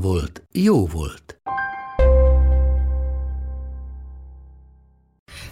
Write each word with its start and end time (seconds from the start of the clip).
volt, 0.00 0.42
jó 0.52 0.86
volt. 0.86 1.40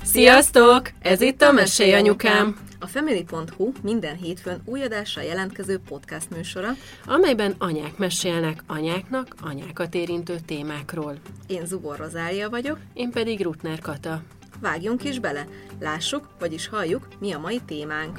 Sziasztok! 0.02 0.90
Ez 1.00 1.20
itt 1.20 1.42
a 1.42 1.52
Mesélj 1.52 1.92
Anyukám, 1.92 2.56
A 2.80 2.86
Family.hu 2.86 3.72
minden 3.82 4.16
hétfőn 4.16 4.62
új 4.64 4.82
adással 4.82 5.22
jelentkező 5.22 5.78
podcast 5.88 6.30
műsora. 6.30 6.68
amelyben 7.06 7.54
anyák 7.58 7.96
mesélnek 7.96 8.62
anyáknak 8.66 9.34
anyákat 9.42 9.94
érintő 9.94 10.36
témákról. 10.46 11.14
Én 11.46 11.66
Zubor 11.66 11.96
Rozália 11.98 12.50
vagyok, 12.50 12.78
Én 12.92 13.10
pedig 13.10 13.42
Rutner 13.42 13.78
Kata. 13.78 14.22
vágjunk 14.60 15.04
is 15.04 15.18
bele, 15.18 15.46
lássuk, 15.80 16.28
vagyis 16.38 16.68
halljuk, 16.68 17.08
mi 17.20 17.32
a 17.32 17.38
mai 17.38 17.60
témánk. 17.66 18.18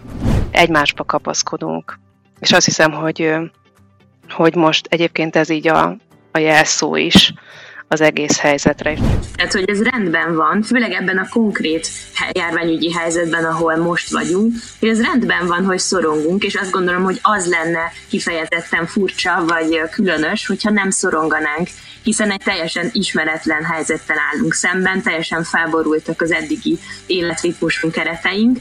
egymásba 0.52 1.04
kapaszkodunk. 1.04 2.00
És 2.40 2.52
azt 2.52 2.66
hiszem, 2.66 2.92
hogy, 2.92 3.34
hogy 4.30 4.56
most 4.56 4.88
egyébként 4.90 5.36
ez 5.36 5.50
így 5.50 5.68
a, 5.68 5.98
a 6.36 6.40
jelszó 6.40 6.96
is 6.96 7.34
az 7.88 8.02
egész 8.02 8.40
helyzetre. 8.40 8.94
Tehát, 9.36 9.54
hogy 9.54 9.70
ez 9.70 9.84
rendben 9.84 10.36
van, 10.36 10.62
főleg 10.62 10.92
ebben 10.92 11.18
a 11.18 11.28
konkrét 11.30 11.88
járványügyi 12.32 12.92
helyzetben, 12.92 13.46
ahol 13.46 13.76
most 13.76 14.12
vagyunk, 14.12 14.54
hogy 14.80 14.90
ez 14.90 15.02
rendben 15.02 15.48
van, 15.48 15.66
hogy 15.66 15.80
szorongunk, 15.80 16.44
és 16.44 16.56
azt 16.56 16.72
gondolom, 16.72 17.04
hogy 17.04 17.20
az 17.22 17.48
lenne 17.50 17.92
kifejezetten 18.10 18.86
furcsa 18.86 19.46
vagy 19.48 19.82
különös, 19.92 20.46
hogyha 20.46 20.70
nem 20.70 20.90
szoronganánk, 20.90 21.68
hiszen 22.04 22.32
egy 22.32 22.42
teljesen 22.44 22.90
ismeretlen 22.92 23.64
helyzettel 23.64 24.18
állunk 24.34 24.54
szemben, 24.54 25.02
teljesen 25.02 25.44
felborultak 25.44 26.22
az 26.22 26.32
eddigi 26.32 26.80
életritmusunk 27.06 27.94
kereteink. 27.94 28.58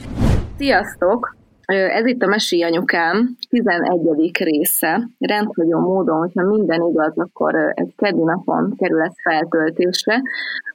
Sziasztok! 0.57 1.44
Ez 1.65 2.05
itt 2.05 2.21
a 2.21 2.27
Mesi 2.27 2.63
Anyukám 2.63 3.35
11. 3.49 4.43
része. 4.43 5.09
Rendhagyó 5.19 5.79
módon, 5.79 6.17
hogyha 6.17 6.43
minden 6.43 6.81
igaz, 6.89 7.13
akkor 7.15 7.55
egy 7.73 7.93
keddi 7.97 8.23
napon 8.23 8.73
kerül 8.77 9.01
ez 9.01 9.13
feltöltésre. 9.23 10.21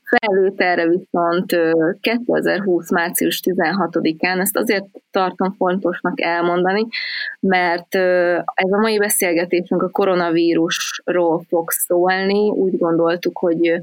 Felvételre 0.03 0.89
viszont 0.89 1.53
ö, 1.53 1.91
2020. 2.01 2.91
március 2.91 3.41
16-án, 3.45 4.41
ezt 4.41 4.57
azért 4.57 4.85
tartom 5.11 5.55
fontosnak 5.57 6.21
elmondani, 6.21 6.87
mert 7.41 7.95
ez 8.55 8.71
a 8.71 8.79
mai 8.81 8.99
beszélgetésünk 8.99 9.83
a 9.83 9.91
koronavírusról 9.91 11.45
fog 11.49 11.71
szólni. 11.71 12.51
Úgy 12.51 12.79
gondoltuk, 12.79 13.39
hogy 13.39 13.81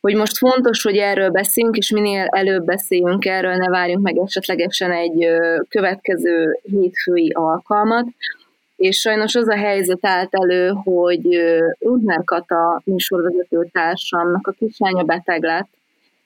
hogy 0.00 0.14
most 0.14 0.36
fontos, 0.36 0.82
hogy 0.82 0.96
erről 0.96 1.30
beszéljünk, 1.30 1.76
és 1.76 1.90
minél 1.90 2.24
előbb 2.24 2.64
beszéljünk 2.64 3.24
erről, 3.24 3.54
ne 3.54 3.68
várjunk 3.68 4.02
meg 4.02 4.18
esetlegesen 4.18 4.92
egy 4.92 5.26
következő 5.68 6.58
hétfői 6.62 7.30
alkalmat. 7.34 8.06
És 8.76 9.00
sajnos 9.00 9.34
az 9.34 9.48
a 9.48 9.56
helyzet 9.56 10.06
állt 10.06 10.34
elő, 10.34 10.68
hogy 10.68 11.26
Rudner 11.78 12.24
Kata 12.24 12.82
műsorvezető 12.84 13.68
társamnak 13.72 14.46
a 14.46 14.54
kislánya 14.58 15.02
beteg 15.02 15.42
lett, 15.42 15.68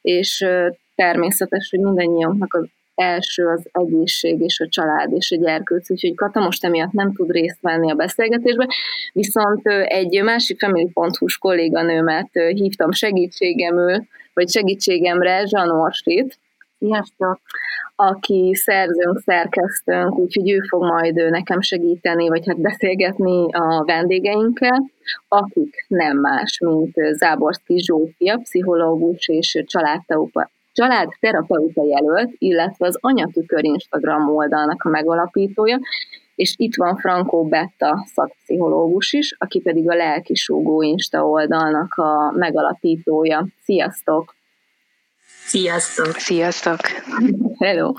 és 0.03 0.47
természetes, 0.95 1.71
hogy 1.71 1.81
mindannyiunknak 1.81 2.55
az 2.55 2.65
első 2.95 3.47
az 3.47 3.69
egészség 3.73 4.41
és 4.41 4.61
a 4.61 4.69
család 4.69 5.13
és 5.13 5.31
a 5.31 5.37
gyerkőc, 5.37 5.91
úgyhogy 5.91 6.15
Kata 6.15 6.41
most 6.41 6.65
emiatt 6.65 6.93
nem 6.93 7.13
tud 7.13 7.31
részt 7.31 7.61
venni 7.61 7.91
a 7.91 7.95
beszélgetésbe, 7.95 8.69
viszont 9.13 9.67
egy 9.85 10.23
másik 10.23 10.59
family.hu-s 10.59 11.39
kolléganőmet 11.39 12.31
hívtam 12.33 12.93
segítségemül, 12.93 14.05
vagy 14.35 14.49
segítségemre, 14.49 15.47
Zsan 15.47 15.71
Orsit, 15.71 16.39
Sziasztok! 16.79 17.41
aki 17.97 18.55
szerzőnk, 18.55 19.19
szerkesztőnk, 19.19 20.19
úgyhogy 20.19 20.51
ő 20.51 20.61
fog 20.69 20.83
majd 20.83 21.31
nekem 21.31 21.61
segíteni, 21.61 22.29
vagy 22.29 22.47
hát 22.47 22.61
beszélgetni 22.61 23.53
a 23.53 23.85
vendégeinkkel, 23.85 24.91
akik 25.29 25.85
nem 25.89 26.19
más, 26.19 26.59
mint 26.59 26.95
Záborszki 27.13 27.79
Zsófia, 27.79 28.37
pszichológus 28.37 29.29
és 29.29 29.65
családterapeuta, 30.75 31.73
családterapeuta 31.73 31.85
jelölt, 31.85 32.35
illetve 32.39 32.87
az 32.87 32.99
Anyatükör 33.01 33.65
Instagram 33.65 34.37
oldalnak 34.37 34.83
a 34.83 34.89
megalapítója, 34.89 35.79
és 36.35 36.55
itt 36.57 36.77
van 36.77 36.97
Frankó 36.97 37.45
Betta 37.45 38.07
szakpszichológus 38.15 39.13
is, 39.13 39.37
aki 39.39 39.61
pedig 39.61 39.91
a 39.91 39.95
Lelkisúgó 39.95 40.83
Insta 40.83 41.27
oldalnak 41.27 41.95
a 41.95 42.33
megalapítója. 42.37 43.47
Sziasztok! 43.63 44.35
Sziasztok! 45.47 46.13
Sziasztok! 46.13 46.77
Hello! 47.59 47.93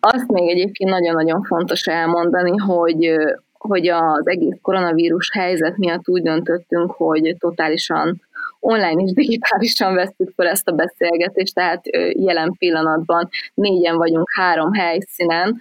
Azt 0.00 0.28
még 0.28 0.50
egyébként 0.50 0.90
nagyon-nagyon 0.90 1.42
fontos 1.42 1.86
elmondani, 1.86 2.56
hogy 2.56 3.14
hogy 3.58 3.88
az 3.88 4.28
egész 4.28 4.56
koronavírus 4.62 5.30
helyzet 5.32 5.76
miatt 5.76 6.08
úgy 6.08 6.22
döntöttünk, 6.22 6.90
hogy 6.90 7.36
totálisan 7.38 8.20
online 8.62 9.02
és 9.02 9.12
digitálisan 9.12 9.94
vesztük 9.94 10.32
fel 10.36 10.46
ezt 10.46 10.68
a 10.68 10.72
beszélgetést, 10.72 11.54
tehát 11.54 11.80
jelen 12.12 12.54
pillanatban 12.58 13.28
négyen 13.54 13.96
vagyunk 13.96 14.28
három 14.34 14.72
helyszínen, 14.72 15.56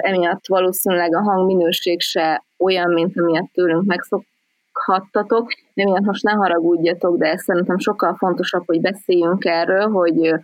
emiatt 0.00 0.46
valószínűleg 0.46 1.14
a 1.14 1.22
hangminőség 1.22 2.00
se 2.00 2.44
olyan, 2.58 2.92
mint 2.92 3.18
amilyet 3.18 3.50
tőlünk 3.52 3.84
megszokhattatok, 3.84 5.52
emiatt 5.74 6.04
most 6.04 6.22
ne 6.22 6.32
haragudjatok, 6.32 7.16
de 7.16 7.36
szerintem 7.36 7.78
sokkal 7.78 8.14
fontosabb, 8.14 8.62
hogy 8.66 8.80
beszéljünk 8.80 9.44
erről, 9.44 9.88
hogy, 9.88 10.34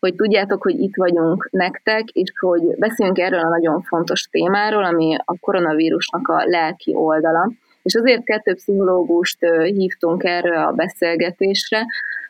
hogy 0.00 0.14
tudjátok, 0.14 0.62
hogy 0.62 0.80
itt 0.80 0.96
vagyunk 0.96 1.48
nektek, 1.50 2.08
és 2.08 2.32
hogy 2.40 2.62
beszéljünk 2.78 3.18
erről 3.18 3.40
a 3.40 3.48
nagyon 3.48 3.82
fontos 3.82 4.22
témáról, 4.22 4.84
ami 4.84 5.16
a 5.24 5.38
koronavírusnak 5.40 6.28
a 6.28 6.42
lelki 6.44 6.94
oldala. 6.94 7.50
És 7.82 7.94
azért 7.94 8.24
kettő 8.24 8.54
pszichológust 8.54 9.38
hívtunk 9.64 10.24
erre 10.24 10.62
a 10.62 10.72
beszélgetésre, 10.72 11.86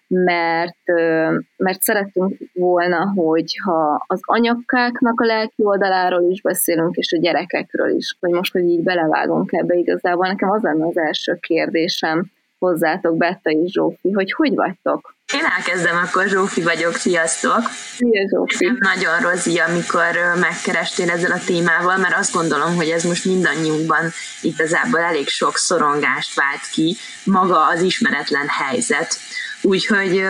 mert, 0.06 0.78
mert 1.56 1.82
szerettünk 1.82 2.36
volna, 2.52 3.12
hogyha 3.14 4.04
az 4.06 4.20
anyakkáknak 4.22 5.20
a 5.20 5.24
lelki 5.24 5.62
oldaláról 5.64 6.30
is 6.30 6.40
beszélünk, 6.40 6.96
és 6.96 7.12
a 7.12 7.20
gyerekekről 7.20 7.96
is, 7.96 8.16
hogy 8.20 8.30
most, 8.30 8.52
hogy 8.52 8.64
így 8.64 8.82
belevágunk 8.82 9.52
ebbe 9.52 9.74
igazából. 9.74 10.26
Nekem 10.26 10.50
az 10.50 10.62
lenne 10.62 10.86
az 10.86 10.98
első 10.98 11.38
kérdésem 11.40 12.30
hozzátok, 12.58 13.16
Betta 13.16 13.50
és 13.50 13.72
Zsófi, 13.72 14.12
hogy 14.12 14.32
hogy 14.32 14.54
vagytok? 14.54 15.14
Én 15.32 15.44
elkezdem, 15.44 15.96
akkor 15.96 16.28
Zsófi 16.28 16.62
vagyok, 16.62 16.96
sziasztok! 16.96 17.60
Szia, 17.96 18.28
Zsófi! 18.28 18.64
Nem 18.64 18.76
nagyon 18.80 19.18
rozi, 19.18 19.58
amikor 19.58 20.18
megkerestél 20.40 21.10
ezzel 21.10 21.30
a 21.30 21.44
témával, 21.46 21.96
mert 21.96 22.16
azt 22.18 22.32
gondolom, 22.32 22.74
hogy 22.74 22.88
ez 22.88 23.02
most 23.02 23.24
mindannyiunkban 23.24 24.12
igazából 24.40 25.00
elég 25.00 25.28
sok 25.28 25.56
szorongást 25.56 26.34
vált 26.34 26.68
ki, 26.72 26.96
maga 27.24 27.66
az 27.66 27.82
ismeretlen 27.82 28.48
helyzet. 28.48 29.18
Úgyhogy 29.60 30.24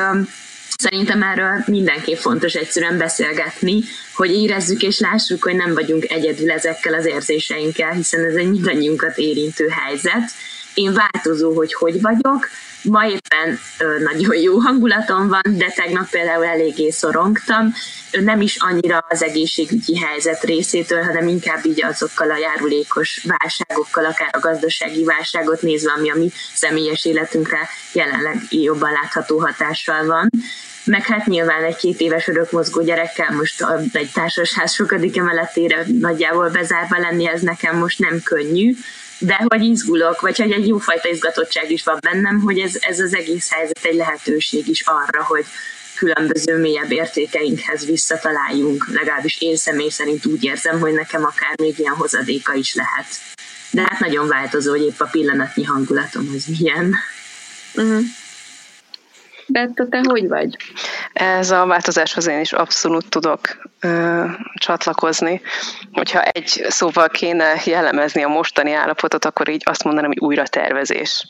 szerintem 0.76 1.22
erről 1.22 1.62
mindenképp 1.66 2.18
fontos 2.18 2.54
egyszerűen 2.54 2.98
beszélgetni, 2.98 3.82
hogy 4.14 4.30
érezzük 4.30 4.82
és 4.82 4.98
lássuk, 4.98 5.42
hogy 5.42 5.56
nem 5.56 5.74
vagyunk 5.74 6.10
egyedül 6.10 6.50
ezekkel 6.50 6.94
az 6.94 7.06
érzéseinkkel, 7.06 7.92
hiszen 7.92 8.24
ez 8.24 8.34
egy 8.34 8.50
mindannyiunkat 8.50 9.18
érintő 9.18 9.68
helyzet. 9.68 10.30
Én 10.74 10.92
változó, 10.92 11.54
hogy 11.54 11.74
hogy 11.74 12.00
vagyok, 12.00 12.48
Ma 12.82 13.06
éppen 13.06 13.58
nagyon 14.02 14.36
jó 14.36 14.58
hangulatom 14.58 15.28
van, 15.28 15.42
de 15.44 15.72
tegnap 15.74 16.10
például 16.10 16.44
eléggé 16.44 16.90
szorongtam, 16.90 17.74
nem 18.10 18.40
is 18.40 18.56
annyira 18.56 19.04
az 19.08 19.22
egészségügyi 19.22 19.98
helyzet 19.98 20.42
részétől, 20.42 21.02
hanem 21.02 21.28
inkább 21.28 21.64
így 21.64 21.84
azokkal 21.84 22.30
a 22.30 22.36
járulékos 22.36 23.26
válságokkal, 23.38 24.04
akár 24.04 24.28
a 24.32 24.38
gazdasági 24.38 25.04
válságot 25.04 25.62
nézve, 25.62 25.92
ami 25.92 26.10
a 26.10 26.16
mi 26.16 26.30
személyes 26.54 27.04
életünkre 27.04 27.68
jelenleg 27.92 28.36
jobban 28.50 28.92
látható 28.92 29.38
hatással 29.38 30.06
van. 30.06 30.30
Meg 30.84 31.06
hát 31.06 31.26
nyilván 31.26 31.64
egy 31.64 31.76
két 31.76 32.00
éves 32.00 32.28
örökmozgó 32.28 32.82
gyerekkel 32.82 33.30
most 33.30 33.64
egy 33.92 34.10
társasház 34.14 34.72
sokadik 34.72 35.16
emeletére 35.16 35.84
nagyjából 36.00 36.48
bezárva 36.48 36.98
lenni, 36.98 37.28
ez 37.28 37.40
nekem 37.40 37.76
most 37.76 37.98
nem 37.98 38.20
könnyű, 38.22 38.74
de 39.20 39.44
hogy 39.48 39.62
izgulok, 39.62 40.20
vagy 40.20 40.38
hogy 40.38 40.52
egy 40.52 40.66
jófajta 40.66 41.08
izgatottság 41.08 41.70
is 41.70 41.82
van 41.82 41.98
bennem, 42.00 42.40
hogy 42.40 42.58
ez, 42.58 42.76
ez 42.80 43.00
az 43.00 43.14
egész 43.14 43.50
helyzet 43.50 43.84
egy 43.84 43.94
lehetőség 43.94 44.68
is 44.68 44.80
arra, 44.80 45.24
hogy 45.24 45.44
különböző 45.94 46.56
mélyebb 46.56 46.92
értékeinkhez 46.92 47.86
visszataláljunk. 47.86 48.88
Legalábbis 48.92 49.40
én 49.40 49.56
személy 49.56 49.88
szerint 49.88 50.26
úgy 50.26 50.44
érzem, 50.44 50.80
hogy 50.80 50.92
nekem 50.92 51.24
akár 51.24 51.54
még 51.62 51.78
ilyen 51.78 51.94
hozadéka 51.94 52.54
is 52.54 52.74
lehet. 52.74 53.06
de 53.70 53.82
hát 53.82 53.98
nagyon 53.98 54.28
változó, 54.28 54.70
hogy 54.70 54.82
épp 54.82 55.00
a 55.00 55.08
pillanatnyi 55.10 55.64
hangulatom 55.64 56.32
az 56.36 56.44
milyen. 56.58 56.94
Uh-huh. 57.74 58.02
Betta, 59.52 59.88
te 59.88 60.00
hogy 60.02 60.28
vagy? 60.28 60.56
Ez 61.12 61.50
a 61.50 61.66
változáshoz 61.66 62.26
én 62.26 62.40
is 62.40 62.52
abszolút 62.52 63.08
tudok 63.08 63.40
ö, 63.80 64.24
csatlakozni. 64.54 65.40
Hogyha 65.92 66.22
egy 66.22 66.64
szóval 66.68 67.08
kéne 67.08 67.54
jellemezni 67.64 68.22
a 68.22 68.28
mostani 68.28 68.72
állapotot, 68.72 69.24
akkor 69.24 69.48
így 69.48 69.62
azt 69.64 69.84
mondanám, 69.84 70.10
hogy 70.10 70.28
újra 70.28 70.46
tervezés. 70.46 71.26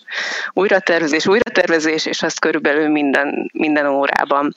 Újra 0.52 0.80
tervezés, 0.80 1.26
újra 1.26 1.50
tervezés, 1.50 2.06
és 2.06 2.22
azt 2.22 2.40
körülbelül 2.40 2.88
minden, 2.88 3.50
minden 3.52 3.86
órában 3.86 4.54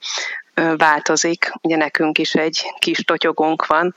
változik. 0.77 1.51
Ugye 1.62 1.75
nekünk 1.75 2.18
is 2.18 2.33
egy 2.33 2.74
kis 2.80 2.98
totyogónk 2.98 3.65
van, 3.65 3.94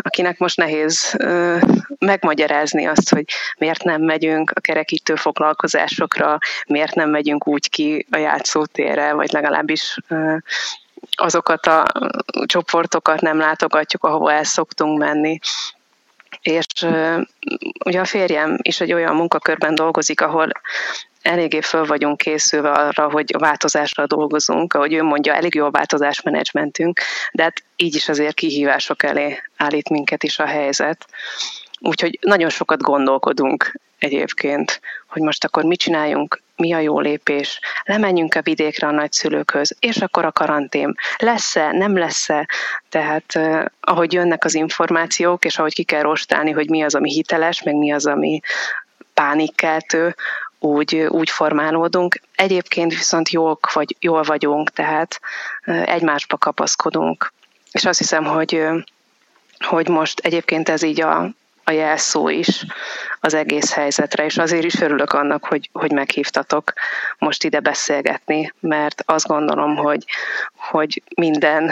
akinek 0.00 0.38
most 0.38 0.56
nehéz 0.56 1.16
megmagyarázni 1.98 2.86
azt, 2.86 3.10
hogy 3.10 3.24
miért 3.58 3.82
nem 3.82 4.02
megyünk 4.02 4.50
a 4.50 4.60
kerekítő 4.60 5.14
foglalkozásokra, 5.14 6.38
miért 6.66 6.94
nem 6.94 7.10
megyünk 7.10 7.46
úgy 7.46 7.70
ki 7.70 8.06
a 8.10 8.16
játszótérre, 8.16 9.12
vagy 9.12 9.32
legalábbis 9.32 9.96
azokat 11.16 11.66
a 11.66 11.84
csoportokat 12.46 13.20
nem 13.20 13.38
látogatjuk, 13.38 14.04
ahova 14.04 14.32
el 14.32 14.44
szoktunk 14.44 14.98
menni. 14.98 15.38
És 16.40 16.66
ugye 17.84 18.00
a 18.00 18.04
férjem 18.04 18.58
is 18.62 18.80
egy 18.80 18.92
olyan 18.92 19.14
munkakörben 19.14 19.74
dolgozik, 19.74 20.20
ahol 20.20 20.52
eléggé 21.22 21.60
föl 21.60 21.84
vagyunk 21.84 22.16
készülve 22.16 22.70
arra, 22.70 23.10
hogy 23.10 23.30
a 23.34 23.38
változásra 23.38 24.06
dolgozunk, 24.06 24.74
ahogy 24.74 24.92
ő 24.92 25.02
mondja, 25.02 25.34
elég 25.34 25.54
jó 25.54 25.64
a 25.64 25.70
változásmenedzsmentünk, 25.70 27.00
de 27.32 27.42
hát 27.42 27.62
így 27.76 27.94
is 27.94 28.08
azért 28.08 28.34
kihívások 28.34 29.02
elé 29.02 29.42
állít 29.56 29.88
minket 29.88 30.22
is 30.22 30.38
a 30.38 30.46
helyzet. 30.46 31.06
Úgyhogy 31.80 32.18
nagyon 32.20 32.48
sokat 32.48 32.82
gondolkodunk 32.82 33.80
egyébként, 33.98 34.80
hogy 35.06 35.22
most 35.22 35.44
akkor 35.44 35.64
mit 35.64 35.78
csináljunk, 35.78 36.42
mi 36.56 36.72
a 36.72 36.78
jó 36.78 37.00
lépés, 37.00 37.60
lemenjünk 37.84 38.34
a 38.34 38.42
vidékre 38.42 38.86
a 38.86 38.90
nagyszülőkhöz, 38.90 39.76
és 39.80 39.96
akkor 39.96 40.24
a 40.24 40.32
karantén 40.32 40.94
lesz-e, 41.18 41.72
nem 41.72 41.96
lesz-e, 41.96 42.48
tehát 42.88 43.24
eh, 43.28 43.64
ahogy 43.80 44.12
jönnek 44.12 44.44
az 44.44 44.54
információk, 44.54 45.44
és 45.44 45.58
ahogy 45.58 45.74
ki 45.74 45.82
kell 45.82 46.02
rostálni, 46.02 46.50
hogy 46.50 46.68
mi 46.68 46.82
az, 46.82 46.94
ami 46.94 47.10
hiteles, 47.10 47.62
meg 47.62 47.74
mi 47.74 47.92
az, 47.92 48.06
ami 48.06 48.40
pánikkeltő, 49.14 50.14
úgy, 50.60 50.96
úgy 50.96 51.30
formálódunk. 51.30 52.20
Egyébként 52.34 52.90
viszont 52.94 53.30
jók 53.30 53.72
vagy, 53.72 53.96
jól 54.00 54.22
vagyunk, 54.22 54.70
tehát 54.70 55.20
egymásba 55.64 56.36
kapaszkodunk. 56.36 57.32
És 57.72 57.84
azt 57.84 57.98
hiszem, 57.98 58.24
hogy, 58.24 58.66
hogy 59.58 59.88
most 59.88 60.20
egyébként 60.20 60.68
ez 60.68 60.82
így 60.82 61.00
a, 61.00 61.30
a 61.64 61.70
jelszó 61.70 62.28
is 62.28 62.64
az 63.20 63.34
egész 63.34 63.72
helyzetre, 63.72 64.24
és 64.24 64.38
azért 64.38 64.64
is 64.64 64.80
örülök 64.80 65.12
annak, 65.12 65.44
hogy, 65.44 65.70
hogy 65.72 65.92
meghívtatok 65.92 66.72
most 67.18 67.44
ide 67.44 67.60
beszélgetni, 67.60 68.52
mert 68.60 69.02
azt 69.06 69.26
gondolom, 69.26 69.76
hogy, 69.76 70.04
hogy 70.70 71.02
minden, 71.16 71.70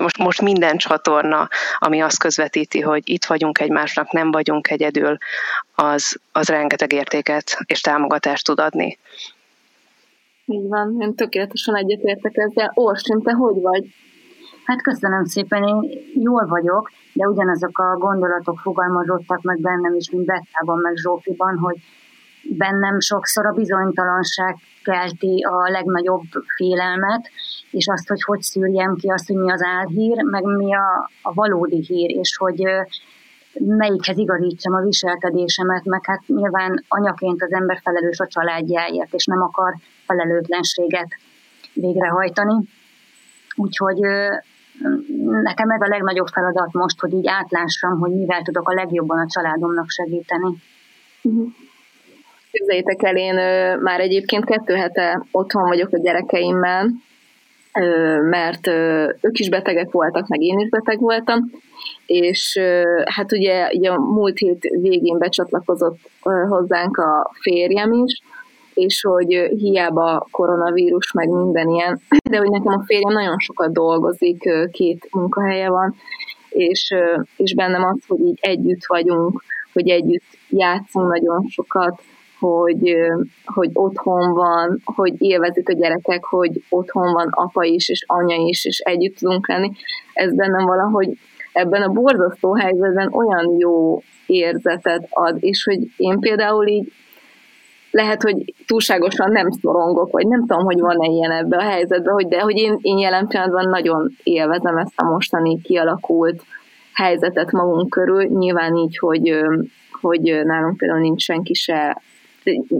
most, 0.00 0.18
most 0.18 0.42
minden 0.42 0.76
csatorna, 0.76 1.48
ami 1.78 2.00
azt 2.00 2.18
közvetíti, 2.18 2.80
hogy 2.80 3.02
itt 3.04 3.24
vagyunk 3.24 3.60
egymásnak, 3.60 4.12
nem 4.12 4.30
vagyunk 4.30 4.70
egyedül, 4.70 5.16
az, 5.74 6.20
az 6.32 6.48
rengeteg 6.48 6.92
értéket 6.92 7.58
és 7.66 7.80
támogatást 7.80 8.44
tud 8.44 8.60
adni. 8.60 8.98
Így 10.46 10.68
van, 10.68 10.96
én 11.00 11.14
tökéletesen 11.14 11.76
egyetértek 11.76 12.36
ezzel. 12.36 12.70
Orsin, 12.74 13.22
te 13.22 13.32
hogy 13.32 13.60
vagy? 13.60 13.84
Hát 14.64 14.82
köszönöm 14.82 15.24
szépen, 15.24 15.62
én 15.62 15.90
jól 16.14 16.46
vagyok, 16.46 16.90
de 17.12 17.26
ugyanazok 17.26 17.78
a 17.78 17.96
gondolatok 17.96 18.58
fogalmazottak 18.58 19.42
meg 19.42 19.60
bennem 19.60 19.94
is, 19.94 20.10
mint 20.10 20.24
Bettában, 20.24 20.78
meg 20.78 20.96
Zsófiban, 20.96 21.58
hogy 21.58 21.76
bennem 22.42 23.00
sokszor 23.00 23.46
a 23.46 23.52
bizonytalanság 23.52 24.56
kelti 24.82 25.44
a 25.48 25.70
legnagyobb 25.70 26.24
félelmet, 26.56 27.30
és 27.70 27.86
azt, 27.86 28.08
hogy 28.08 28.22
hogy 28.22 28.40
szűrjem 28.40 28.94
ki 28.94 29.08
azt, 29.08 29.26
hogy 29.26 29.36
mi 29.36 29.52
az 29.52 29.62
álhír, 29.62 30.22
meg 30.22 30.42
mi 30.42 30.74
a, 30.74 31.10
a 31.22 31.32
valódi 31.34 31.84
hír, 31.86 32.10
és 32.10 32.36
hogy 32.36 32.62
melyikhez 33.58 34.18
igazítsam 34.18 34.74
a 34.74 34.82
viselkedésemet, 34.82 35.84
meg 35.84 36.00
hát 36.04 36.22
nyilván 36.26 36.84
anyaként 36.88 37.42
az 37.42 37.52
ember 37.52 37.80
felelős 37.82 38.18
a 38.18 38.26
családjáért, 38.26 39.14
és 39.14 39.24
nem 39.24 39.42
akar 39.42 39.74
felelőtlenséget 40.06 41.08
végrehajtani. 41.72 42.68
Úgyhogy 43.56 43.98
nekem 45.42 45.70
ez 45.70 45.80
a 45.80 45.88
legnagyobb 45.88 46.26
feladat 46.26 46.72
most, 46.72 47.00
hogy 47.00 47.12
így 47.12 47.26
átlássam, 47.26 47.98
hogy 47.98 48.10
mivel 48.10 48.42
tudok 48.42 48.68
a 48.68 48.74
legjobban 48.74 49.18
a 49.18 49.26
családomnak 49.28 49.88
segíteni. 49.88 50.56
Uh-huh. 51.22 51.52
Képzeljétek 52.52 53.02
el, 53.02 53.16
én 53.16 53.34
már 53.78 54.00
egyébként 54.00 54.44
kettő 54.44 54.74
hete 54.74 55.26
otthon 55.30 55.68
vagyok 55.68 55.92
a 55.92 55.98
gyerekeimmel, 55.98 56.88
mert 58.30 58.66
ők 59.20 59.38
is 59.38 59.48
betegek 59.48 59.90
voltak, 59.90 60.28
meg 60.28 60.40
én 60.40 60.58
is 60.58 60.68
beteg 60.68 60.98
voltam, 60.98 61.50
és 62.06 62.60
hát 63.04 63.32
ugye, 63.32 63.68
ugye 63.72 63.90
a 63.90 63.98
múlt 63.98 64.38
hét 64.38 64.62
végén 64.80 65.18
becsatlakozott 65.18 65.98
hozzánk 66.48 66.96
a 66.96 67.30
férjem 67.40 67.92
is, 67.92 68.20
és 68.74 69.00
hogy 69.00 69.26
hiába 69.56 70.26
koronavírus, 70.30 71.12
meg 71.12 71.28
minden 71.28 71.68
ilyen, 71.68 72.00
de 72.30 72.36
hogy 72.36 72.50
nekem 72.50 72.72
a 72.72 72.84
férjem 72.86 73.12
nagyon 73.12 73.38
sokat 73.38 73.72
dolgozik, 73.72 74.42
két 74.70 75.08
munkahelye 75.10 75.68
van, 75.68 75.94
és, 76.48 76.94
és 77.36 77.54
bennem 77.54 77.82
az, 77.82 77.98
hogy 78.06 78.20
így 78.20 78.38
együtt 78.40 78.86
vagyunk, 78.86 79.42
hogy 79.72 79.88
együtt 79.88 80.24
játszunk 80.48 81.12
nagyon 81.12 81.46
sokat, 81.48 82.02
hogy, 82.42 82.96
hogy 83.44 83.70
otthon 83.72 84.32
van, 84.32 84.80
hogy 84.84 85.14
élvezik 85.18 85.68
a 85.68 85.72
gyerekek, 85.72 86.24
hogy 86.24 86.62
otthon 86.68 87.12
van 87.12 87.28
apa 87.30 87.64
is, 87.64 87.88
és 87.88 88.04
anya 88.06 88.36
is, 88.36 88.64
és 88.64 88.78
együtt 88.78 89.16
tudunk 89.16 89.48
lenni. 89.48 89.70
Ez 90.12 90.34
bennem 90.34 90.66
valahogy 90.66 91.18
ebben 91.52 91.82
a 91.82 91.92
borzasztó 91.92 92.54
helyzetben 92.54 93.12
olyan 93.12 93.56
jó 93.58 94.02
érzetet 94.26 95.06
ad, 95.10 95.36
és 95.40 95.64
hogy 95.64 95.78
én 95.96 96.18
például 96.18 96.66
így 96.66 96.92
lehet, 97.90 98.22
hogy 98.22 98.54
túlságosan 98.66 99.30
nem 99.30 99.50
szorongok, 99.50 100.12
vagy 100.12 100.26
nem 100.26 100.40
tudom, 100.40 100.64
hogy 100.64 100.80
van-e 100.80 101.06
ilyen 101.06 101.30
ebbe 101.30 101.56
a 101.56 101.62
helyzetben, 101.62 102.14
hogy 102.14 102.28
de 102.28 102.40
hogy 102.40 102.56
én, 102.56 102.78
én 102.80 102.98
jelen 102.98 103.26
pillanatban 103.26 103.68
nagyon 103.68 104.16
élvezem 104.22 104.76
ezt 104.76 104.92
a 104.96 105.04
mostani 105.04 105.60
kialakult 105.60 106.42
helyzetet 106.92 107.52
magunk 107.52 107.90
körül, 107.90 108.24
nyilván 108.24 108.76
így, 108.76 108.98
hogy, 108.98 109.34
hogy 110.00 110.40
nálunk 110.44 110.76
például 110.76 111.00
nincs 111.00 111.22
senki 111.22 111.54
se 111.54 112.02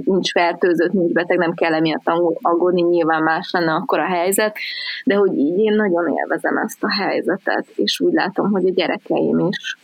nincs 0.05 0.31
fertőzött, 0.31 0.93
nincs 0.93 1.13
beteg, 1.13 1.39
nem 1.39 1.55
kell 1.55 1.75
emiatt 1.75 2.07
aggódni, 2.41 2.83
nyilván 2.83 3.23
más 3.23 3.51
lenne 3.51 3.73
akkor 3.73 3.99
a 3.99 4.07
helyzet, 4.07 4.57
de 5.05 5.15
hogy 5.15 5.39
így 5.39 5.59
én 5.59 5.75
nagyon 5.75 6.09
élvezem 6.09 6.57
ezt 6.57 6.85
a 6.85 6.93
helyzetet, 6.93 7.67
és 7.75 8.01
úgy 8.01 8.13
látom, 8.13 8.51
hogy 8.51 8.67
a 8.67 8.71
gyerekeim 8.71 9.39
is 9.39 9.77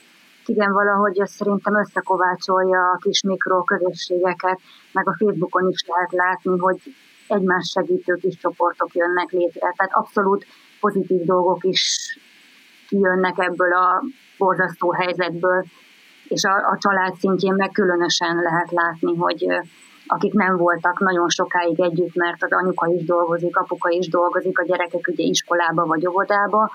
igen, 0.49 0.73
valahogy 0.73 1.21
ez 1.21 1.31
szerintem 1.31 1.77
összekovácsolja 1.77 2.81
a 2.81 2.99
kis 3.01 3.23
mikroközösségeket, 3.23 4.61
meg 4.93 5.09
a 5.09 5.17
Facebookon 5.19 5.69
is 5.69 5.85
lehet 5.87 6.13
látni, 6.13 6.59
hogy 6.59 6.79
egymás 7.29 7.71
segítő 7.71 8.15
kis 8.15 8.37
csoportok 8.37 8.95
jönnek 8.95 9.31
létre. 9.31 9.75
Tehát 9.77 9.93
abszolút 9.93 10.47
pozitív 10.81 11.25
dolgok 11.25 11.65
is 11.65 12.19
kijönnek 12.89 13.39
ebből 13.39 13.73
a 13.73 14.03
borzasztó 14.39 14.91
helyzetből, 14.91 15.65
és 16.29 16.43
a, 16.45 16.55
a 16.55 16.79
család 16.81 17.15
szintjén 17.15 17.55
meg 17.55 17.71
különösen 17.71 18.37
lehet 18.37 18.71
látni, 18.71 19.17
hogy 19.17 19.47
akik 20.07 20.33
nem 20.33 20.57
voltak 20.57 20.99
nagyon 20.99 21.29
sokáig 21.29 21.81
együtt, 21.81 22.15
mert 22.15 22.43
az 22.43 22.53
anyuka 22.53 22.87
is 22.87 23.05
dolgozik, 23.05 23.57
apuka 23.57 23.89
is 23.89 24.09
dolgozik, 24.09 24.59
a 24.59 24.65
gyerekek 24.65 25.09
ugye 25.09 25.25
iskolába 25.25 25.87
vagy 25.87 26.07
óvodába, 26.07 26.71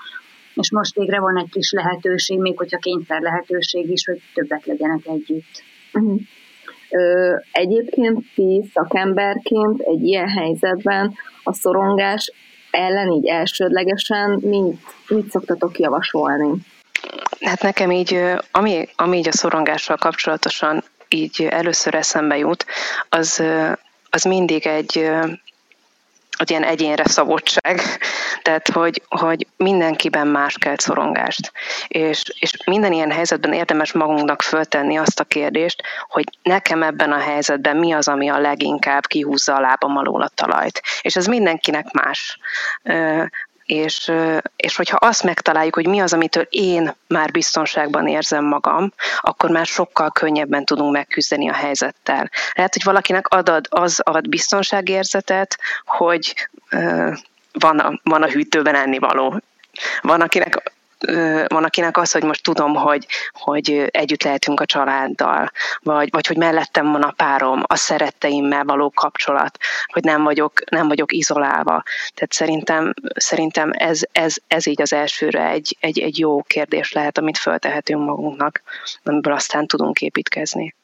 és 0.54 0.70
most 0.70 0.94
végre 0.94 1.20
van 1.20 1.38
egy 1.38 1.50
kis 1.50 1.72
lehetőség, 1.72 2.38
még 2.38 2.56
hogyha 2.56 2.78
kényszer 2.78 3.20
lehetőség 3.20 3.90
is, 3.90 4.06
hogy 4.06 4.20
többet 4.34 4.66
legyenek 4.66 5.06
együtt. 5.06 5.62
Uh-huh. 5.92 6.20
Ö, 6.90 7.34
egyébként 7.52 8.24
ti 8.34 8.70
szakemberként 8.72 9.80
egy 9.80 10.02
ilyen 10.02 10.28
helyzetben 10.28 11.12
a 11.42 11.52
szorongás 11.52 12.32
ellen 12.70 13.10
így 13.10 13.26
elsődlegesen 13.26 14.40
mit, 14.42 14.80
mit 15.08 15.30
szoktatok 15.30 15.78
javasolni? 15.78 16.50
Hát 17.40 17.62
nekem 17.62 17.90
így, 17.90 18.20
ami, 18.50 18.88
ami 18.96 19.16
így 19.16 19.28
a 19.28 19.32
szorongással 19.32 19.96
kapcsolatosan 19.96 20.84
így 21.08 21.46
először 21.50 21.94
eszembe 21.94 22.36
jut, 22.36 22.66
az, 23.08 23.42
az 24.10 24.22
mindig 24.22 24.66
egy, 24.66 25.10
egy 26.36 26.50
ilyen 26.50 26.64
egyénre 26.64 27.04
szabottság, 27.06 27.80
tehát 28.42 28.68
hogy, 28.68 29.02
hogy 29.08 29.46
mindenkiben 29.56 30.26
más 30.26 30.58
kell 30.58 30.78
szorongást. 30.78 31.52
És, 31.88 32.22
és 32.38 32.56
minden 32.64 32.92
ilyen 32.92 33.10
helyzetben 33.10 33.52
érdemes 33.52 33.92
magunknak 33.92 34.42
föltenni 34.42 34.96
azt 34.96 35.20
a 35.20 35.24
kérdést, 35.24 35.82
hogy 36.08 36.24
nekem 36.42 36.82
ebben 36.82 37.12
a 37.12 37.18
helyzetben 37.18 37.76
mi 37.76 37.92
az, 37.92 38.08
ami 38.08 38.28
a 38.28 38.38
leginkább 38.38 39.06
kihúzza 39.06 39.54
a 39.54 39.60
lábam 39.60 39.96
alól 39.96 40.22
a 40.22 40.30
talajt. 40.34 40.82
És 41.00 41.16
ez 41.16 41.26
mindenkinek 41.26 41.90
más 41.90 42.38
és, 43.66 44.12
és 44.56 44.76
hogyha 44.76 44.96
azt 44.96 45.22
megtaláljuk, 45.22 45.74
hogy 45.74 45.86
mi 45.86 46.00
az, 46.00 46.12
amitől 46.12 46.46
én 46.48 46.94
már 47.08 47.30
biztonságban 47.30 48.06
érzem 48.06 48.44
magam, 48.44 48.92
akkor 49.20 49.50
már 49.50 49.66
sokkal 49.66 50.10
könnyebben 50.10 50.64
tudunk 50.64 50.92
megküzdeni 50.92 51.48
a 51.48 51.54
helyzettel. 51.54 52.30
Lehet, 52.52 52.72
hogy 52.72 52.84
valakinek 52.84 53.28
ad, 53.28 53.66
az 53.68 54.00
ad 54.00 54.28
biztonságérzetet, 54.28 55.58
hogy 55.84 56.48
van 57.52 57.78
a, 57.78 58.00
van 58.02 58.22
a 58.22 58.28
hűtőben 58.28 58.74
ennivaló. 58.74 59.40
Van 60.00 60.20
akinek 60.20 60.72
van 61.46 61.64
akinek 61.64 61.96
az, 61.96 62.12
hogy 62.12 62.22
most 62.22 62.42
tudom, 62.42 62.74
hogy, 62.74 63.06
hogy 63.32 63.88
együtt 63.90 64.22
lehetünk 64.22 64.60
a 64.60 64.66
családdal, 64.66 65.50
vagy, 65.80 66.08
vagy 66.10 66.26
hogy 66.26 66.36
mellettem 66.36 66.92
van 66.92 67.02
a 67.02 67.10
párom, 67.10 67.62
a 67.66 67.76
szeretteimmel 67.76 68.64
való 68.64 68.90
kapcsolat, 68.90 69.58
hogy 69.86 70.04
nem 70.04 70.22
vagyok, 70.22 70.70
nem 70.70 70.88
vagyok 70.88 71.12
izolálva. 71.12 71.82
Tehát 72.14 72.32
szerintem, 72.32 72.94
szerintem 73.14 73.70
ez, 73.72 74.00
ez, 74.12 74.34
ez 74.46 74.66
így 74.66 74.82
az 74.82 74.92
elsőre 74.92 75.48
egy, 75.48 75.76
egy, 75.80 75.98
egy 75.98 76.18
jó 76.18 76.42
kérdés 76.42 76.92
lehet, 76.92 77.18
amit 77.18 77.38
föltehetünk 77.38 78.04
magunknak, 78.04 78.62
amiből 79.02 79.32
aztán 79.32 79.66
tudunk 79.66 80.00
építkezni. 80.00 80.74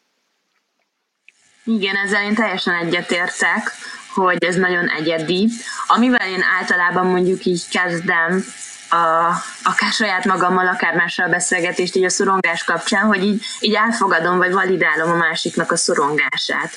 Igen, 1.65 1.97
ezzel 1.97 2.25
én 2.25 2.35
teljesen 2.35 2.75
egyetértek, 2.75 3.73
hogy 4.15 4.45
ez 4.45 4.57
nagyon 4.57 4.89
egyedi. 4.89 5.49
Amivel 5.87 6.29
én 6.29 6.43
általában 6.59 7.07
mondjuk 7.07 7.45
így 7.45 7.69
kezdem 7.69 8.45
a, 8.91 9.35
akár 9.63 9.93
saját 9.93 10.25
magammal, 10.25 10.67
akár 10.67 10.95
mással 10.95 11.29
beszélgetést 11.29 11.97
így 11.97 12.05
a 12.05 12.11
szorongás 12.11 12.65
kapcsán, 12.65 13.07
hogy 13.07 13.25
így, 13.25 13.43
így 13.61 13.75
elfogadom, 13.75 14.39
vagy 14.39 14.53
validálom 14.53 15.11
a 15.11 15.17
másiknak 15.17 15.73
a 15.73 15.77
szorongását. 15.77 16.71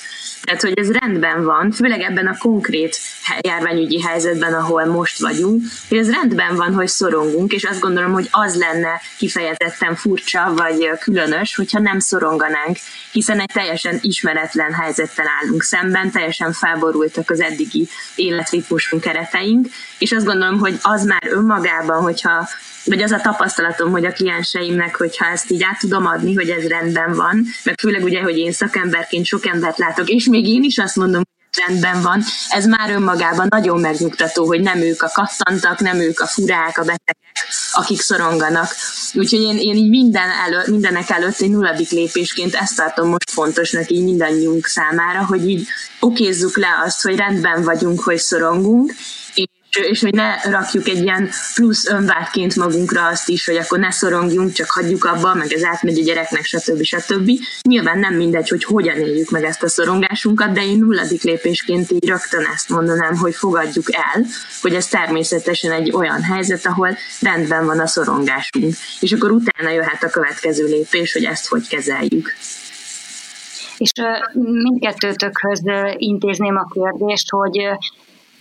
Tehát, 0.44 0.60
hogy 0.60 0.78
ez 0.78 0.90
rendben 0.90 1.44
van, 1.44 1.72
főleg 1.72 2.00
ebben 2.00 2.26
a 2.26 2.36
konkrét 2.38 2.98
járványügyi 3.40 4.02
helyzetben, 4.02 4.54
ahol 4.54 4.84
most 4.84 5.20
vagyunk, 5.20 5.62
hogy 5.88 5.98
ez 5.98 6.10
rendben 6.10 6.56
van, 6.56 6.74
hogy 6.74 6.88
szorongunk, 6.88 7.52
és 7.52 7.64
azt 7.64 7.80
gondolom, 7.80 8.12
hogy 8.12 8.28
az 8.30 8.56
lenne 8.56 9.00
kifejezetten 9.16 9.94
furcsa, 9.96 10.52
vagy 10.54 10.90
különös, 11.00 11.54
hogyha 11.54 11.78
nem 11.78 11.98
szoronganánk, 11.98 12.76
hiszen 13.10 13.40
egy 13.40 13.50
teljesen 13.52 13.98
ismeretlen 14.00 14.72
helyzettel 14.72 15.26
állunk 15.42 15.62
szemben, 15.62 16.10
teljesen 16.10 16.52
felborultak 16.52 17.30
az 17.30 17.40
eddigi 17.40 17.88
életritmusunk 18.14 19.02
kereteink, 19.02 19.66
és 20.04 20.12
azt 20.12 20.24
gondolom, 20.24 20.58
hogy 20.58 20.78
az 20.82 21.04
már 21.04 21.26
önmagában, 21.30 22.02
hogyha 22.02 22.48
vagy 22.84 23.02
az 23.02 23.10
a 23.10 23.20
tapasztalatom, 23.20 23.90
hogy 23.90 24.04
a 24.04 24.12
klienseimnek, 24.12 24.96
hogyha 24.96 25.26
ezt 25.26 25.50
így 25.50 25.62
át 25.62 25.78
tudom 25.78 26.06
adni, 26.06 26.34
hogy 26.34 26.48
ez 26.48 26.66
rendben 26.66 27.14
van, 27.14 27.46
meg 27.62 27.80
főleg 27.80 28.04
ugye, 28.04 28.22
hogy 28.22 28.38
én 28.38 28.52
szakemberként 28.52 29.26
sok 29.26 29.46
embert 29.46 29.78
látok, 29.78 30.08
és 30.08 30.24
még 30.24 30.48
én 30.48 30.62
is 30.62 30.78
azt 30.78 30.96
mondom, 30.96 31.22
rendben 31.66 32.02
van. 32.02 32.22
Ez 32.48 32.66
már 32.66 32.90
önmagában 32.90 33.46
nagyon 33.50 33.80
megnyugtató, 33.80 34.46
hogy 34.46 34.60
nem 34.60 34.78
ők 34.78 35.02
a 35.02 35.10
kattantak, 35.12 35.80
nem 35.80 35.98
ők 35.98 36.20
a 36.20 36.26
furák, 36.26 36.78
a 36.78 36.82
betegek, 36.82 37.46
akik 37.72 38.00
szoronganak. 38.00 38.74
Úgyhogy 39.12 39.40
én, 39.40 39.58
én 39.58 39.76
így 39.76 39.88
minden 39.88 40.30
elő, 40.46 40.62
mindenek 40.66 41.10
előtt 41.10 41.40
egy 41.40 41.50
nulladik 41.50 41.90
lépésként 41.90 42.54
ezt 42.54 42.76
tartom 42.76 43.08
most 43.08 43.30
fontosnak 43.30 43.90
így 43.90 44.04
mindannyiunk 44.04 44.66
számára, 44.66 45.24
hogy 45.26 45.48
így 45.48 45.66
okézzuk 46.00 46.56
le 46.56 46.68
azt, 46.84 47.02
hogy 47.02 47.16
rendben 47.16 47.62
vagyunk, 47.62 48.00
hogy 48.00 48.18
szorongunk, 48.18 48.92
és 49.82 50.00
hogy 50.00 50.14
ne 50.14 50.36
rakjuk 50.42 50.88
egy 50.88 51.02
ilyen 51.02 51.30
plusz 51.54 51.88
önvádként 51.88 52.56
magunkra 52.56 53.06
azt 53.06 53.28
is, 53.28 53.46
hogy 53.46 53.56
akkor 53.56 53.78
ne 53.78 53.90
szorongjunk, 53.90 54.52
csak 54.52 54.70
hagyjuk 54.70 55.04
abba, 55.04 55.34
meg 55.34 55.52
ez 55.52 55.64
átmegy 55.64 55.98
a 55.98 56.02
gyereknek, 56.02 56.44
stb. 56.44 56.82
stb. 56.82 57.30
Nyilván 57.62 57.98
nem 57.98 58.14
mindegy, 58.14 58.48
hogy 58.48 58.64
hogyan 58.64 58.96
éljük 58.96 59.30
meg 59.30 59.44
ezt 59.44 59.62
a 59.62 59.68
szorongásunkat, 59.68 60.52
de 60.52 60.64
én 60.64 60.78
nulladik 60.78 61.22
lépésként 61.22 61.90
így 61.90 62.08
rögtön 62.08 62.44
ezt 62.54 62.68
mondanám, 62.68 63.16
hogy 63.16 63.34
fogadjuk 63.34 63.94
el, 63.94 64.24
hogy 64.62 64.74
ez 64.74 64.86
természetesen 64.86 65.72
egy 65.72 65.90
olyan 65.92 66.22
helyzet, 66.22 66.66
ahol 66.66 66.96
rendben 67.20 67.66
van 67.66 67.78
a 67.78 67.86
szorongásunk. 67.86 68.74
És 69.00 69.12
akkor 69.12 69.30
utána 69.30 69.70
jöhet 69.70 70.02
a 70.02 70.10
következő 70.10 70.64
lépés, 70.64 71.12
hogy 71.12 71.24
ezt 71.24 71.48
hogy 71.48 71.68
kezeljük. 71.68 72.32
És 73.76 73.90
mindkettőtökhöz 74.32 75.62
intézném 75.96 76.56
a 76.56 76.68
kérdést, 76.72 77.30
hogy 77.30 77.60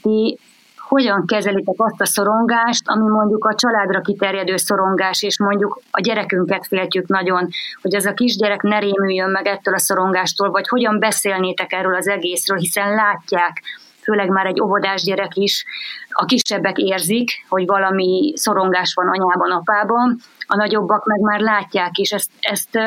ti 0.02 0.40
hogyan 0.88 1.26
kezelitek 1.26 1.76
azt 1.78 2.02
a 2.02 2.06
szorongást, 2.06 2.82
ami 2.86 3.10
mondjuk 3.10 3.46
a 3.46 3.56
családra 3.56 4.02
kiterjedő 4.02 4.56
szorongás, 4.56 5.22
és 5.22 5.40
mondjuk 5.40 5.80
a 5.92 6.02
gyerekünket 6.02 6.68
féltjük 6.68 7.08
nagyon, 7.08 7.48
hogy 7.82 7.94
ez 7.94 8.06
a 8.06 8.14
kisgyerek 8.14 8.62
ne 8.62 8.80
rémüljön 8.80 9.30
meg 9.30 9.48
ettől 9.48 9.74
a 9.74 9.80
szorongástól, 9.80 10.52
vagy 10.52 10.68
hogyan 10.68 11.00
beszélnétek 11.00 11.72
erről 11.72 11.96
az 11.96 12.08
egészről, 12.08 12.58
hiszen 12.58 12.94
látják, 12.94 13.62
főleg 14.02 14.30
már 14.30 14.46
egy 14.46 14.62
óvodás 14.62 15.04
gyerek 15.04 15.36
is, 15.36 15.66
a 16.10 16.26
kisebbek 16.26 16.78
érzik, 16.78 17.30
hogy 17.50 17.66
valami 17.66 18.34
szorongás 18.36 18.94
van 18.94 19.08
anyában, 19.08 19.52
apában, 19.52 20.18
a 20.48 20.56
nagyobbak 20.56 21.06
meg 21.06 21.20
már 21.20 21.40
látják, 21.40 21.98
és 21.98 22.12
ezt, 22.12 22.32
ezt 22.40 22.80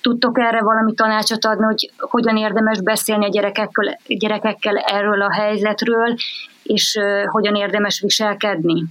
tudtok 0.00 0.38
erre 0.38 0.62
valami 0.62 0.94
tanácsot 0.94 1.44
adni, 1.44 1.64
hogy 1.64 1.90
hogyan 1.96 2.36
érdemes 2.36 2.80
beszélni 2.82 3.24
a 3.24 3.28
gyerekekkel, 3.28 3.98
gyerekekkel 4.06 4.76
erről 4.76 5.22
a 5.22 5.32
helyzetről, 5.32 6.14
és 6.62 6.98
hogyan 7.24 7.54
érdemes 7.54 8.00
viselkedni? 8.00 8.84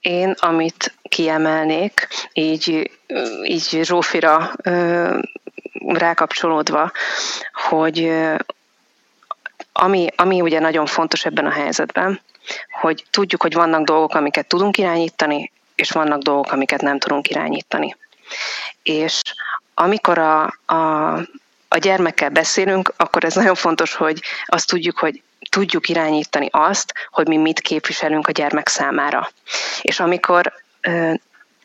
Én, 0.00 0.34
amit 0.38 0.94
kiemelnék, 1.02 2.08
így, 2.32 2.90
így 3.44 3.78
Zsófira 3.82 4.52
rákapcsolódva, 5.86 6.92
hogy 7.68 8.12
ami, 9.72 10.06
ami 10.16 10.40
ugye 10.40 10.60
nagyon 10.60 10.86
fontos 10.86 11.24
ebben 11.24 11.46
a 11.46 11.50
helyzetben, 11.50 12.20
hogy 12.80 13.04
tudjuk, 13.10 13.42
hogy 13.42 13.54
vannak 13.54 13.84
dolgok, 13.84 14.14
amiket 14.14 14.46
tudunk 14.46 14.78
irányítani, 14.78 15.52
és 15.74 15.90
vannak 15.90 16.22
dolgok, 16.22 16.52
amiket 16.52 16.80
nem 16.80 16.98
tudunk 16.98 17.28
irányítani. 17.28 17.96
És 18.82 19.22
amikor 19.74 20.18
a, 20.18 20.42
a, 20.66 21.12
a 21.68 21.78
gyermekkel 21.78 22.28
beszélünk, 22.28 22.92
akkor 22.96 23.24
ez 23.24 23.34
nagyon 23.34 23.54
fontos, 23.54 23.94
hogy 23.94 24.22
azt 24.46 24.68
tudjuk, 24.68 24.98
hogy 24.98 25.22
tudjuk 25.54 25.88
irányítani 25.88 26.48
azt, 26.50 26.92
hogy 27.10 27.28
mi 27.28 27.36
mit 27.36 27.60
képviselünk 27.60 28.26
a 28.26 28.32
gyermek 28.32 28.68
számára. 28.68 29.30
És 29.82 30.00
amikor 30.00 30.52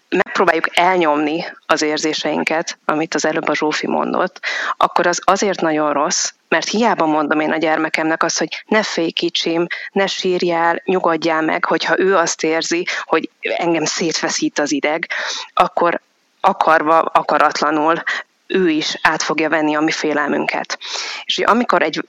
megpróbáljuk 0.10 0.78
elnyomni 0.78 1.46
az 1.66 1.82
érzéseinket, 1.82 2.78
amit 2.86 3.16
az 3.16 3.26
előbb 3.26 3.48
a 3.48 3.56
Zsófi 3.56 3.88
mondott, 3.88 4.40
akkor 4.78 5.08
az 5.08 5.22
azért 5.24 5.62
nagyon 5.62 5.94
rossz, 5.94 6.32
mert 6.48 6.70
hiába 6.70 7.06
mondom 7.06 7.40
én 7.40 7.52
a 7.52 7.58
gyermekemnek 7.58 8.24
azt, 8.24 8.38
hogy 8.38 8.64
ne 8.66 8.84
félj 8.84 9.10
kicsim, 9.12 9.66
ne 9.92 10.08
sírjál, 10.08 10.82
nyugodjál 10.86 11.42
meg, 11.42 11.66
hogyha 11.66 12.00
ő 12.00 12.16
azt 12.16 12.44
érzi, 12.44 12.86
hogy 13.04 13.30
engem 13.42 13.86
szétfeszít 13.86 14.60
az 14.60 14.72
ideg, 14.72 15.08
akkor 15.54 16.02
akarva, 16.42 17.00
akaratlanul 17.00 18.04
ő 18.48 18.70
is 18.70 19.00
át 19.02 19.24
fogja 19.24 19.50
venni 19.50 19.76
a 19.76 19.82
mi 19.82 19.92
félelmünket. 19.92 20.80
És 21.24 21.38
amikor 21.38 21.82
egy 21.82 22.04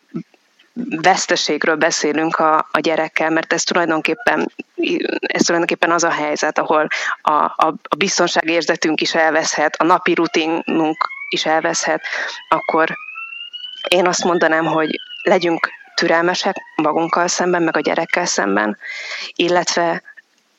veszteségről 1.03 1.77
beszélünk 1.77 2.37
a, 2.37 2.69
a 2.71 2.79
gyerekkel, 2.81 3.31
mert 3.31 3.53
ez 3.53 3.63
tulajdonképpen, 3.63 4.53
ez 5.21 5.43
tulajdonképpen 5.43 5.91
az 5.91 6.05
a 6.05 6.11
helyzet, 6.11 6.59
ahol 6.59 6.87
a, 7.23 7.33
a, 7.33 7.75
a 7.83 7.97
biztonságérzetünk 7.97 9.01
is 9.01 9.15
elveszhet, 9.15 9.77
a 9.77 9.85
napi 9.85 10.15
rutinunk 10.15 10.97
is 11.29 11.47
elveszhet, 11.47 12.03
akkor 12.49 12.97
én 13.89 14.07
azt 14.07 14.25
mondanám, 14.25 14.67
hogy 14.67 15.01
legyünk 15.23 15.69
türelmesek 15.95 16.57
magunkkal 16.75 17.29
szemben, 17.29 17.63
meg 17.63 17.77
a 17.77 17.81
gyerekkel 17.81 18.27
szemben, 18.27 18.79
illetve 19.35 20.03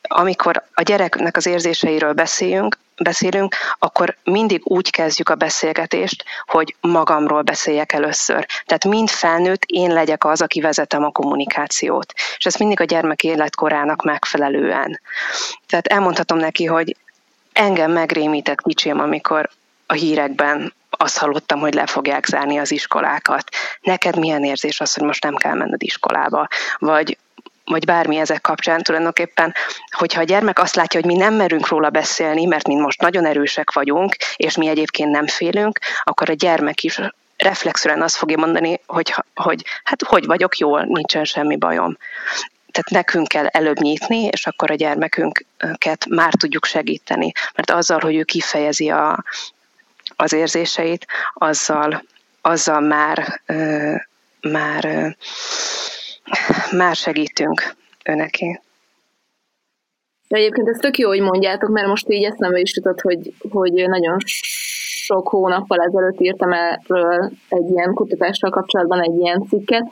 amikor 0.02 0.62
a 0.74 0.82
gyereknek 0.82 1.36
az 1.36 1.46
érzéseiről 1.46 2.12
beszéljünk, 2.12 2.78
beszélünk, 3.02 3.54
akkor 3.78 4.16
mindig 4.24 4.60
úgy 4.64 4.90
kezdjük 4.90 5.28
a 5.28 5.34
beszélgetést, 5.34 6.24
hogy 6.46 6.76
magamról 6.80 7.42
beszéljek 7.42 7.92
először. 7.92 8.46
Tehát 8.64 8.84
mind 8.84 9.08
felnőtt 9.08 9.62
én 9.66 9.92
legyek 9.92 10.24
az, 10.24 10.42
aki 10.42 10.60
vezetem 10.60 11.04
a 11.04 11.10
kommunikációt. 11.10 12.12
És 12.36 12.46
ez 12.46 12.54
mindig 12.54 12.80
a 12.80 12.84
gyermek 12.84 13.24
életkorának 13.24 14.02
megfelelően. 14.02 15.00
Tehát 15.66 15.86
elmondhatom 15.86 16.38
neki, 16.38 16.64
hogy 16.64 16.96
engem 17.52 17.90
megrémített 17.90 18.60
kicsém, 18.60 19.00
amikor 19.00 19.50
a 19.86 19.92
hírekben 19.92 20.72
azt 20.90 21.18
hallottam, 21.18 21.60
hogy 21.60 21.74
le 21.74 21.86
fogják 21.86 22.26
zárni 22.26 22.58
az 22.58 22.70
iskolákat. 22.70 23.44
Neked 23.80 24.18
milyen 24.18 24.44
érzés 24.44 24.80
az, 24.80 24.94
hogy 24.94 25.04
most 25.04 25.22
nem 25.22 25.34
kell 25.34 25.54
menned 25.54 25.82
iskolába? 25.82 26.48
Vagy 26.78 27.18
vagy 27.64 27.84
bármi 27.84 28.16
ezek 28.16 28.40
kapcsán 28.40 28.82
tulajdonképpen, 28.82 29.54
hogyha 29.90 30.20
a 30.20 30.24
gyermek 30.24 30.58
azt 30.58 30.74
látja, 30.74 31.00
hogy 31.00 31.10
mi 31.10 31.16
nem 31.16 31.34
merünk 31.34 31.68
róla 31.68 31.90
beszélni, 31.90 32.44
mert 32.44 32.66
mi 32.66 32.74
most 32.74 33.00
nagyon 33.00 33.26
erősek 33.26 33.72
vagyunk, 33.72 34.16
és 34.36 34.56
mi 34.56 34.68
egyébként 34.68 35.10
nem 35.10 35.26
félünk, 35.26 35.78
akkor 36.04 36.30
a 36.30 36.34
gyermek 36.34 36.82
is 36.82 37.00
reflexzően 37.36 38.02
azt 38.02 38.16
fogja 38.16 38.36
mondani, 38.36 38.80
hogy, 38.86 39.14
hogy 39.34 39.64
hát 39.84 40.02
hogy 40.02 40.26
vagyok 40.26 40.58
jól, 40.58 40.84
nincsen 40.84 41.24
semmi 41.24 41.56
bajom. 41.56 41.96
Tehát 42.70 42.90
nekünk 42.90 43.28
kell 43.28 43.46
előbb 43.46 43.78
nyitni, 43.78 44.24
és 44.24 44.46
akkor 44.46 44.70
a 44.70 44.74
gyermekünket 44.74 46.06
már 46.08 46.34
tudjuk 46.34 46.64
segíteni. 46.64 47.32
Mert 47.54 47.70
azzal, 47.70 48.00
hogy 48.00 48.16
ő 48.16 48.22
kifejezi 48.22 48.90
a, 48.90 49.24
az 50.16 50.32
érzéseit, 50.32 51.06
azzal, 51.34 52.02
azzal 52.40 52.80
már, 52.80 53.42
már 54.40 55.16
már 56.76 56.96
segítünk 56.96 57.74
önneké. 58.04 58.60
De 60.28 60.38
egyébként 60.38 60.68
ez 60.68 60.78
tök 60.78 60.98
jó, 60.98 61.08
hogy 61.08 61.20
mondjátok, 61.20 61.70
mert 61.70 61.86
most 61.86 62.08
így 62.08 62.24
eszembe 62.24 62.58
is 62.58 62.76
jutott, 62.76 63.00
hogy, 63.00 63.34
hogy 63.50 63.72
nagyon 63.72 64.16
sok 65.04 65.28
hónappal 65.28 65.80
ezelőtt 65.80 66.20
írtam 66.20 66.52
erről 66.52 67.30
egy 67.48 67.70
ilyen 67.70 67.94
kutatással 67.94 68.50
kapcsolatban 68.50 69.02
egy 69.02 69.16
ilyen 69.16 69.46
cikket, 69.48 69.84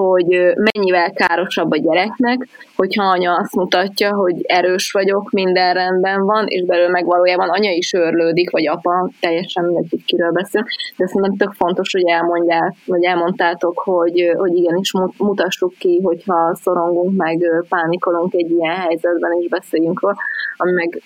hogy 0.00 0.54
mennyivel 0.54 1.12
károsabb 1.12 1.70
a 1.70 1.76
gyereknek, 1.76 2.48
hogyha 2.76 3.04
anya 3.04 3.34
azt 3.34 3.54
mutatja, 3.54 4.14
hogy 4.14 4.34
erős 4.42 4.90
vagyok, 4.92 5.30
minden 5.30 5.74
rendben 5.74 6.24
van, 6.24 6.46
és 6.46 6.64
belőle 6.64 6.88
meg 6.88 7.04
valójában 7.04 7.48
anya 7.48 7.70
is 7.70 7.92
örlődik, 7.92 8.50
vagy 8.50 8.66
apa, 8.68 9.10
teljesen 9.20 9.64
mindegy, 9.64 9.86
hogy 9.90 10.04
kiről 10.04 10.30
beszél, 10.30 10.64
de 10.96 11.06
szerintem 11.06 11.36
tök 11.36 11.52
fontos, 11.52 11.92
hogy 11.92 12.06
elmondják, 12.06 12.74
vagy 12.86 13.04
elmondtátok, 13.04 13.78
hogy, 13.78 14.32
hogy 14.36 14.56
igenis 14.56 14.92
mutassuk 15.18 15.74
ki, 15.78 16.00
hogyha 16.02 16.54
szorongunk, 16.54 17.16
meg 17.16 17.38
pánikolunk 17.68 18.34
egy 18.34 18.50
ilyen 18.50 18.74
helyzetben, 18.74 19.32
és 19.40 19.48
beszéljünk 19.48 20.00
róla, 20.00 20.16
ami 20.56 20.72
meg 20.72 21.02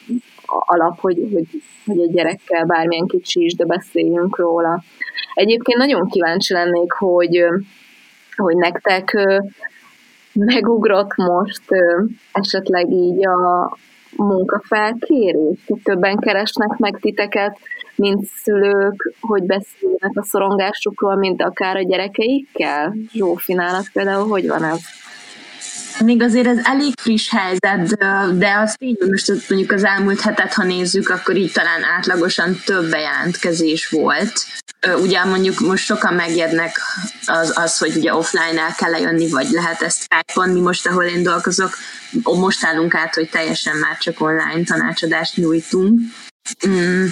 alap, 0.47 1.01
hogy, 1.01 1.29
hogy, 1.33 1.47
hogy 1.87 2.01
egy 2.01 2.13
gyerekkel 2.13 2.65
bármilyen 2.65 3.07
kicsi 3.07 3.45
is, 3.45 3.55
de 3.55 3.65
beszéljünk 3.65 4.39
róla. 4.39 4.83
Egyébként 5.35 5.79
nagyon 5.79 6.09
kíváncsi 6.09 6.53
lennék, 6.53 6.93
hogy 6.93 7.45
hogy 8.43 8.57
nektek 8.57 9.17
megugrott 10.33 11.17
most 11.17 11.63
esetleg 12.33 12.91
így 12.91 13.27
a 13.27 13.77
munkafelkérés, 14.17 15.59
többen 15.83 16.17
keresnek 16.17 16.77
meg 16.77 16.99
titeket, 17.01 17.59
mint 17.95 18.25
szülők, 18.25 19.15
hogy 19.21 19.43
beszéljenek 19.43 20.13
a 20.15 20.23
szorongásukról, 20.23 21.17
mint 21.17 21.43
akár 21.43 21.77
a 21.77 21.83
gyerekeikkel? 21.83 22.95
Zsófinának 23.13 23.85
például 23.93 24.29
hogy 24.29 24.49
van 24.49 24.65
ez? 24.65 24.81
Még 26.05 26.23
azért 26.23 26.47
ez 26.47 26.59
elég 26.63 26.93
friss 27.01 27.31
helyzet, 27.31 27.97
de 28.39 28.55
az 28.63 28.75
tény, 28.79 28.97
hogy 28.99 29.11
most 29.11 29.49
mondjuk 29.49 29.73
az 29.73 29.85
elmúlt 29.85 30.21
hetet, 30.21 30.53
ha 30.53 30.65
nézzük, 30.65 31.09
akkor 31.09 31.37
így 31.37 31.53
talán 31.53 31.85
átlagosan 31.97 32.61
több 32.65 32.91
bejelentkezés 32.91 33.89
volt. 33.89 34.33
Ugye 35.01 35.25
mondjuk 35.25 35.61
most 35.61 35.85
sokan 35.85 36.15
megjednek 36.15 36.81
az, 37.27 37.53
az 37.55 37.79
hogy 37.79 37.97
ugye 37.97 38.15
offline 38.15 38.61
el 38.61 38.75
kell 38.77 39.01
jönni, 39.01 39.29
vagy 39.29 39.51
lehet 39.51 39.83
ezt 39.83 40.03
Skype-on, 40.03 40.51
mi 40.51 40.61
most, 40.61 40.87
ahol 40.87 41.05
én 41.05 41.23
dolgozok, 41.23 41.77
most 42.23 42.65
állunk 42.65 42.95
át, 42.95 43.15
hogy 43.15 43.29
teljesen 43.29 43.77
már 43.77 43.99
csak 43.99 44.21
online 44.21 44.65
tanácsadást 44.65 45.37
nyújtunk. 45.37 46.01
Mm. 46.69 47.07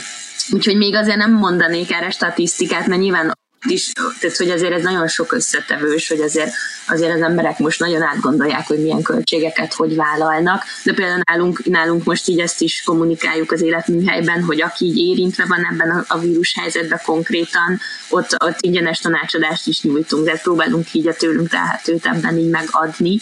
Úgyhogy 0.50 0.76
még 0.76 0.94
azért 0.94 1.16
nem 1.16 1.32
mondanék 1.32 1.92
erre 1.92 2.10
statisztikát, 2.10 2.86
mert 2.86 3.00
nyilván 3.00 3.32
is, 3.68 3.92
tehát 4.20 4.36
hogy 4.36 4.50
azért 4.50 4.72
ez 4.72 4.82
nagyon 4.82 5.08
sok 5.08 5.32
összetevős, 5.32 6.08
hogy 6.08 6.20
azért, 6.20 6.52
azért 6.86 7.14
az 7.14 7.20
emberek 7.20 7.58
most 7.58 7.80
nagyon 7.80 8.02
átgondolják, 8.02 8.66
hogy 8.66 8.78
milyen 8.78 9.02
költségeket 9.02 9.74
hogy 9.74 9.96
vállalnak, 9.96 10.64
de 10.84 10.92
például 10.92 11.20
nálunk, 11.24 11.64
nálunk 11.64 12.04
most 12.04 12.28
így 12.28 12.38
ezt 12.38 12.60
is 12.60 12.82
kommunikáljuk 12.82 13.52
az 13.52 13.62
életműhelyben, 13.62 14.42
hogy 14.42 14.62
aki 14.62 14.84
így 14.84 14.96
érintve 14.96 15.44
van 15.48 15.66
ebben 15.72 15.90
a, 15.90 16.04
a 16.08 16.18
vírus 16.18 16.54
helyzetben 16.58 17.00
konkrétan, 17.04 17.80
ott, 18.08 18.36
ott 18.44 18.60
ingyenes 18.60 18.98
tanácsadást 18.98 19.66
is 19.66 19.82
nyújtunk, 19.82 20.24
de 20.24 20.40
próbálunk 20.42 20.92
így 20.92 21.08
a 21.08 21.14
tőlünk 21.14 21.48
telhetőt 21.48 22.06
ebben 22.06 22.38
így 22.38 22.50
megadni, 22.50 23.20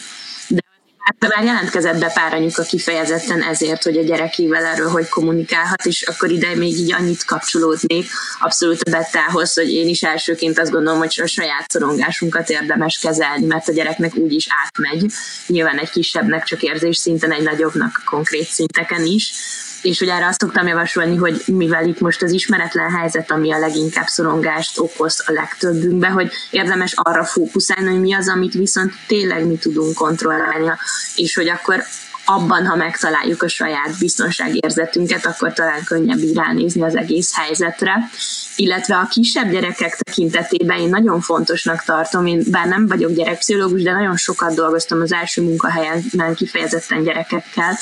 Hát 1.08 1.32
már 1.34 1.44
jelentkezett 1.44 1.98
be 1.98 2.10
pár 2.14 2.34
anyuka 2.34 2.62
kifejezetten 2.62 3.42
ezért, 3.42 3.82
hogy 3.82 3.96
a 3.96 4.02
gyerekével 4.02 4.64
erről 4.64 4.88
hogy 4.88 5.08
kommunikálhat, 5.08 5.86
és 5.86 6.02
akkor 6.02 6.30
ide 6.30 6.54
még 6.54 6.76
így 6.76 6.92
annyit 6.92 7.24
kapcsolódnék 7.24 8.06
abszolút 8.38 8.82
a 8.82 8.90
bettához, 8.90 9.54
hogy 9.54 9.70
én 9.70 9.88
is 9.88 10.02
elsőként 10.02 10.58
azt 10.58 10.70
gondolom, 10.70 10.98
hogy 10.98 11.20
a 11.22 11.26
saját 11.26 11.70
szorongásunkat 11.70 12.50
érdemes 12.50 12.98
kezelni, 12.98 13.46
mert 13.46 13.68
a 13.68 13.72
gyereknek 13.72 14.14
úgy 14.14 14.32
is 14.32 14.46
átmegy. 14.64 15.12
Nyilván 15.46 15.78
egy 15.78 15.90
kisebbnek 15.90 16.44
csak 16.44 16.62
érzés 16.62 16.96
szinten, 16.96 17.32
egy 17.32 17.42
nagyobbnak 17.42 18.02
konkrét 18.04 18.48
szinteken 18.48 19.04
is 19.04 19.32
és 19.88 19.98
hogy 19.98 20.08
erre 20.08 20.26
azt 20.26 20.40
szoktam 20.40 20.66
javasolni, 20.66 21.16
hogy 21.16 21.42
mivel 21.46 21.86
itt 21.86 22.00
most 22.00 22.22
az 22.22 22.32
ismeretlen 22.32 22.90
helyzet, 22.90 23.30
ami 23.30 23.52
a 23.52 23.58
leginkább 23.58 24.06
szorongást 24.06 24.78
okoz 24.78 25.22
a 25.26 25.32
legtöbbünkbe, 25.32 26.08
hogy 26.08 26.32
érdemes 26.50 26.92
arra 26.96 27.24
fókuszálni, 27.24 27.90
hogy 27.90 28.00
mi 28.00 28.14
az, 28.14 28.28
amit 28.28 28.52
viszont 28.52 28.92
tényleg 29.06 29.46
mi 29.46 29.56
tudunk 29.56 29.94
kontrollálni, 29.94 30.70
és 31.14 31.34
hogy 31.34 31.48
akkor 31.48 31.84
abban, 32.30 32.66
ha 32.66 32.76
megtaláljuk 32.76 33.42
a 33.42 33.48
saját 33.48 33.98
biztonságérzetünket, 33.98 35.26
akkor 35.26 35.52
talán 35.52 35.84
könnyebb 35.84 36.18
így 36.18 36.36
ránézni 36.36 36.82
az 36.82 36.96
egész 36.96 37.36
helyzetre. 37.36 38.08
Illetve 38.56 38.96
a 38.96 39.08
kisebb 39.10 39.50
gyerekek 39.50 39.96
tekintetében 39.96 40.78
én 40.78 40.88
nagyon 40.88 41.20
fontosnak 41.20 41.82
tartom, 41.84 42.26
én 42.26 42.42
bár 42.50 42.66
nem 42.66 42.86
vagyok 42.86 43.12
gyerekpszichológus, 43.12 43.82
de 43.82 43.92
nagyon 43.92 44.16
sokat 44.16 44.54
dolgoztam 44.54 45.00
az 45.00 45.12
első 45.12 45.42
munkahelyen 45.42 46.02
kifejezetten 46.34 47.02
gyerekekkel, 47.02 47.78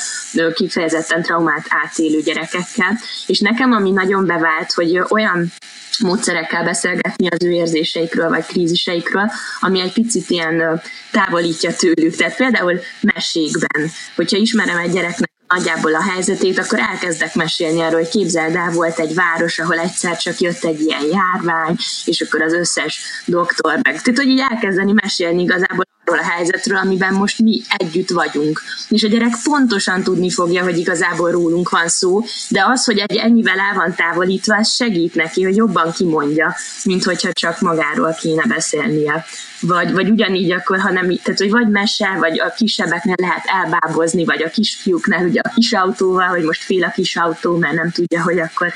kifejezetten 0.53 1.21
traumát 1.21 1.65
átélő 1.83 2.21
gyerekekkel, 2.21 2.99
és 3.25 3.39
nekem 3.39 3.71
ami 3.71 3.91
nagyon 3.91 4.25
bevált, 4.25 4.71
hogy 4.71 5.01
olyan 5.09 5.51
módszerekkel 5.99 6.63
beszélgetni 6.63 7.27
az 7.27 7.43
ő 7.43 7.49
érzéseikről 7.49 8.29
vagy 8.29 8.45
kríziseikről, 8.45 9.31
ami 9.59 9.79
egy 9.79 9.93
picit 9.93 10.29
ilyen 10.29 10.81
távolítja 11.11 11.75
tőlük. 11.75 12.15
Tehát 12.15 12.35
például 12.35 12.79
mesékben, 13.01 13.91
hogyha 14.15 14.37
ismerem 14.37 14.77
egy 14.77 14.91
gyereknek 14.91 15.29
nagyjából 15.47 15.95
a 15.95 16.01
helyzetét, 16.01 16.59
akkor 16.59 16.79
elkezdek 16.79 17.35
mesélni 17.35 17.81
arról, 17.81 17.99
hogy 17.99 18.09
képzeld 18.09 18.55
el, 18.55 18.71
volt 18.71 18.99
egy 18.99 19.13
város, 19.13 19.59
ahol 19.59 19.79
egyszer 19.79 20.17
csak 20.17 20.39
jött 20.39 20.63
egy 20.63 20.79
ilyen 20.79 21.05
járvány, 21.11 21.75
és 22.05 22.21
akkor 22.21 22.41
az 22.41 22.53
összes 22.53 22.99
doktor 23.25 23.73
meg. 23.73 24.01
Tehát, 24.01 24.19
hogy 24.19 24.27
így 24.27 24.43
elkezdeni 24.49 24.91
mesélni 24.91 25.41
igazából 25.41 25.85
arról 26.07 26.19
a 26.19 26.31
helyzetről, 26.31 26.77
amiben 26.77 27.13
most 27.13 27.39
mi 27.39 27.61
együtt 27.77 28.09
vagyunk. 28.09 28.61
És 28.89 29.03
a 29.03 29.07
gyerek 29.07 29.33
pontosan 29.43 30.03
tudni 30.03 30.31
fogja, 30.31 30.63
hogy 30.63 30.77
igazából 30.77 31.31
rólunk 31.31 31.69
van 31.69 31.87
szó, 31.87 32.23
de 32.49 32.65
az, 32.67 32.85
hogy 32.85 32.97
egy 32.97 33.15
ennyivel 33.15 33.59
el 33.59 33.75
van 33.75 33.95
távolítva, 33.95 34.55
ez 34.55 34.73
segít 34.73 35.15
neki, 35.15 35.43
hogy 35.43 35.55
jobban 35.55 35.91
kimondja, 35.91 36.55
mint 36.83 37.03
hogyha 37.03 37.33
csak 37.33 37.59
magáról 37.59 38.15
kéne 38.21 38.43
beszélnie 38.47 39.25
vagy, 39.59 39.91
vagy 39.91 40.09
ugyanígy 40.09 40.51
akkor, 40.51 40.79
ha 40.79 40.91
nem, 40.91 41.17
tehát 41.23 41.39
hogy 41.39 41.51
vagy 41.51 41.67
mese, 41.67 42.15
vagy 42.19 42.39
a 42.39 42.49
kisebbeknél 42.49 43.15
lehet 43.17 43.43
elbábozni, 43.45 44.25
vagy 44.25 44.43
a 44.43 44.49
kisfiúknál 44.49 45.25
ugye 45.25 45.41
a 45.43 45.51
kis 45.55 45.73
autóval, 45.73 46.27
hogy 46.27 46.43
most 46.43 46.63
fél 46.63 46.83
a 46.83 46.91
kis 46.91 47.15
autó, 47.15 47.57
mert 47.57 47.73
nem 47.73 47.91
tudja, 47.91 48.23
hogy 48.23 48.39
akkor 48.39 48.73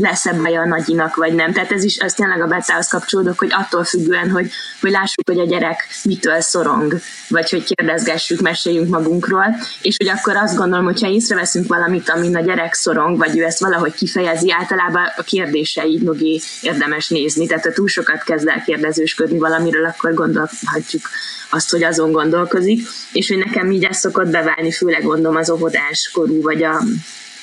lesz-e 0.00 0.30
a 0.30 0.66
nagyinak, 0.66 1.16
vagy 1.16 1.34
nem. 1.34 1.52
Tehát 1.52 1.72
ez 1.72 1.84
is, 1.84 1.98
az 1.98 2.14
tényleg 2.14 2.42
a 2.42 2.46
betához 2.46 2.88
kapcsolódok, 2.88 3.38
hogy 3.38 3.52
attól 3.52 3.84
függően, 3.84 4.30
hogy, 4.30 4.50
hogy 4.80 4.90
lássuk, 4.90 5.28
hogy 5.28 5.38
a 5.38 5.46
gyerek 5.46 5.88
mitől 6.04 6.40
szorong, 6.58 7.00
vagy 7.28 7.50
hogy 7.50 7.74
kérdezgessük, 7.74 8.40
meséljünk 8.40 8.88
magunkról, 8.88 9.56
és 9.82 9.94
hogy 9.98 10.08
akkor 10.08 10.36
azt 10.36 10.56
gondolom, 10.56 10.84
hogy 10.84 11.00
ha 11.00 11.08
észreveszünk 11.08 11.66
valamit, 11.66 12.10
amin 12.10 12.36
a 12.36 12.40
gyerek 12.40 12.74
szorong, 12.74 13.18
vagy 13.18 13.38
ő 13.38 13.44
ezt 13.44 13.60
valahogy 13.60 13.94
kifejezi, 13.94 14.52
általában 14.52 15.02
a 15.16 15.22
kérdései 15.22 16.00
mögé 16.04 16.40
érdemes 16.60 17.08
nézni. 17.08 17.46
Tehát 17.46 17.64
ha 17.64 17.72
túl 17.72 17.88
sokat 17.88 18.22
kezd 18.22 18.48
el 18.48 18.62
kérdezősködni 18.66 19.38
valamiről, 19.38 19.84
akkor 19.84 20.14
gondolhatjuk 20.14 21.02
azt, 21.50 21.70
hogy 21.70 21.84
azon 21.84 22.12
gondolkozik, 22.12 22.88
és 23.12 23.28
hogy 23.28 23.38
nekem 23.38 23.70
így 23.70 23.84
ez 23.84 23.98
szokott 23.98 24.28
beválni, 24.28 24.72
főleg 24.72 25.02
gondolom 25.02 25.36
az 25.36 25.50
óvodáskorú, 25.50 26.42
vagy 26.42 26.62
a 26.62 26.82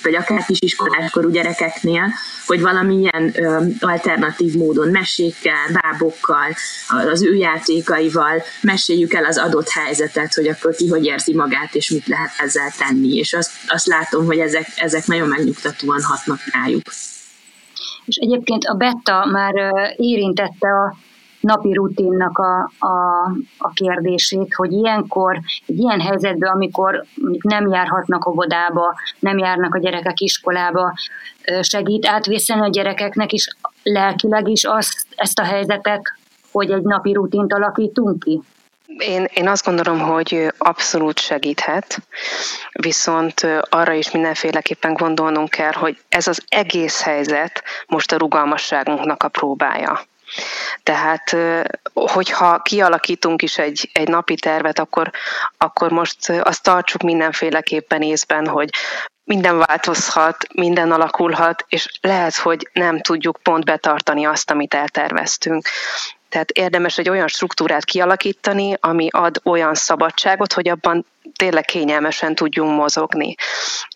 vagy 0.05 0.15
akár 0.15 0.45
kisiskoláskorú 0.45 1.29
gyerekeknél, 1.29 2.13
hogy 2.45 2.61
valamilyen 2.61 3.31
ö, 3.33 3.63
alternatív 3.79 4.53
módon 4.53 4.89
mesékkel, 4.89 5.79
bábokkal, 5.81 6.55
az 6.87 7.23
ő 7.23 7.35
játékaival 7.35 8.43
meséljük 8.61 9.13
el 9.13 9.25
az 9.25 9.37
adott 9.37 9.69
helyzetet, 9.69 10.33
hogy 10.33 10.47
akkor 10.47 10.75
ki 10.75 10.87
hogy 10.87 11.05
érzi 11.05 11.33
magát, 11.33 11.75
és 11.75 11.89
mit 11.89 12.07
lehet 12.07 12.31
ezzel 12.37 12.71
tenni. 12.77 13.15
És 13.15 13.33
azt, 13.33 13.51
azt 13.67 13.87
látom, 13.87 14.25
hogy 14.25 14.37
ezek, 14.37 14.67
ezek 14.75 15.05
nagyon 15.05 15.27
megnyugtatóan 15.27 16.01
hatnak 16.01 16.39
rájuk. 16.51 16.81
És 18.05 18.15
egyébként 18.15 18.63
a 18.65 18.73
Betta 18.73 19.25
már 19.25 19.53
érintette 19.95 20.67
a 20.67 20.95
napi 21.45 21.73
rutinnak 21.73 22.37
a, 22.37 22.71
a, 22.79 23.25
a 23.57 23.69
kérdését, 23.73 24.53
hogy 24.53 24.71
ilyenkor, 24.71 25.39
egy 25.65 25.77
ilyen 25.77 26.01
helyzetben, 26.01 26.51
amikor 26.51 27.05
nem 27.41 27.67
járhatnak 27.67 28.27
óvodába, 28.27 28.95
nem 29.19 29.37
járnak 29.37 29.75
a 29.75 29.79
gyerekek 29.79 30.19
iskolába, 30.19 30.93
segít 31.61 32.05
átvészelni 32.05 32.65
a 32.65 32.69
gyerekeknek 32.69 33.31
is 33.31 33.47
lelkileg 33.83 34.47
is 34.47 34.63
azt, 34.63 35.05
ezt 35.15 35.39
a 35.39 35.43
helyzetet, 35.43 36.01
hogy 36.51 36.71
egy 36.71 36.83
napi 36.83 37.13
rutint 37.13 37.53
alakítunk 37.53 38.19
ki? 38.19 38.41
Én, 38.97 39.27
én 39.33 39.47
azt 39.47 39.65
gondolom, 39.65 39.99
hogy 39.99 40.53
abszolút 40.57 41.19
segíthet, 41.19 41.97
viszont 42.71 43.41
arra 43.69 43.93
is 43.93 44.11
mindenféleképpen 44.11 44.93
gondolnunk 44.93 45.49
kell, 45.49 45.71
hogy 45.71 45.97
ez 46.09 46.27
az 46.27 46.43
egész 46.47 47.01
helyzet 47.01 47.63
most 47.87 48.11
a 48.11 48.17
rugalmasságunknak 48.17 49.23
a 49.23 49.27
próbája. 49.27 49.99
Tehát, 50.83 51.35
hogyha 51.93 52.61
kialakítunk 52.61 53.41
is 53.41 53.57
egy, 53.57 53.89
egy 53.93 54.07
napi 54.07 54.35
tervet, 54.35 54.79
akkor, 54.79 55.11
akkor 55.57 55.91
most 55.91 56.29
azt 56.29 56.63
tartsuk 56.63 57.01
mindenféleképpen 57.01 58.01
észben, 58.01 58.47
hogy 58.47 58.69
minden 59.23 59.57
változhat, 59.57 60.47
minden 60.53 60.91
alakulhat, 60.91 61.65
és 61.67 61.89
lehet, 62.01 62.35
hogy 62.35 62.69
nem 62.73 63.01
tudjuk 63.01 63.39
pont 63.43 63.65
betartani 63.65 64.25
azt, 64.25 64.51
amit 64.51 64.73
elterveztünk. 64.73 65.67
Tehát 66.29 66.51
érdemes 66.51 66.97
egy 66.97 67.09
olyan 67.09 67.27
struktúrát 67.27 67.85
kialakítani, 67.85 68.77
ami 68.79 69.07
ad 69.11 69.41
olyan 69.43 69.75
szabadságot, 69.75 70.53
hogy 70.53 70.69
abban 70.69 71.05
tényleg 71.35 71.65
kényelmesen 71.65 72.35
tudjunk 72.35 72.77
mozogni. 72.77 73.35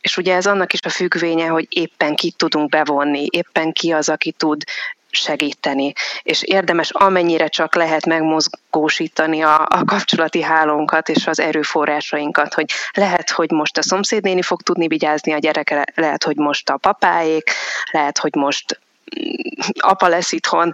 És 0.01 0.17
ugye 0.17 0.35
ez 0.35 0.45
annak 0.45 0.73
is 0.73 0.79
a 0.81 0.89
függvénye, 0.89 1.47
hogy 1.47 1.65
éppen 1.69 2.15
ki 2.15 2.31
tudunk 2.31 2.69
bevonni, 2.69 3.27
éppen 3.29 3.71
ki 3.71 3.91
az, 3.91 4.09
aki 4.09 4.31
tud 4.31 4.63
segíteni. 5.11 5.93
És 6.23 6.43
érdemes 6.43 6.91
amennyire 6.91 7.47
csak 7.47 7.75
lehet 7.75 8.05
megmozgósítani 8.05 9.41
a, 9.41 9.61
a 9.69 9.83
kapcsolati 9.85 10.41
hálónkat 10.41 11.09
és 11.09 11.27
az 11.27 11.39
erőforrásainkat, 11.39 12.53
hogy 12.53 12.71
lehet, 12.93 13.29
hogy 13.29 13.51
most 13.51 13.77
a 13.77 13.83
szomszédnéni 13.83 14.41
fog 14.41 14.61
tudni 14.61 14.87
vigyázni 14.87 15.33
a 15.33 15.37
gyerekre, 15.37 15.85
lehet, 15.95 16.23
hogy 16.23 16.35
most 16.35 16.69
a 16.69 16.77
papáék, 16.77 17.51
lehet, 17.91 18.17
hogy 18.17 18.35
most 18.35 18.79
mm, 19.19 19.31
apa 19.79 20.07
lesz 20.07 20.31
itthon, 20.31 20.73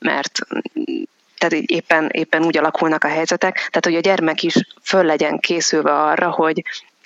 mert 0.00 0.38
tehát 1.38 1.54
így 1.54 1.70
éppen, 1.70 2.08
éppen 2.12 2.44
úgy 2.44 2.56
alakulnak 2.56 3.04
a 3.04 3.08
helyzetek, 3.08 3.54
tehát 3.54 3.84
hogy 3.84 3.94
a 3.94 4.00
gyermek 4.00 4.42
is 4.42 4.54
föl 4.82 5.04
legyen 5.04 5.38
készülve 5.38 5.92
arra, 5.92 6.30
hogy 6.30 6.62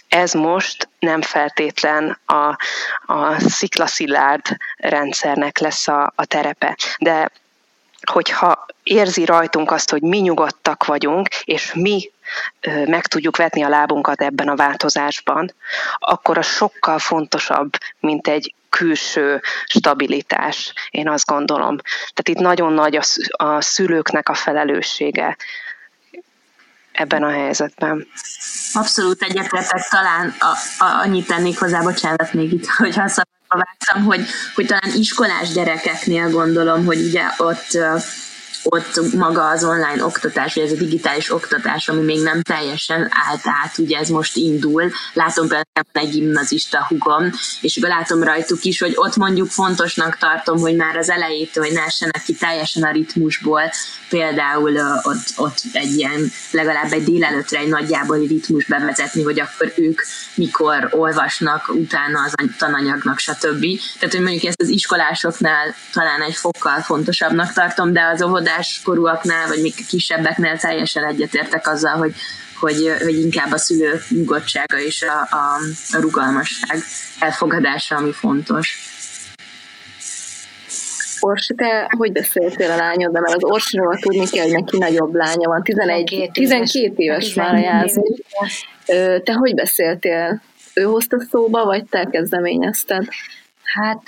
ez 0.08 0.32
most 0.32 0.88
nem 0.98 1.22
feltétlen 1.22 2.18
a, 2.26 2.56
a 3.12 3.38
sziklaszilárd 3.38 4.46
rendszernek 4.76 5.58
lesz 5.58 5.88
a, 5.88 6.12
a 6.14 6.24
terepe. 6.24 6.76
De 6.98 7.30
hogyha 8.10 8.66
érzi 8.82 9.24
rajtunk 9.24 9.70
azt, 9.70 9.90
hogy 9.90 10.02
mi 10.02 10.18
nyugodtak 10.18 10.84
vagyunk, 10.84 11.28
és 11.44 11.72
mi 11.74 12.10
meg 12.84 13.06
tudjuk 13.06 13.36
vetni 13.36 13.62
a 13.62 13.68
lábunkat 13.68 14.22
ebben 14.22 14.48
a 14.48 14.56
változásban, 14.56 15.54
akkor 15.98 16.38
az 16.38 16.46
sokkal 16.46 16.98
fontosabb, 16.98 17.70
mint 18.00 18.28
egy 18.28 18.54
külső 18.68 19.40
stabilitás, 19.66 20.72
én 20.90 21.08
azt 21.08 21.26
gondolom. 21.26 21.76
Tehát 21.86 22.28
itt 22.28 22.38
nagyon 22.38 22.72
nagy 22.72 22.96
a, 22.96 23.02
a 23.44 23.60
szülőknek 23.60 24.28
a 24.28 24.34
felelőssége 24.34 25.36
ebben 26.98 27.22
a 27.22 27.30
helyzetben. 27.30 28.06
Abszolút 28.72 29.22
egyetértek, 29.22 29.88
talán 29.88 30.34
a, 30.38 30.84
a, 30.84 31.00
annyit 31.02 31.26
tennék 31.26 31.58
hozzá, 31.58 31.80
bocsánat 31.80 32.32
még 32.32 32.52
itt, 32.52 32.66
hogyha 32.66 33.08
szabadba 33.08 33.66
vágtam, 33.66 34.04
hogy, 34.04 34.26
hogy 34.54 34.66
talán 34.66 34.96
iskolás 34.96 35.48
gyerekeknél 35.52 36.30
gondolom, 36.30 36.84
hogy 36.84 37.00
ugye 37.00 37.22
ott 37.36 37.78
ott 38.62 39.12
maga 39.14 39.48
az 39.48 39.64
online 39.64 40.04
oktatás, 40.04 40.54
vagy 40.54 40.64
ez 40.64 40.72
a 40.72 40.76
digitális 40.76 41.32
oktatás, 41.32 41.88
ami 41.88 42.02
még 42.02 42.22
nem 42.22 42.42
teljesen 42.42 43.00
állt 43.00 43.40
át, 43.44 43.78
ugye 43.78 43.98
ez 43.98 44.08
most 44.08 44.36
indul. 44.36 44.90
Látom 45.12 45.48
például 45.48 45.86
egy 45.92 46.10
gimnazista 46.10 46.86
hugom, 46.88 47.32
és 47.60 47.78
látom 47.80 48.22
rajtuk 48.22 48.64
is, 48.64 48.80
hogy 48.80 48.92
ott 48.94 49.16
mondjuk 49.16 49.48
fontosnak 49.48 50.16
tartom, 50.16 50.58
hogy 50.58 50.76
már 50.76 50.96
az 50.96 51.10
elejétől, 51.10 51.64
hogy 51.64 51.72
ne 51.72 51.82
essenek 51.82 52.22
ki 52.24 52.34
teljesen 52.34 52.82
a 52.82 52.90
ritmusból, 52.90 53.62
például 54.08 54.76
ott, 55.02 55.32
ott 55.36 55.58
egy 55.72 55.96
ilyen, 55.96 56.32
legalább 56.50 56.92
egy 56.92 57.04
délelőttre 57.04 57.58
egy 57.58 57.68
nagyjából 57.68 58.18
ritmus 58.18 58.64
bevezetni, 58.64 59.22
hogy 59.22 59.40
akkor 59.40 59.72
ők 59.76 60.00
mikor 60.34 60.88
olvasnak 60.90 61.68
utána 61.68 62.22
az 62.22 62.32
tananyagnak, 62.58 63.18
stb. 63.18 63.64
Tehát, 63.98 64.14
hogy 64.14 64.22
mondjuk 64.22 64.44
ezt 64.44 64.60
az 64.60 64.68
iskolásoknál 64.68 65.74
talán 65.92 66.22
egy 66.22 66.34
fokkal 66.34 66.80
fontosabbnak 66.80 67.52
tartom, 67.52 67.92
de 67.92 68.02
az 68.02 68.22
óvodás 68.22 68.47
korúaknál, 68.84 69.48
vagy 69.48 69.60
még 69.60 69.74
kisebbeknél 69.88 70.58
teljesen 70.58 71.04
egyetértek 71.04 71.68
azzal, 71.68 71.96
hogy, 71.96 72.14
hogy, 72.60 72.92
hogy 73.02 73.18
inkább 73.18 73.52
a 73.52 73.58
szülő 73.58 74.00
nyugodtsága 74.08 74.80
és 74.80 75.02
a, 75.02 75.36
a, 75.36 75.58
a 75.92 76.00
rugalmasság 76.00 76.78
elfogadása, 77.18 77.96
ami 77.96 78.12
fontos. 78.12 78.96
Orsi, 81.20 81.54
te 81.54 81.86
hogy 81.96 82.12
beszéltél 82.12 82.70
a 82.70 82.76
lányod, 82.76 83.12
mert 83.12 83.34
az 83.34 83.44
Orsiról 83.44 83.98
tudni 83.98 84.26
kell, 84.26 84.44
hogy 84.44 84.52
neki 84.52 84.78
nagyobb 84.78 85.14
lánya 85.14 85.48
van, 85.48 85.62
11, 85.62 86.30
12 86.32 86.92
éves 86.96 87.34
már 87.34 87.54
a. 87.54 88.02
Te 89.24 89.32
hogy 89.32 89.54
beszéltél? 89.54 90.42
Ő 90.74 90.82
hozta 90.82 91.16
szóba, 91.30 91.64
vagy 91.64 91.84
te 91.84 92.08
kezdeményezted? 92.10 93.04
Hát 93.74 94.02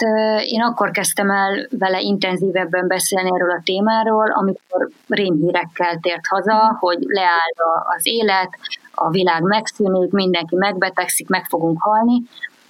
én 0.44 0.62
akkor 0.62 0.90
kezdtem 0.90 1.30
el 1.30 1.66
vele 1.78 2.00
intenzívebben 2.00 2.86
beszélni 2.86 3.30
erről 3.34 3.50
a 3.50 3.62
témáról, 3.64 4.30
amikor 4.30 4.88
rémhírekkel 5.08 5.98
tért 5.98 6.26
haza, 6.26 6.76
hogy 6.78 6.98
leáll 7.00 7.84
az 7.96 8.06
élet, 8.06 8.48
a 8.94 9.10
világ 9.10 9.42
megszűnik, 9.42 10.12
mindenki 10.12 10.56
megbetegszik, 10.56 11.28
meg 11.28 11.44
fogunk 11.44 11.82
halni, 11.82 12.22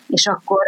és 0.06 0.26
akkor 0.26 0.64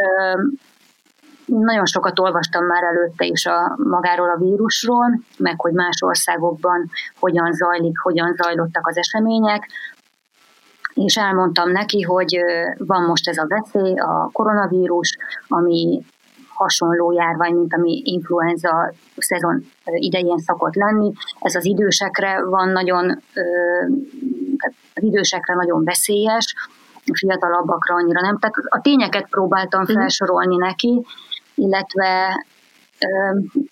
nagyon 1.47 1.87
sokat 1.87 2.19
olvastam 2.19 2.65
már 2.65 2.83
előtte 2.83 3.25
is 3.25 3.47
a, 3.47 3.77
magáról 3.77 4.31
a 4.31 4.39
vírusról, 4.39 5.21
meg 5.39 5.61
hogy 5.61 5.73
más 5.73 6.03
országokban 6.03 6.91
hogyan 7.21 7.53
zajlik, 7.53 7.99
hogyan 7.99 8.35
zajlottak 8.37 8.87
az 8.87 8.97
események, 8.97 9.67
és 10.95 11.17
elmondtam 11.17 11.71
neki, 11.71 12.01
hogy 12.01 12.37
van 12.79 13.03
most 13.03 13.29
ez 13.29 13.39
a 13.39 13.47
veszély, 13.47 13.99
a 13.99 14.31
koronavírus, 14.33 15.17
ami 15.49 16.05
hasonló 16.63 17.13
járvány, 17.13 17.55
mint 17.55 17.75
ami 17.75 18.03
influenza 18.05 18.93
szezon 19.17 19.65
idején 19.85 20.39
szokott 20.39 20.75
lenni. 20.75 21.13
Ez 21.41 21.55
az 21.55 21.65
idősekre 21.65 22.45
van 22.45 22.69
nagyon, 22.69 23.23
az 24.95 25.03
idősekre 25.03 25.55
nagyon 25.55 25.85
veszélyes, 25.85 26.55
a 27.07 27.17
fiatalabbakra 27.17 27.95
annyira 27.95 28.21
nem. 28.21 28.39
Tehát 28.39 28.55
a 28.69 28.81
tényeket 28.81 29.29
próbáltam 29.29 29.83
mhm. 29.83 29.93
felsorolni 29.93 30.57
neki, 30.57 31.07
illetve 31.55 32.45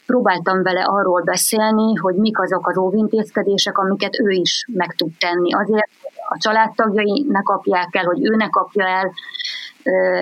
próbáltam 0.06 0.62
vele 0.62 0.82
arról 0.82 1.22
beszélni, 1.22 1.94
hogy 1.94 2.14
mik 2.14 2.40
azok 2.40 2.68
az 2.68 2.78
óvintézkedések, 2.78 3.78
amiket 3.78 4.20
ő 4.20 4.30
is 4.30 4.64
meg 4.72 4.94
tud 4.94 5.10
tenni. 5.18 5.54
Azért 5.54 5.88
a 6.28 6.36
családtagjai 6.38 7.26
ne 7.28 7.42
kapják 7.42 7.94
el, 7.94 8.04
hogy 8.04 8.24
ő 8.24 8.36
ne 8.36 8.48
kapja 8.48 8.86
el, 8.86 9.12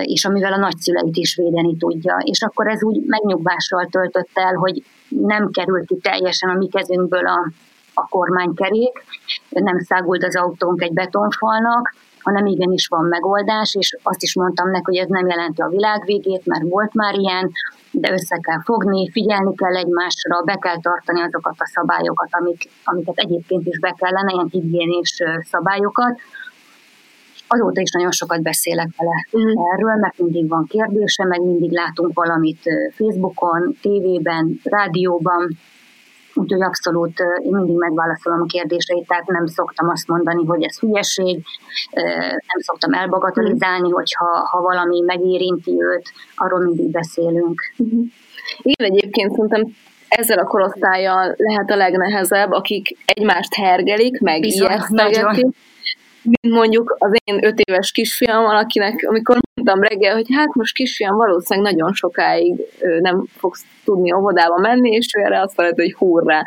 és 0.01 0.25
amivel 0.25 0.53
a 0.53 0.57
nagyszüleit 0.57 1.15
is 1.15 1.35
védeni 1.35 1.77
tudja. 1.77 2.17
És 2.23 2.41
akkor 2.41 2.67
ez 2.67 2.83
úgy 2.83 3.01
megnyugvással 3.05 3.87
töltött 3.91 4.29
el, 4.33 4.53
hogy 4.53 4.83
nem 5.09 5.49
került 5.51 5.85
ki 5.85 5.97
teljesen 6.01 6.49
a 6.49 6.57
mi 6.57 6.67
kezünkből 6.67 7.27
a, 7.27 7.51
a 7.93 8.07
kormánykerék, 8.07 9.03
nem 9.49 9.79
szágult 9.79 10.23
az 10.23 10.35
autónk 10.35 10.81
egy 10.81 10.93
betonfalnak, 10.93 11.93
hanem 12.21 12.45
igenis 12.45 12.87
van 12.87 13.05
megoldás, 13.05 13.75
és 13.75 13.97
azt 14.03 14.23
is 14.23 14.35
mondtam 14.35 14.69
neki, 14.69 14.83
hogy 14.83 14.95
ez 14.95 15.07
nem 15.07 15.27
jelenti 15.27 15.61
a 15.61 15.67
világ 15.67 16.03
végét, 16.05 16.45
mert 16.45 16.69
volt 16.69 16.93
már 16.93 17.13
ilyen, 17.13 17.51
de 17.91 18.11
össze 18.11 18.37
kell 18.41 18.61
fogni, 18.63 19.09
figyelni 19.11 19.55
kell 19.55 19.75
egymásra, 19.75 20.41
be 20.41 20.55
kell 20.55 20.79
tartani 20.81 21.21
azokat 21.21 21.55
a 21.57 21.71
szabályokat, 21.73 22.27
amik, 22.31 22.69
amiket 22.83 23.17
egyébként 23.17 23.65
is 23.65 23.79
be 23.79 23.95
kellene, 23.97 24.31
ilyen 24.31 24.49
higiénés 24.51 25.23
szabályokat. 25.41 26.19
Azóta 27.51 27.81
is 27.81 27.91
nagyon 27.91 28.11
sokat 28.11 28.41
beszélek 28.41 28.89
vele 28.97 29.17
uh-huh. 29.31 29.73
erről, 29.73 29.95
mert 29.95 30.17
mindig 30.17 30.49
van 30.49 30.65
kérdése, 30.67 31.25
meg 31.25 31.41
mindig 31.41 31.71
látunk 31.71 32.13
valamit 32.13 32.61
Facebookon, 32.97 33.77
tévében, 33.81 34.59
rádióban, 34.63 35.57
Úgyhogy 36.33 36.61
abszolút 36.61 37.19
én 37.43 37.51
mindig 37.51 37.75
megválaszolom 37.75 38.41
a 38.41 38.45
kérdéseit, 38.45 39.07
tehát 39.07 39.27
nem 39.27 39.45
szoktam 39.45 39.89
azt 39.89 40.07
mondani, 40.07 40.45
hogy 40.45 40.63
ez 40.63 40.79
hülyeség, 40.79 41.43
nem 42.51 42.59
szoktam 42.59 42.93
elbagatelizálni, 42.93 43.89
hogyha 43.89 44.25
ha 44.25 44.61
valami 44.61 45.01
megérinti 45.05 45.71
őt, 45.71 46.11
arról 46.35 46.59
mindig 46.59 46.91
beszélünk. 46.91 47.61
Uh-huh. 47.77 48.05
Én 48.61 48.85
egyébként 48.91 49.31
szerintem 49.31 49.63
ezzel 50.07 50.37
a 50.37 50.43
korosztályjal 50.43 51.33
lehet 51.37 51.69
a 51.69 51.75
legnehezebb, 51.75 52.51
akik 52.51 52.97
egymást 53.05 53.53
hergelik, 53.53 54.19
meg 54.19 54.45
ijesztegetik, 54.45 55.55
mint 56.23 56.53
mondjuk 56.53 56.95
az 56.97 57.11
én 57.23 57.45
öt 57.45 57.59
éves 57.59 57.91
kisfiam, 57.91 58.45
akinek, 58.45 59.05
amikor 59.07 59.37
mondtam 59.53 59.81
reggel, 59.81 60.13
hogy 60.15 60.27
hát 60.35 60.53
most 60.53 60.73
kisfiam 60.73 61.15
valószínűleg 61.15 61.73
nagyon 61.73 61.93
sokáig 61.93 62.61
nem 62.99 63.25
fogsz 63.37 63.65
tudni 63.83 64.13
óvodába 64.13 64.57
menni, 64.57 64.89
és 64.89 65.07
ő 65.17 65.21
erre 65.21 65.41
azt 65.41 65.57
mondta, 65.57 65.81
hogy 65.81 65.93
hurrá. 65.93 66.43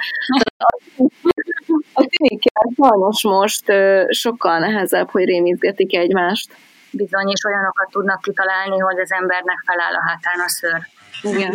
A 1.92 2.06
tinikkel 2.08 2.72
sajnos 2.76 3.22
most 3.22 3.72
sokkal 4.08 4.58
nehezebb, 4.58 5.10
hogy 5.10 5.24
rémizgetik 5.24 5.96
egymást. 5.96 6.56
Bizony, 6.90 7.28
és 7.28 7.44
olyanokat 7.44 7.90
tudnak 7.90 8.20
kitalálni, 8.20 8.78
hogy 8.78 8.98
az 9.00 9.12
embernek 9.12 9.62
feláll 9.66 9.94
a 9.94 10.02
hátán 10.08 10.40
a 10.46 10.48
szőr. 10.48 10.80
Igen. 11.22 11.52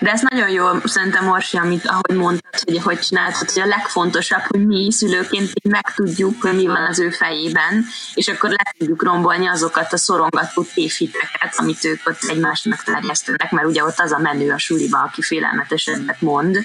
De 0.00 0.10
ez 0.10 0.20
nagyon 0.30 0.48
jó, 0.48 0.66
szerintem 0.84 1.28
Orsi, 1.28 1.56
amit 1.56 1.86
ahogy 1.86 2.16
mondtad, 2.16 2.60
hogy 2.64 2.78
hogy 2.82 2.98
csináltad, 2.98 3.50
hogy 3.50 3.62
a 3.62 3.66
legfontosabb, 3.66 4.42
hogy 4.48 4.66
mi 4.66 4.92
szülőként 4.92 5.52
megtudjuk, 5.68 6.42
hogy 6.42 6.54
mi 6.54 6.66
van 6.66 6.86
az 6.88 6.98
ő 6.98 7.10
fejében, 7.10 7.84
és 8.14 8.28
akkor 8.28 8.50
le 8.50 8.74
tudjuk 8.78 9.02
rombolni 9.02 9.46
azokat 9.46 9.92
a 9.92 9.96
szorongató 9.96 10.62
tévhiteket, 10.74 11.54
amit 11.56 11.84
ők 11.84 12.00
ott 12.08 12.22
egymásnak 12.28 12.82
terjesztenek, 12.82 13.50
mert 13.50 13.66
ugye 13.66 13.84
ott 13.84 13.98
az 13.98 14.12
a 14.12 14.18
menő 14.18 14.50
a 14.50 14.58
suliba, 14.58 14.98
aki 14.98 15.22
félelmetesebbet 15.22 16.20
mond. 16.20 16.58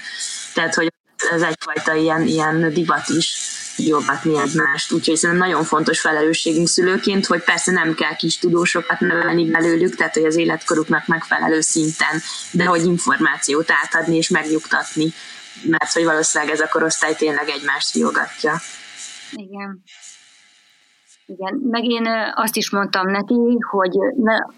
Tehát, 0.54 0.74
hogy 0.74 0.92
ez 1.32 1.42
egyfajta 1.42 1.94
ilyen, 1.94 2.26
ilyen 2.26 2.72
divat 2.72 3.08
is 3.08 3.38
jogatni 3.86 4.38
egymást. 4.38 4.92
Úgyhogy 4.92 5.16
szerintem 5.16 5.48
nagyon 5.48 5.64
fontos 5.64 6.00
felelősségünk 6.00 6.68
szülőként, 6.68 7.26
hogy 7.26 7.42
persze 7.44 7.72
nem 7.72 7.94
kell 7.94 8.16
kis 8.16 8.38
tudósokat 8.38 9.00
nevelni 9.00 9.50
belőlük, 9.50 9.94
tehát 9.94 10.14
hogy 10.14 10.24
az 10.24 10.36
életkoruknak 10.36 11.06
megfelelő 11.06 11.60
szinten, 11.60 12.20
de 12.50 12.64
hogy 12.64 12.84
információt 12.84 13.70
átadni 13.70 14.16
és 14.16 14.28
megnyugtatni 14.28 15.12
mert 15.68 15.92
hogy 15.92 16.04
valószínűleg 16.04 16.52
ez 16.52 16.60
a 16.60 16.68
korosztály 16.68 17.14
tényleg 17.14 17.48
egymást 17.48 17.96
jogatja. 17.96 18.54
Igen. 19.32 19.82
Igen, 21.26 21.60
meg 21.70 21.84
én 21.84 22.06
azt 22.34 22.56
is 22.56 22.70
mondtam 22.70 23.10
neki, 23.10 23.58
hogy 23.70 23.96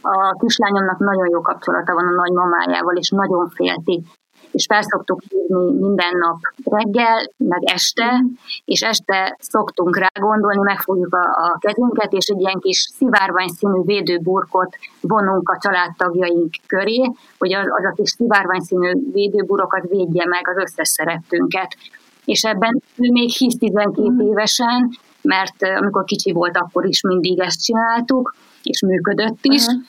a 0.01 0.37
kislányomnak 0.39 0.99
nagyon 0.99 1.29
jó 1.31 1.41
kapcsolata 1.41 1.93
van 1.95 2.07
a 2.07 2.11
nagymamájával, 2.11 2.97
és 2.97 3.09
nagyon 3.11 3.49
félti 3.49 4.05
és 4.53 4.67
felszoktuk 4.69 5.21
hívni 5.29 5.87
minden 5.87 6.17
nap 6.19 6.39
reggel, 6.65 7.31
meg 7.37 7.63
este, 7.63 8.25
és 8.65 8.81
este 8.81 9.37
szoktunk 9.41 9.97
rá 9.97 10.11
gondolni, 10.21 10.63
megfogjuk 10.63 11.15
a, 11.15 11.25
a 11.45 11.59
kezünket, 11.59 12.13
és 12.13 12.27
egy 12.27 12.41
ilyen 12.41 12.59
kis 12.59 12.79
szivárvány 12.97 13.49
színű 13.49 13.83
védőburkot 13.85 14.77
vonunk 15.01 15.49
a 15.49 15.59
családtagjaink 15.61 16.55
köré, 16.67 17.11
hogy 17.39 17.55
az, 17.55 17.67
az 17.67 17.85
a 17.85 17.93
kis 17.97 18.11
szivárvány 18.11 18.61
színű 18.61 18.93
védőburok 19.13 19.75
az 19.75 19.89
védje 19.89 20.27
meg 20.27 20.49
az 20.49 20.63
összes 20.63 20.89
szerettünket. 20.89 21.77
És 22.25 22.43
ebben 22.43 22.83
ő 22.97 23.11
még 23.11 23.31
hisz 23.31 23.59
12 23.59 24.25
évesen, 24.25 24.91
mert 25.23 25.63
amikor 25.63 26.05
kicsi 26.05 26.33
volt, 26.33 26.57
akkor 26.57 26.87
is 26.87 27.03
mindig 27.03 27.41
ezt 27.41 27.65
csináltuk, 27.65 28.35
és 28.63 28.83
működött 28.83 29.39
is. 29.41 29.65
Uh-huh. 29.67 29.83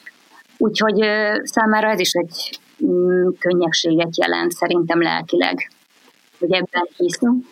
Úgyhogy 0.58 1.06
számára 1.44 1.90
ez 1.90 2.00
is 2.00 2.12
egy 2.12 2.60
Mm, 2.86 3.30
könnyességet 3.40 4.18
jelent 4.18 4.52
szerintem 4.52 5.02
lelkileg, 5.02 5.72
hogy 6.40 6.52
ebben 6.54 6.88
hiszem. 6.98 7.50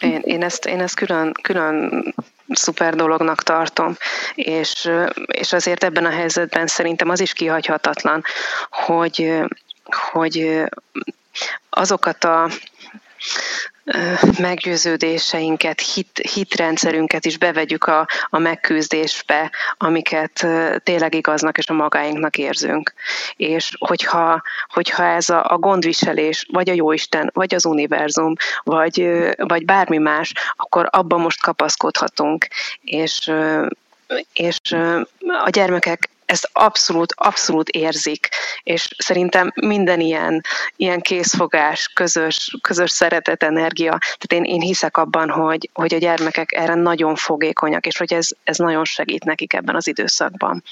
Én, 0.00 0.20
én, 0.24 0.42
ezt, 0.42 0.66
én 0.66 0.80
ezt 0.80 0.94
külön, 0.94 1.32
külön 1.42 2.04
szuper 2.48 2.94
dolognak 2.94 3.42
tartom, 3.42 3.96
és, 4.34 4.90
és 5.26 5.52
azért 5.52 5.84
ebben 5.84 6.04
a 6.04 6.10
helyzetben 6.10 6.66
szerintem 6.66 7.08
az 7.08 7.20
is 7.20 7.32
kihagyhatatlan, 7.32 8.22
hogy, 8.70 9.40
hogy 10.12 10.64
azokat 11.70 12.24
a 12.24 12.48
meggyőződéseinket, 14.38 15.80
hit, 15.80 16.28
hitrendszerünket 16.32 17.24
is 17.24 17.38
bevegyük 17.38 17.84
a, 17.84 18.06
a 18.30 18.38
megküzdésbe, 18.38 19.50
amiket 19.78 20.46
tényleg 20.82 21.14
igaznak 21.14 21.58
és 21.58 21.68
a 21.68 21.72
magáinknak 21.74 22.38
érzünk. 22.38 22.92
És 23.36 23.72
hogyha, 23.78 24.42
hogyha 24.68 25.04
ez 25.04 25.28
a, 25.28 25.44
a 25.48 25.58
gondviselés, 25.58 26.46
vagy 26.52 26.70
a 26.70 26.72
Jóisten, 26.74 27.30
vagy 27.34 27.54
az 27.54 27.66
univerzum, 27.66 28.34
vagy, 28.62 29.08
vagy 29.36 29.64
bármi 29.64 29.98
más, 29.98 30.32
akkor 30.56 30.88
abban 30.90 31.20
most 31.20 31.40
kapaszkodhatunk. 31.40 32.46
És 32.80 33.32
és 34.32 34.58
a 35.44 35.50
gyermekek 35.50 36.08
ezt 36.30 36.48
abszolút, 36.52 37.12
abszolút 37.16 37.68
érzik, 37.68 38.28
és 38.62 38.88
szerintem 38.98 39.52
minden 39.54 40.00
ilyen, 40.00 40.40
ilyen 40.76 41.00
készfogás, 41.00 41.90
közös, 41.94 42.56
közös 42.60 42.90
szeretet, 42.90 43.42
energia, 43.42 43.98
tehát 43.98 44.32
én, 44.32 44.44
én 44.44 44.60
hiszek 44.60 44.96
abban, 44.96 45.30
hogy, 45.30 45.70
hogy 45.72 45.94
a 45.94 45.98
gyermekek 45.98 46.52
erre 46.52 46.74
nagyon 46.74 47.14
fogékonyak, 47.14 47.86
és 47.86 47.96
hogy 47.96 48.12
ez, 48.12 48.28
ez 48.44 48.56
nagyon 48.56 48.84
segít 48.84 49.24
nekik 49.24 49.52
ebben 49.52 49.76
az 49.76 49.86
időszakban. 49.86 50.62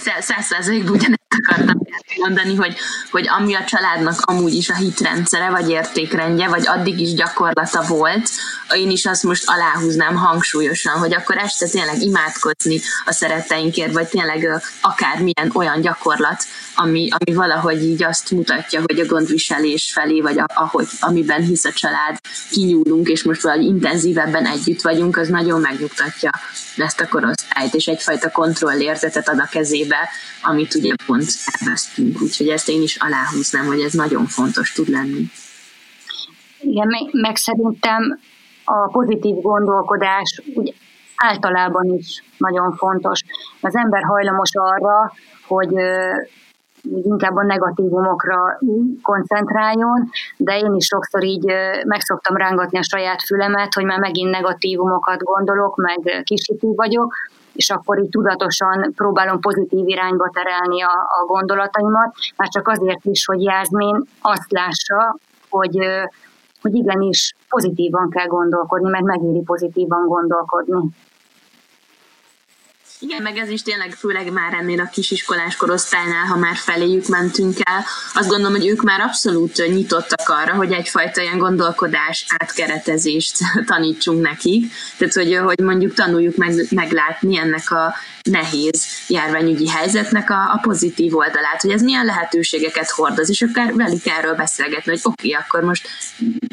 Száz 0.00 0.44
százalékban 0.44 0.92
ugyanezt 0.92 1.25
akartam 1.42 1.80
mondani, 2.16 2.54
hogy, 2.54 2.76
hogy 3.10 3.28
ami 3.28 3.54
a 3.54 3.64
családnak 3.64 4.20
amúgy 4.20 4.54
is 4.54 4.68
a 4.68 4.74
hitrendszere, 4.74 5.50
vagy 5.50 5.68
értékrendje, 5.68 6.48
vagy 6.48 6.66
addig 6.66 7.00
is 7.00 7.14
gyakorlata 7.14 7.84
volt, 7.88 8.30
én 8.74 8.90
is 8.90 9.06
azt 9.06 9.22
most 9.22 9.44
aláhúznám 9.46 10.16
hangsúlyosan, 10.16 10.98
hogy 10.98 11.14
akkor 11.14 11.36
este 11.36 11.68
tényleg 11.68 12.02
imádkozni 12.02 12.80
a 13.04 13.12
szeretteinkért, 13.12 13.92
vagy 13.92 14.08
tényleg 14.08 14.62
akármilyen 14.80 15.50
olyan 15.52 15.80
gyakorlat, 15.80 16.44
ami, 16.74 17.08
ami 17.18 17.36
valahogy 17.36 17.82
így 17.82 18.02
azt 18.02 18.30
mutatja, 18.30 18.82
hogy 18.86 19.00
a 19.00 19.06
gondviselés 19.06 19.92
felé, 19.92 20.20
vagy 20.20 20.40
ahogy, 20.54 20.86
amiben 21.00 21.42
hisz 21.42 21.64
a 21.64 21.72
család, 21.72 22.18
kinyúlunk, 22.50 23.08
és 23.08 23.22
most 23.22 23.42
valahogy 23.42 23.64
intenzívebben 23.64 24.46
együtt 24.46 24.82
vagyunk, 24.82 25.16
az 25.16 25.28
nagyon 25.28 25.60
megnyugtatja 25.60 26.30
ezt 26.76 27.00
a 27.00 27.08
korosztályt, 27.08 27.74
és 27.74 27.86
egyfajta 27.86 28.30
kontrollérzetet 28.30 29.28
ad 29.28 29.38
a 29.38 29.48
kezébe, 29.50 30.08
amit 30.42 30.74
ugye 30.74 30.94
pont 31.06 31.25
elvesztünk. 31.44 32.22
Úgyhogy 32.22 32.48
ezt 32.48 32.68
én 32.68 32.82
is 32.82 32.96
aláhúznám, 32.96 33.66
hogy 33.66 33.80
ez 33.80 33.92
nagyon 33.92 34.26
fontos 34.26 34.72
tud 34.72 34.88
lenni. 34.88 35.24
Igen, 36.60 36.88
meg 37.12 37.36
szerintem 37.36 38.18
a 38.64 38.88
pozitív 38.88 39.34
gondolkodás 39.34 40.42
úgy 40.54 40.74
általában 41.16 41.94
is 41.94 42.24
nagyon 42.38 42.72
fontos. 42.72 43.20
Az 43.60 43.76
ember 43.76 44.02
hajlamos 44.02 44.50
arra, 44.52 45.12
hogy 45.46 45.72
inkább 47.02 47.36
a 47.36 47.42
negatívumokra 47.42 48.58
koncentráljon, 49.02 50.10
de 50.36 50.58
én 50.58 50.74
is 50.74 50.86
sokszor 50.86 51.24
így 51.24 51.44
meg 51.86 52.00
szoktam 52.00 52.36
rángatni 52.36 52.78
a 52.78 52.82
saját 52.82 53.22
fülemet, 53.22 53.74
hogy 53.74 53.84
már 53.84 53.98
megint 53.98 54.30
negatívumokat 54.30 55.22
gondolok, 55.22 55.76
meg 55.76 56.22
kisítő 56.24 56.68
vagyok, 56.68 57.14
és 57.56 57.70
akkor 57.70 57.98
így 57.98 58.08
tudatosan 58.08 58.92
próbálom 58.96 59.40
pozitív 59.40 59.88
irányba 59.88 60.30
terelni 60.32 60.82
a, 60.82 60.92
a 61.20 61.24
gondolataimat, 61.26 62.14
már 62.36 62.48
csak 62.48 62.68
azért 62.68 63.04
is, 63.04 63.24
hogy 63.24 63.42
Jászmin 63.42 64.02
azt 64.20 64.52
lássa, 64.52 65.16
hogy, 65.50 65.78
hogy 66.62 66.74
igenis 66.74 67.34
pozitívan 67.48 68.10
kell 68.10 68.26
gondolkodni, 68.26 68.90
mert 68.90 69.04
megéri 69.04 69.42
pozitívan 69.42 70.06
gondolkodni. 70.06 70.80
Igen, 72.98 73.22
meg 73.22 73.36
ez 73.36 73.48
is 73.48 73.62
tényleg 73.62 73.92
főleg 73.92 74.32
már 74.32 74.52
ennél 74.52 74.80
a 74.80 74.88
kisiskolás 74.92 75.56
korosztálynál, 75.56 76.24
ha 76.24 76.36
már 76.36 76.56
feléjük 76.56 77.06
mentünk 77.06 77.56
el, 77.62 77.84
azt 78.14 78.28
gondolom, 78.28 78.56
hogy 78.56 78.66
ők 78.66 78.82
már 78.82 79.00
abszolút 79.00 79.56
nyitottak 79.68 80.28
arra, 80.28 80.54
hogy 80.54 80.72
egyfajta 80.72 81.20
ilyen 81.20 81.38
gondolkodás 81.38 82.26
átkeretezést 82.38 83.38
tanítsunk 83.66 84.20
nekik. 84.20 84.72
Tehát, 84.96 85.14
hogy, 85.14 85.36
hogy 85.36 85.58
mondjuk 85.58 85.94
tanuljuk 85.94 86.36
meg, 86.36 86.66
meglátni 86.70 87.38
ennek 87.38 87.70
a 87.70 87.94
nehéz 88.26 88.86
járványügyi 89.08 89.68
helyzetnek 89.68 90.30
a, 90.30 90.52
a 90.52 90.58
pozitív 90.62 91.16
oldalát, 91.16 91.60
hogy 91.60 91.70
ez 91.70 91.82
milyen 91.82 92.04
lehetőségeket 92.04 92.90
hordoz, 92.90 93.30
és 93.30 93.42
akár 93.42 93.74
velük 93.74 94.06
erről 94.06 94.34
beszélgetni, 94.34 94.90
hogy 94.92 95.00
oké, 95.02 95.28
okay, 95.28 95.42
akkor 95.42 95.62
most 95.62 95.88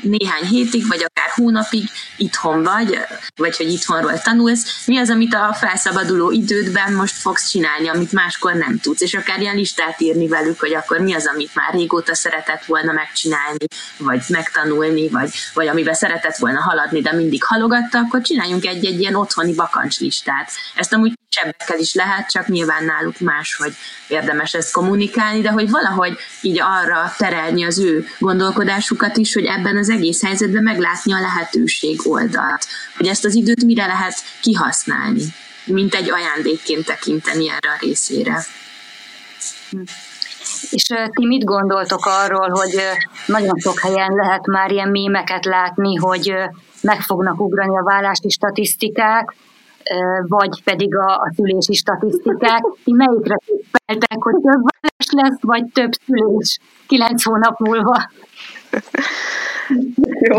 néhány 0.01 0.43
hétig, 0.43 0.87
vagy 0.87 1.03
akár 1.03 1.29
hónapig 1.35 1.83
itthon 2.17 2.63
vagy, 2.63 2.99
vagy 3.35 3.57
hogy 3.57 3.71
itthonról 3.71 4.19
tanulsz, 4.19 4.83
mi 4.85 4.97
az, 4.97 5.09
amit 5.09 5.33
a 5.33 5.53
felszabaduló 5.59 6.31
idődben 6.31 6.93
most 6.93 7.15
fogsz 7.15 7.49
csinálni, 7.49 7.87
amit 7.87 8.11
máskor 8.11 8.53
nem 8.53 8.79
tudsz, 8.79 9.01
és 9.01 9.13
akár 9.13 9.39
ilyen 9.39 9.55
listát 9.55 10.01
írni 10.01 10.27
velük, 10.27 10.59
hogy 10.59 10.73
akkor 10.73 10.99
mi 10.99 11.13
az, 11.13 11.25
amit 11.33 11.55
már 11.55 11.73
régóta 11.73 12.15
szeretett 12.15 12.65
volna 12.65 12.91
megcsinálni, 12.91 13.65
vagy 13.97 14.21
megtanulni, 14.27 15.09
vagy, 15.09 15.29
vagy 15.53 15.67
amiben 15.67 15.93
szeretett 15.93 16.37
volna 16.37 16.61
haladni, 16.61 17.01
de 17.01 17.13
mindig 17.13 17.43
halogatta, 17.43 17.97
akkor 17.97 18.21
csináljunk 18.21 18.65
egy-egy 18.65 18.99
ilyen 18.99 19.15
otthoni 19.15 19.53
bakancslistát. 19.53 20.51
Ezt 20.75 20.93
amúgy 20.93 21.13
kisebbekkel 21.33 21.79
is 21.79 21.93
lehet, 21.93 22.29
csak 22.29 22.47
nyilván 22.47 22.85
náluk 22.85 23.19
más, 23.19 23.55
hogy 23.55 23.73
érdemes 24.07 24.53
ezt 24.53 24.71
kommunikálni, 24.71 25.41
de 25.41 25.49
hogy 25.49 25.69
valahogy 25.69 26.17
így 26.41 26.59
arra 26.61 27.13
terelni 27.17 27.65
az 27.65 27.79
ő 27.79 28.05
gondolkodásukat 28.19 29.17
is, 29.17 29.33
hogy 29.33 29.45
ebben 29.45 29.77
az 29.77 29.89
egész 29.89 30.23
helyzetben 30.23 30.63
meglátni 30.63 31.13
a 31.13 31.19
lehetőség 31.19 32.07
oldalt, 32.07 32.65
hogy 32.97 33.07
ezt 33.07 33.25
az 33.25 33.35
időt 33.35 33.63
mire 33.63 33.85
lehet 33.85 34.15
kihasználni, 34.41 35.23
mint 35.65 35.95
egy 35.95 36.11
ajándékként 36.11 36.85
tekinteni 36.85 37.49
erre 37.49 37.69
a 37.69 37.77
részére. 37.79 38.45
És 40.69 40.83
ti 40.83 41.25
mit 41.25 41.43
gondoltok 41.43 42.05
arról, 42.05 42.49
hogy 42.49 42.81
nagyon 43.25 43.59
sok 43.59 43.79
helyen 43.79 44.13
lehet 44.13 44.45
már 44.45 44.71
ilyen 44.71 44.89
mémeket 44.89 45.45
látni, 45.45 45.95
hogy 45.95 46.33
meg 46.81 47.01
fognak 47.01 47.41
ugrani 47.41 47.77
a 47.77 47.83
vállási 47.83 48.29
statisztikák, 48.29 49.35
vagy 50.27 50.63
pedig 50.63 50.95
a, 50.95 51.13
a 51.13 51.33
szülési 51.35 51.73
statisztikák. 51.73 52.61
Ti 52.83 52.91
melyikre 52.93 53.35
tippeltek, 53.45 54.23
hogy 54.23 54.33
több 54.33 54.61
vállás 54.63 55.09
lesz, 55.11 55.41
vagy 55.41 55.63
több 55.73 55.91
szülés 56.05 56.59
kilenc 56.87 57.23
hónap 57.23 57.59
múlva? 57.59 58.09
Jó. 60.19 60.37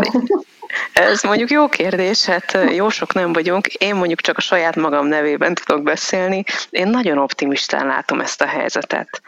Ez 0.93 1.23
mondjuk 1.23 1.49
jó 1.49 1.69
kérdés, 1.69 2.25
hát 2.25 2.57
jó 2.71 2.89
sok 2.89 3.13
nem 3.13 3.33
vagyunk. 3.33 3.67
Én 3.67 3.95
mondjuk 3.95 4.21
csak 4.21 4.37
a 4.37 4.41
saját 4.41 4.75
magam 4.75 5.07
nevében 5.07 5.53
tudok 5.53 5.83
beszélni. 5.83 6.43
Én 6.69 6.87
nagyon 6.87 7.17
optimistán 7.17 7.87
látom 7.87 8.19
ezt 8.19 8.41
a 8.41 8.47
helyzetet. 8.47 9.21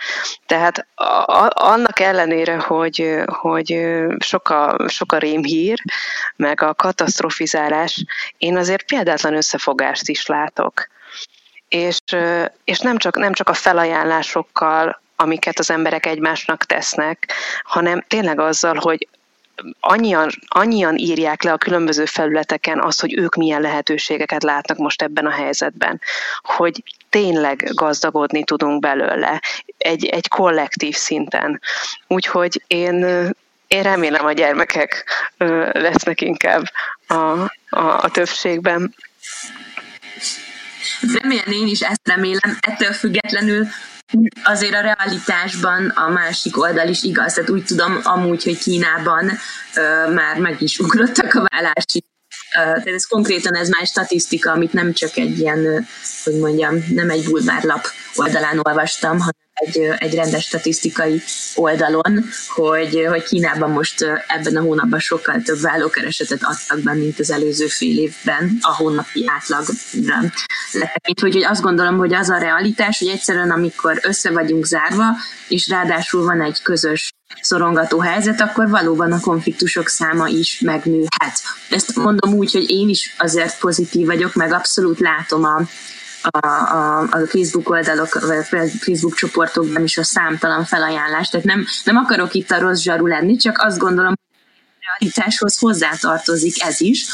Tehát 0.46 0.88
a, 0.96 1.48
annak 1.50 2.00
ellenére, 2.00 2.58
hogy, 2.58 3.16
hogy 3.26 3.80
sok 4.20 4.50
a, 4.50 4.76
sok 4.88 5.12
a 5.12 5.18
rémhír, 5.18 5.82
meg 6.36 6.62
a 6.62 6.74
katasztrofizálás, 6.74 8.04
én 8.38 8.58
azért 8.58 8.86
példátlan 8.86 9.36
összefogást 9.36 10.10
is 10.10 10.26
látok. 10.26 10.88
És, 11.70 12.00
és 12.64 12.80
nem, 12.80 12.98
csak, 12.98 13.18
nem 13.18 13.34
csak 13.34 13.50
a 13.50 13.54
felajánlásokkal, 13.54 15.02
amiket 15.16 15.60
az 15.60 15.70
emberek 15.70 16.06
egymásnak 16.06 16.64
tesznek, 16.64 17.32
hanem 17.64 18.04
tényleg 18.08 18.40
azzal, 18.40 18.76
hogy 18.76 19.08
annyian, 19.80 20.30
annyian 20.48 20.98
írják 20.98 21.44
le 21.44 21.52
a 21.52 21.58
különböző 21.58 22.06
felületeken 22.06 22.82
azt, 22.82 23.02
hogy 23.02 23.18
ők 23.18 23.36
milyen 23.36 23.62
lehetőségeket 23.62 24.44
látnak 24.44 24.78
most 24.78 25.02
ebben 25.02 25.26
a 25.26 25.32
helyzetben, 25.32 26.02
hogy 26.42 26.84
tényleg 27.10 27.70
gazdagodni 27.74 28.44
tudunk 28.44 28.80
belőle 28.80 29.42
egy, 29.78 30.06
egy 30.06 30.28
kollektív 30.28 30.96
szinten. 30.96 31.62
Úgyhogy 32.08 32.64
én, 32.68 32.96
én 33.68 33.84
remélem 33.84 34.26
a 34.26 34.32
gyermekek 34.32 35.06
lesznek 35.72 36.22
inkább 36.22 36.64
a, 37.08 37.14
a, 37.14 37.50
a 38.02 38.10
többségben. 38.12 38.96
Remélem 41.22 41.52
én 41.52 41.68
is 41.68 41.82
ezt 41.82 42.02
remélem, 42.04 42.58
ettől 42.60 42.94
függetlenül 42.94 43.68
azért 44.44 44.74
a 44.74 44.82
realitásban 44.82 45.88
a 45.88 46.10
másik 46.10 46.58
oldal 46.58 46.88
is 46.88 47.04
igaz. 47.04 47.34
Tehát 47.34 47.50
úgy 47.50 47.64
tudom 47.66 48.00
amúgy, 48.04 48.44
hogy 48.44 48.58
Kínában 48.58 49.32
ö, 49.76 50.12
már 50.14 50.40
meg 50.40 50.62
is 50.62 50.80
ugrottak 50.80 51.34
a 51.34 51.48
vállási 51.50 52.06
tehát 52.50 52.88
ez 52.88 53.06
konkrétan 53.06 53.56
ez 53.56 53.70
már 53.70 53.88
statisztika, 53.88 54.52
amit 54.52 54.74
nem 54.74 54.94
csak 54.94 55.18
egy 55.18 55.40
ilyen, 55.40 55.88
hogy 56.24 56.40
mondjam, 56.40 56.86
nem 56.90 57.10
egy 57.10 57.24
bulvárlap 57.24 57.86
oldalán 58.16 58.60
olvastam, 58.64 59.20
hanem 59.20 59.47
egy, 59.58 59.78
egy 59.98 60.16
rendes 60.16 60.44
statisztikai 60.44 61.22
oldalon, 61.56 62.26
hogy, 62.48 63.06
hogy 63.10 63.24
Kínában 63.24 63.70
most 63.70 64.06
ebben 64.28 64.56
a 64.56 64.62
hónapban 64.62 65.00
sokkal 65.00 65.42
több 65.42 65.60
vállókeresetet 65.62 66.40
adtak 66.44 66.80
be, 66.80 66.94
mint 66.94 67.20
az 67.20 67.32
előző 67.32 67.68
fél 67.68 67.98
évben, 67.98 68.58
a 68.62 68.76
hónapi 68.76 69.26
átlagra 69.28 70.32
letekint. 70.72 71.24
Úgyhogy 71.24 71.44
azt 71.44 71.62
gondolom, 71.62 71.98
hogy 71.98 72.14
az 72.14 72.30
a 72.30 72.38
realitás, 72.38 73.00
hogy 73.00 73.08
egyszerűen 73.08 73.52
amikor 73.52 74.00
össze 74.02 74.32
vagyunk 74.32 74.66
zárva, 74.66 75.16
és 75.48 75.70
ráadásul 75.70 76.24
van 76.24 76.42
egy 76.42 76.62
közös 76.62 77.10
szorongató 77.42 78.00
helyzet, 78.00 78.42
akkor 78.42 78.70
valóban 78.70 79.12
a 79.12 79.20
konfliktusok 79.20 79.88
száma 79.88 80.28
is 80.28 80.60
megnőhet. 80.60 81.42
Ezt 81.70 81.96
mondom 81.96 82.34
úgy, 82.34 82.52
hogy 82.52 82.70
én 82.70 82.90
is 82.90 83.16
azért 83.18 83.60
pozitív 83.60 84.06
vagyok, 84.06 84.34
meg 84.34 84.52
abszolút 84.52 85.00
látom 85.00 85.44
a, 85.44 85.62
a, 86.30 86.48
a, 86.48 87.00
a 87.00 87.26
Facebook 87.26 87.70
oldalok, 87.70 88.20
vagy 88.28 88.70
Facebook 88.80 89.16
csoportokban 89.16 89.84
is 89.84 89.98
a 89.98 90.04
számtalan 90.04 90.64
felajánlást. 90.64 91.32
Tehát 91.32 91.46
nem, 91.46 91.66
nem 91.84 91.98
akarok 91.98 92.34
itt 92.34 92.52
a 92.52 92.60
rossz 92.60 92.82
zsaru 92.82 93.08
lenni, 93.08 93.36
csak 93.36 93.58
azt 93.60 93.78
gondolom, 93.78 94.14
realitáshoz 95.00 95.58
hozzátartozik 95.58 96.64
ez 96.64 96.82
is, 96.82 97.06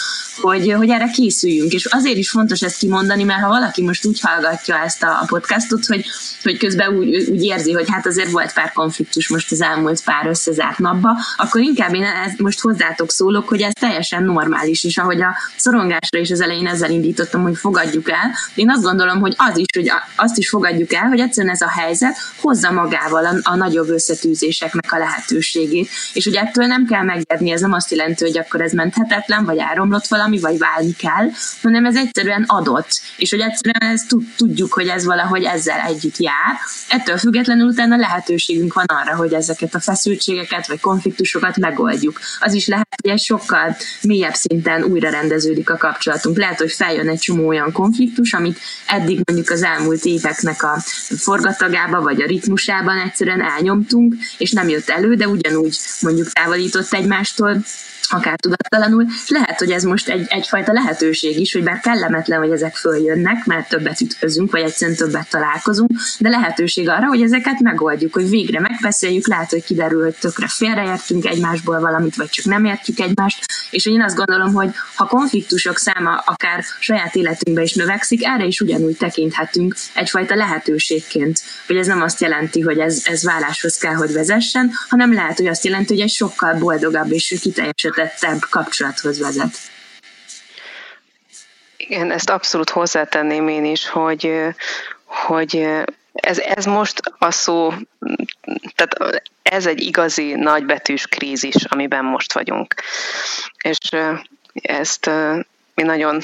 hogy, 0.41 0.71
hogy 0.71 0.89
erre 0.89 1.09
készüljünk. 1.09 1.71
És 1.71 1.85
azért 1.85 2.17
is 2.17 2.29
fontos 2.29 2.61
ezt 2.61 2.77
kimondani, 2.77 3.23
mert 3.23 3.41
ha 3.41 3.47
valaki 3.47 3.81
most 3.81 4.05
úgy 4.05 4.19
hallgatja 4.21 4.83
ezt 4.83 5.03
a, 5.03 5.25
podcastot, 5.27 5.85
hogy, 5.85 6.05
hogy 6.43 6.57
közben 6.57 6.97
úgy, 6.97 7.27
úgy 7.29 7.43
érzi, 7.43 7.71
hogy 7.71 7.85
hát 7.91 8.07
azért 8.07 8.31
volt 8.31 8.53
pár 8.53 8.71
konfliktus 8.71 9.29
most 9.29 9.51
az 9.51 9.61
elmúlt 9.61 10.03
pár 10.03 10.25
összezárt 10.25 10.77
napba, 10.77 11.17
akkor 11.37 11.61
inkább 11.61 11.93
én 11.93 12.03
ezt 12.03 12.39
most 12.39 12.59
hozzátok 12.59 13.11
szólok, 13.11 13.47
hogy 13.47 13.61
ez 13.61 13.71
teljesen 13.79 14.23
normális, 14.23 14.83
és 14.83 14.97
ahogy 14.97 15.21
a 15.21 15.35
szorongásra 15.57 16.19
is 16.19 16.31
az 16.31 16.41
elején 16.41 16.67
ezzel 16.67 16.91
indítottam, 16.91 17.41
hogy 17.41 17.57
fogadjuk 17.57 18.09
el, 18.09 18.31
én 18.55 18.69
azt 18.69 18.83
gondolom, 18.83 19.19
hogy 19.19 19.33
az 19.37 19.57
is, 19.57 19.65
hogy 19.73 19.91
azt 20.15 20.37
is 20.37 20.49
fogadjuk 20.49 20.93
el, 20.93 21.07
hogy 21.07 21.19
egyszerűen 21.19 21.53
ez 21.53 21.61
a 21.61 21.69
helyzet 21.69 22.17
hozza 22.35 22.71
magával 22.71 23.25
a, 23.25 23.35
a 23.41 23.55
nagyobb 23.55 23.89
összetűzéseknek 23.89 24.91
a 24.91 24.97
lehetőségét, 24.97 25.89
és 26.13 26.23
hogy 26.23 26.35
ettől 26.35 26.65
nem 26.65 26.85
kell 26.85 27.03
megjedni, 27.03 27.51
ez 27.51 27.61
nem 27.61 27.72
azt 27.73 27.91
jelenti, 27.91 28.23
hogy 28.23 28.37
akkor 28.37 28.61
ez 28.61 28.71
menthetetlen, 28.71 29.45
vagy 29.45 29.57
elromlott 29.57 30.07
valami, 30.07 30.39
vagy 30.39 30.57
válni 30.57 30.93
kell, 30.93 31.29
hanem 31.61 31.85
ez 31.85 31.95
egyszerűen 31.95 32.43
adott, 32.47 33.01
és 33.17 33.29
hogy 33.29 33.39
egyszerűen 33.39 33.93
ezt 33.93 34.15
tudjuk, 34.35 34.73
hogy 34.73 34.87
ez 34.87 35.05
valahogy 35.05 35.43
ezzel 35.43 35.79
együtt 35.79 36.17
jár. 36.17 36.57
Ettől 36.89 37.17
függetlenül 37.17 37.67
utána 37.67 37.95
lehetőségünk 37.95 38.73
van 38.73 38.85
arra, 38.85 39.15
hogy 39.15 39.33
ezeket 39.33 39.75
a 39.75 39.79
feszültségeket, 39.79 40.67
vagy 40.67 40.79
konfliktusokat 40.79 41.57
megoldjuk. 41.57 42.19
Az 42.39 42.53
is 42.53 42.67
lehet, 42.67 42.87
hogy 43.01 43.11
egy 43.11 43.19
sokkal 43.19 43.75
mélyebb 44.01 44.33
szinten 44.33 44.83
újra 44.83 45.09
rendeződik 45.09 45.69
a 45.69 45.77
kapcsolatunk. 45.77 46.37
Lehet, 46.37 46.59
hogy 46.59 46.71
feljön 46.71 47.09
egy 47.09 47.19
csomó 47.19 47.47
olyan 47.47 47.71
konfliktus, 47.71 48.33
amit 48.33 48.59
eddig 48.87 49.21
mondjuk 49.25 49.49
az 49.49 49.63
elmúlt 49.63 50.05
éveknek 50.05 50.63
a 50.63 50.79
forgatagába, 51.17 52.01
vagy 52.01 52.21
a 52.21 52.25
ritmusában 52.25 52.97
egyszerűen 52.97 53.41
elnyomtunk, 53.41 54.15
és 54.37 54.51
nem 54.51 54.69
jött 54.69 54.89
elő, 54.89 55.15
de 55.15 55.27
ugyanúgy 55.27 55.77
mondjuk 56.01 56.31
távolított 56.31 56.93
egymástól, 56.93 57.62
months. 57.63 57.92
Akár 58.09 58.39
tudattalanul, 58.39 59.05
lehet, 59.27 59.59
hogy 59.59 59.71
ez 59.71 59.83
most 59.83 60.09
egy, 60.09 60.25
egyfajta 60.29 60.73
lehetőség 60.73 61.39
is, 61.39 61.53
hogy 61.53 61.63
bár 61.63 61.79
kellemetlen, 61.79 62.39
hogy 62.39 62.51
ezek 62.51 62.75
följönnek, 62.75 63.45
mert 63.45 63.69
többet 63.69 64.01
ütközünk, 64.01 64.51
vagy 64.51 64.61
egyszerűen 64.61 64.97
többet 64.97 65.29
találkozunk, 65.29 65.91
de 66.19 66.29
lehetőség 66.29 66.89
arra, 66.89 67.07
hogy 67.07 67.21
ezeket 67.21 67.59
megoldjuk, 67.59 68.13
hogy 68.13 68.29
végre 68.29 68.59
megbeszéljük, 68.59 69.27
lehet, 69.27 69.49
hogy 69.49 69.63
kiderül, 69.63 70.03
hogy 70.03 70.15
tökre 70.19 70.47
félreértünk 70.47 71.25
egymásból 71.25 71.79
valamit, 71.79 72.15
vagy 72.15 72.29
csak 72.29 72.45
nem 72.45 72.65
értjük 72.65 72.99
egymást, 72.99 73.45
és 73.69 73.85
én 73.85 74.01
azt 74.01 74.15
gondolom, 74.15 74.53
hogy 74.53 74.69
ha 74.95 75.05
konfliktusok 75.05 75.77
száma 75.77 76.23
akár 76.25 76.63
saját 76.79 77.15
életünkben 77.15 77.63
is 77.63 77.73
növekszik, 77.73 78.25
erre 78.25 78.45
is 78.45 78.61
ugyanúgy 78.61 78.97
tekinthetünk 78.97 79.75
egyfajta 79.93 80.35
lehetőségként, 80.35 81.39
hogy 81.67 81.75
ez 81.75 81.87
nem 81.87 82.01
azt 82.01 82.21
jelenti, 82.21 82.61
hogy 82.61 82.79
ez, 82.79 83.01
ez 83.05 83.23
válláshoz 83.23 83.77
kell, 83.77 83.93
hogy 83.93 84.11
vezessen, 84.11 84.71
hanem 84.89 85.13
lehet, 85.13 85.37
hogy 85.37 85.47
azt 85.47 85.65
jelenti, 85.65 85.93
hogy 85.93 86.03
egy 86.03 86.09
sokkal 86.09 86.53
boldogabb 86.53 87.11
és 87.11 87.37
kiteljesedett 87.41 87.92
összetettebb 87.97 88.39
kapcsolathoz 88.49 89.19
vezet. 89.19 89.57
Igen, 91.77 92.11
ezt 92.11 92.29
abszolút 92.29 92.69
hozzátenném 92.69 93.47
én 93.47 93.65
is, 93.65 93.87
hogy, 93.87 94.33
hogy 95.05 95.67
ez, 96.13 96.39
ez 96.39 96.65
most 96.65 96.99
a 97.17 97.31
szó, 97.31 97.73
tehát 98.75 99.21
ez 99.41 99.65
egy 99.65 99.81
igazi 99.81 100.33
nagybetűs 100.33 101.07
krízis, 101.07 101.63
amiben 101.63 102.05
most 102.05 102.33
vagyunk. 102.33 102.73
És 103.57 103.77
ezt 104.53 105.09
mi 105.73 105.83
nagyon, 105.83 106.21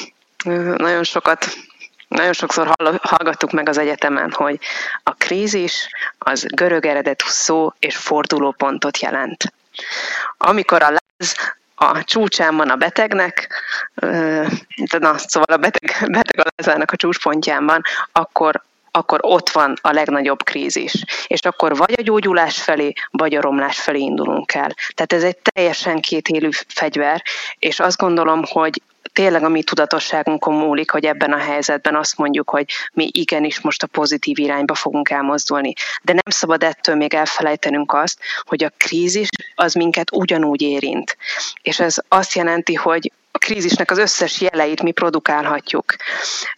nagyon 0.78 1.04
sokat 1.04 1.46
nagyon 2.08 2.34
sokszor 2.34 2.74
hallgattuk 3.02 3.52
meg 3.52 3.70
az 3.70 3.78
egyetemen, 3.78 4.32
hogy 4.32 4.60
a 5.04 5.14
krízis 5.14 5.90
az 6.18 6.46
görög 6.48 6.86
eredetű 6.86 7.26
szó 7.28 7.74
és 7.80 7.98
fordulópontot 7.98 9.00
jelent. 9.00 9.54
Amikor 10.38 10.84
a 10.84 10.99
a 11.76 12.04
csúcsán 12.04 12.56
van 12.56 12.70
a 12.70 12.76
betegnek, 12.76 13.48
na, 15.00 15.18
szóval 15.18 15.56
a 15.56 15.58
beteg, 15.58 15.96
beteg 16.18 16.40
a 16.40 16.50
lázának 16.56 16.92
a 16.92 16.96
csúcspontján 16.96 17.66
van, 17.66 17.82
akkor 18.12 18.68
akkor 18.92 19.20
ott 19.22 19.50
van 19.50 19.78
a 19.82 19.92
legnagyobb 19.92 20.44
krízis. 20.44 21.04
És 21.28 21.40
akkor 21.42 21.76
vagy 21.76 21.96
a 21.98 22.02
gyógyulás 22.02 22.62
felé, 22.62 22.94
vagy 23.12 23.36
a 23.36 23.42
romlás 23.42 23.80
felé 23.80 24.00
indulunk 24.00 24.54
el. 24.54 24.76
Tehát 24.94 25.14
ez 25.14 25.24
egy 25.24 25.38
teljesen 25.38 26.00
kétélű 26.00 26.50
fegyver, 26.68 27.24
és 27.60 27.80
azt 27.80 27.98
gondolom, 27.98 28.44
hogy 28.46 28.82
tényleg 29.14 29.44
a 29.44 29.50
mi 29.50 29.64
tudatosságunkon 29.64 30.54
múlik, 30.54 30.92
hogy 30.92 31.06
ebben 31.06 31.34
a 31.34 31.38
helyzetben 31.38 31.96
azt 31.96 32.18
mondjuk, 32.18 32.50
hogy 32.50 32.66
mi 32.94 33.10
igenis 33.12 33.62
most 33.62 33.84
a 33.84 33.88
pozitív 33.88 34.40
irányba 34.40 34.74
fogunk 34.74 35.10
elmozdulni. 35.10 35.74
De 36.02 36.14
nem 36.14 36.22
szabad 36.26 36.64
ettől 36.64 36.96
még 36.96 37.14
elfelejtenünk 37.14 37.94
azt, 37.94 38.20
hogy 38.44 38.64
a 38.64 38.74
krízis 38.78 39.28
az 39.56 39.74
minket 39.74 40.12
ugyanúgy 40.12 40.62
érint. 40.62 41.18
És 41.62 41.80
ez 41.80 41.96
azt 42.08 42.34
jelenti, 42.34 42.74
hogy 42.74 43.12
krízisnek 43.50 43.92
az 43.92 43.98
összes 43.98 44.42
jeleit 44.42 44.82
mi 44.82 44.92
produkálhatjuk. 44.92 45.96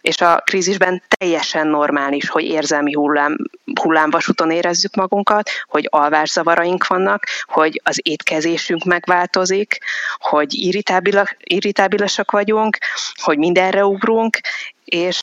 És 0.00 0.20
a 0.20 0.42
krízisben 0.44 1.02
teljesen 1.08 1.66
normális, 1.66 2.28
hogy 2.28 2.44
érzelmi 2.44 2.92
hullám, 2.92 3.36
hullámvasúton 3.80 4.50
érezzük 4.50 4.94
magunkat, 4.94 5.50
hogy 5.66 5.86
alvászavaraink 5.90 6.86
vannak, 6.86 7.26
hogy 7.44 7.80
az 7.84 8.00
étkezésünk 8.02 8.84
megváltozik, 8.84 9.78
hogy 10.18 10.54
irritábilasak 11.38 12.30
vagyunk, 12.30 12.78
hogy 13.22 13.38
mindenre 13.38 13.84
ugrunk, 13.84 14.40
és 14.84 15.20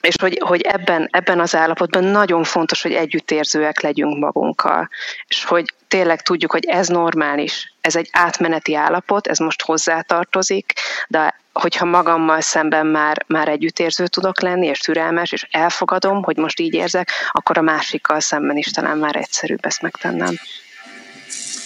és 0.00 0.14
hogy, 0.20 0.40
hogy 0.44 0.60
ebben, 0.60 1.08
ebben 1.10 1.40
az 1.40 1.54
állapotban 1.54 2.04
nagyon 2.04 2.44
fontos, 2.44 2.82
hogy 2.82 2.92
együttérzőek 2.92 3.80
legyünk 3.80 4.18
magunkkal, 4.18 4.88
és 5.26 5.44
hogy 5.44 5.74
tényleg 5.90 6.22
tudjuk, 6.22 6.52
hogy 6.52 6.64
ez 6.64 6.88
normális, 6.88 7.74
ez 7.80 7.96
egy 7.96 8.08
átmeneti 8.12 8.74
állapot, 8.74 9.26
ez 9.26 9.38
most 9.38 9.62
hozzátartozik, 9.62 10.72
de 11.08 11.34
hogyha 11.52 11.84
magammal 11.84 12.40
szemben 12.40 12.86
már, 12.86 13.24
már 13.26 13.48
együttérző 13.48 14.06
tudok 14.06 14.40
lenni, 14.40 14.66
és 14.66 14.78
türelmes, 14.78 15.32
és 15.32 15.46
elfogadom, 15.50 16.22
hogy 16.22 16.36
most 16.36 16.60
így 16.60 16.74
érzek, 16.74 17.10
akkor 17.30 17.58
a 17.58 17.62
másikkal 17.62 18.20
szemben 18.20 18.56
is 18.56 18.70
talán 18.70 18.98
már 18.98 19.16
egyszerűbb 19.16 19.64
ezt 19.64 19.82
megtennem. 19.82 20.34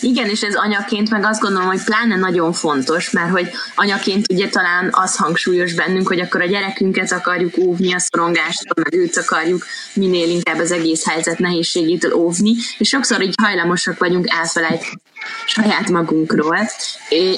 Igen, 0.04 0.28
és 0.28 0.42
ez 0.42 0.54
anyaként 0.54 1.10
meg 1.10 1.24
azt 1.24 1.40
gondolom, 1.40 1.66
hogy 1.66 1.84
pláne 1.84 2.16
nagyon 2.16 2.52
fontos, 2.52 3.10
mert 3.10 3.30
hogy 3.30 3.50
anyaként 3.74 4.32
ugye 4.32 4.48
talán 4.48 4.88
az 4.92 5.16
hangsúlyos 5.16 5.74
bennünk, 5.74 6.08
hogy 6.08 6.20
akkor 6.20 6.42
a 6.42 6.46
gyerekünket 6.46 7.12
akarjuk 7.12 7.58
óvni 7.58 7.94
a 7.94 7.98
szorongástól, 7.98 8.84
meg 8.84 8.94
őt 8.94 9.16
akarjuk 9.16 9.64
minél 9.94 10.28
inkább 10.28 10.58
az 10.58 10.70
egész 10.70 11.08
helyzet 11.08 11.38
nehézségétől 11.38 12.12
óvni, 12.12 12.54
és 12.78 12.88
sokszor 12.88 13.22
így 13.22 13.34
hajlamosak 13.42 13.98
vagyunk 13.98 14.26
elfelejteni 14.28 15.00
saját 15.46 15.90
magunkról, 15.90 16.58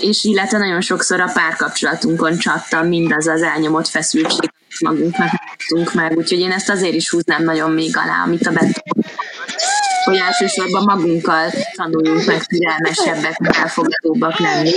és 0.01 0.25
illetve 0.25 0.59
nagyon 0.59 0.81
sokszor 0.81 1.21
a 1.21 1.31
párkapcsolatunkon 1.35 2.39
csattam 2.39 2.89
mindaz 2.89 3.27
az 3.27 3.43
elnyomott 3.43 3.89
feszültség, 3.89 4.51
magunknak 4.81 5.31
meg, 5.95 6.17
úgyhogy 6.17 6.39
én 6.39 6.53
ezt 6.53 6.71
azért 6.71 6.95
is 6.95 7.11
húznám 7.11 7.45
nagyon 7.45 7.71
még 7.71 7.97
alá, 7.97 8.23
amit 8.25 8.47
a 8.47 8.51
Beto 8.51 8.81
hogy 10.07 10.17
elsősorban 10.17 10.83
magunkkal 10.83 11.51
tanuljunk 11.75 12.25
meg 12.25 12.45
türelmesebbek, 12.45 13.39
meg 13.39 13.55
elfogadóbbak 13.63 14.39
lenni. 14.39 14.73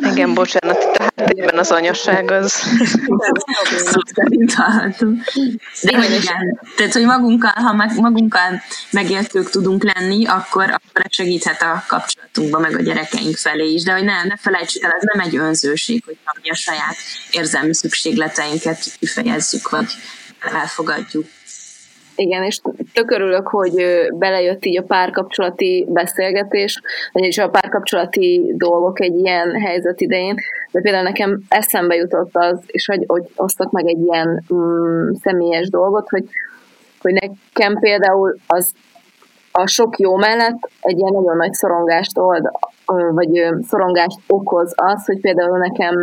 Igen, 0.00 0.34
bocsánat, 0.34 0.82
itt 0.82 0.96
a 0.96 1.02
háttérben 1.16 1.58
az 1.58 1.70
anyasság 1.70 2.30
az... 2.30 2.52
Szerint 4.12 4.54
De 5.82 5.96
hogy 5.96 6.10
igen, 6.10 6.60
tehát, 6.76 6.92
hogy 6.92 7.04
magunkkal, 7.04 7.52
ha 7.54 7.72
magunkkal 7.94 8.62
megértők 8.90 9.50
tudunk 9.50 9.92
lenni, 9.94 10.26
akkor, 10.26 10.62
akkor 10.62 11.04
segíthet 11.08 11.62
a 11.62 11.84
kapcsolatunkban, 11.86 12.60
meg 12.60 12.76
a 12.76 12.82
gyerekeink 12.82 13.36
felé 13.36 13.72
is. 13.72 13.82
De 13.82 13.92
hogy 13.92 14.04
ne, 14.04 14.24
ne 14.24 14.36
felejtsük 14.36 14.82
el, 14.82 14.90
ez 14.90 15.02
nem 15.12 15.26
egy 15.26 15.36
önzőség, 15.36 16.02
hogy 16.04 16.18
mi 16.42 16.50
a 16.50 16.54
saját 16.54 16.96
érzelmi 17.30 17.74
szükségleteinket 17.74 18.78
kifejezzük, 18.98 19.70
vagy 19.70 19.86
elfogadjuk. 20.52 21.26
Igen, 22.18 22.42
és 22.42 22.60
tök 22.92 23.10
hogy 23.48 23.74
belejött 24.12 24.64
így 24.64 24.78
a 24.78 24.82
párkapcsolati 24.82 25.86
beszélgetés, 25.88 26.80
vagyis 27.12 27.38
a 27.38 27.48
párkapcsolati 27.48 28.52
dolgok 28.56 29.00
egy 29.00 29.18
ilyen 29.18 29.60
helyzet 29.60 30.00
idején, 30.00 30.34
de 30.70 30.80
például 30.80 31.02
nekem 31.02 31.40
eszembe 31.48 31.94
jutott 31.94 32.30
az, 32.32 32.60
és 32.66 32.86
hogy, 32.86 33.04
hogy 33.06 33.22
osztok 33.36 33.70
meg 33.70 33.86
egy 33.86 34.00
ilyen 34.00 34.44
mm, 34.54 35.10
személyes 35.12 35.68
dolgot, 35.68 36.08
hogy, 36.08 36.24
hogy 37.00 37.12
nekem 37.12 37.74
például 37.80 38.36
az 38.46 38.72
a 39.52 39.66
sok 39.66 39.98
jó 39.98 40.16
mellett 40.16 40.70
egy 40.80 40.98
ilyen 40.98 41.12
nagyon 41.12 41.36
nagy 41.36 41.52
szorongást 41.52 42.18
old, 42.18 42.50
vagy 43.10 43.42
szorongást 43.68 44.18
okoz 44.26 44.72
az, 44.76 45.06
hogy 45.06 45.20
például 45.20 45.58
nekem 45.58 45.94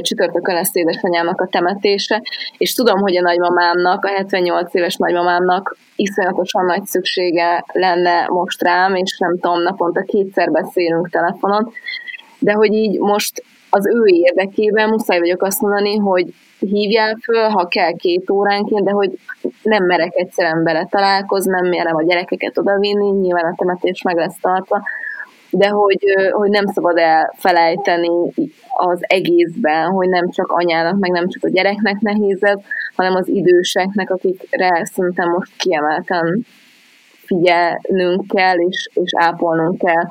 csütörtökön 0.00 0.54
lesz 0.54 0.74
édesanyámnak 0.74 1.40
a 1.40 1.46
temetése, 1.46 2.22
és 2.58 2.74
tudom, 2.74 2.98
hogy 2.98 3.16
a 3.16 3.20
nagymamámnak, 3.20 4.04
a 4.04 4.08
78 4.08 4.74
éves 4.74 4.96
nagymamámnak 4.96 5.76
iszonyatosan 5.96 6.64
nagy 6.64 6.84
szüksége 6.84 7.64
lenne 7.72 8.26
most 8.28 8.62
rám, 8.62 8.94
és 8.94 9.18
nem 9.18 9.38
tudom, 9.38 9.62
naponta 9.62 10.02
kétszer 10.02 10.50
beszélünk 10.50 11.10
telefonon, 11.10 11.72
de 12.38 12.52
hogy 12.52 12.72
így 12.72 12.98
most 12.98 13.44
az 13.70 13.86
ő 13.86 14.02
érdekében 14.06 14.88
muszáj 14.88 15.18
vagyok 15.18 15.42
azt 15.42 15.60
mondani, 15.60 15.96
hogy 15.96 16.34
hívjál 16.58 17.16
föl, 17.22 17.48
ha 17.48 17.66
kell 17.66 17.92
két 17.92 18.30
óránként, 18.30 18.84
de 18.84 18.90
hogy 18.90 19.18
nem 19.62 19.84
merek 19.84 20.12
egyszerűen 20.14 20.62
bele 20.64 20.86
találkozni, 20.90 21.50
nem 21.50 21.68
merem 21.68 21.96
a 21.96 22.02
gyerekeket 22.02 22.58
odavinni, 22.58 23.10
nyilván 23.10 23.44
a 23.44 23.54
temetés 23.56 24.02
meg 24.02 24.16
lesz 24.16 24.40
tartva, 24.40 24.82
de 25.50 25.68
hogy, 25.68 26.04
hogy 26.30 26.50
nem 26.50 26.66
szabad 26.66 26.96
elfelejteni 26.96 28.32
az 28.68 28.98
egészben, 29.00 29.90
hogy 29.90 30.08
nem 30.08 30.30
csak 30.30 30.46
anyának, 30.46 30.98
meg 30.98 31.10
nem 31.10 31.28
csak 31.28 31.44
a 31.44 31.48
gyereknek 31.48 32.00
nehéz 32.00 32.44
ez, 32.44 32.58
hanem 32.96 33.14
az 33.14 33.28
időseknek, 33.28 34.10
akikre 34.10 34.84
szerintem 34.84 35.28
most 35.28 35.52
kiemelten 35.56 36.46
figyelnünk 37.24 38.26
kell, 38.26 38.58
és, 38.58 38.88
és 38.94 39.10
ápolnunk 39.16 39.78
kell. 39.78 40.08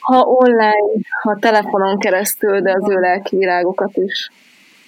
Ha 0.00 0.20
online, 0.20 1.00
ha 1.22 1.36
telefonon 1.40 1.98
keresztül, 1.98 2.60
de 2.60 2.72
az 2.72 2.90
ő 2.90 3.00
lelki 3.00 3.36
világokat 3.36 3.96
is 3.96 4.30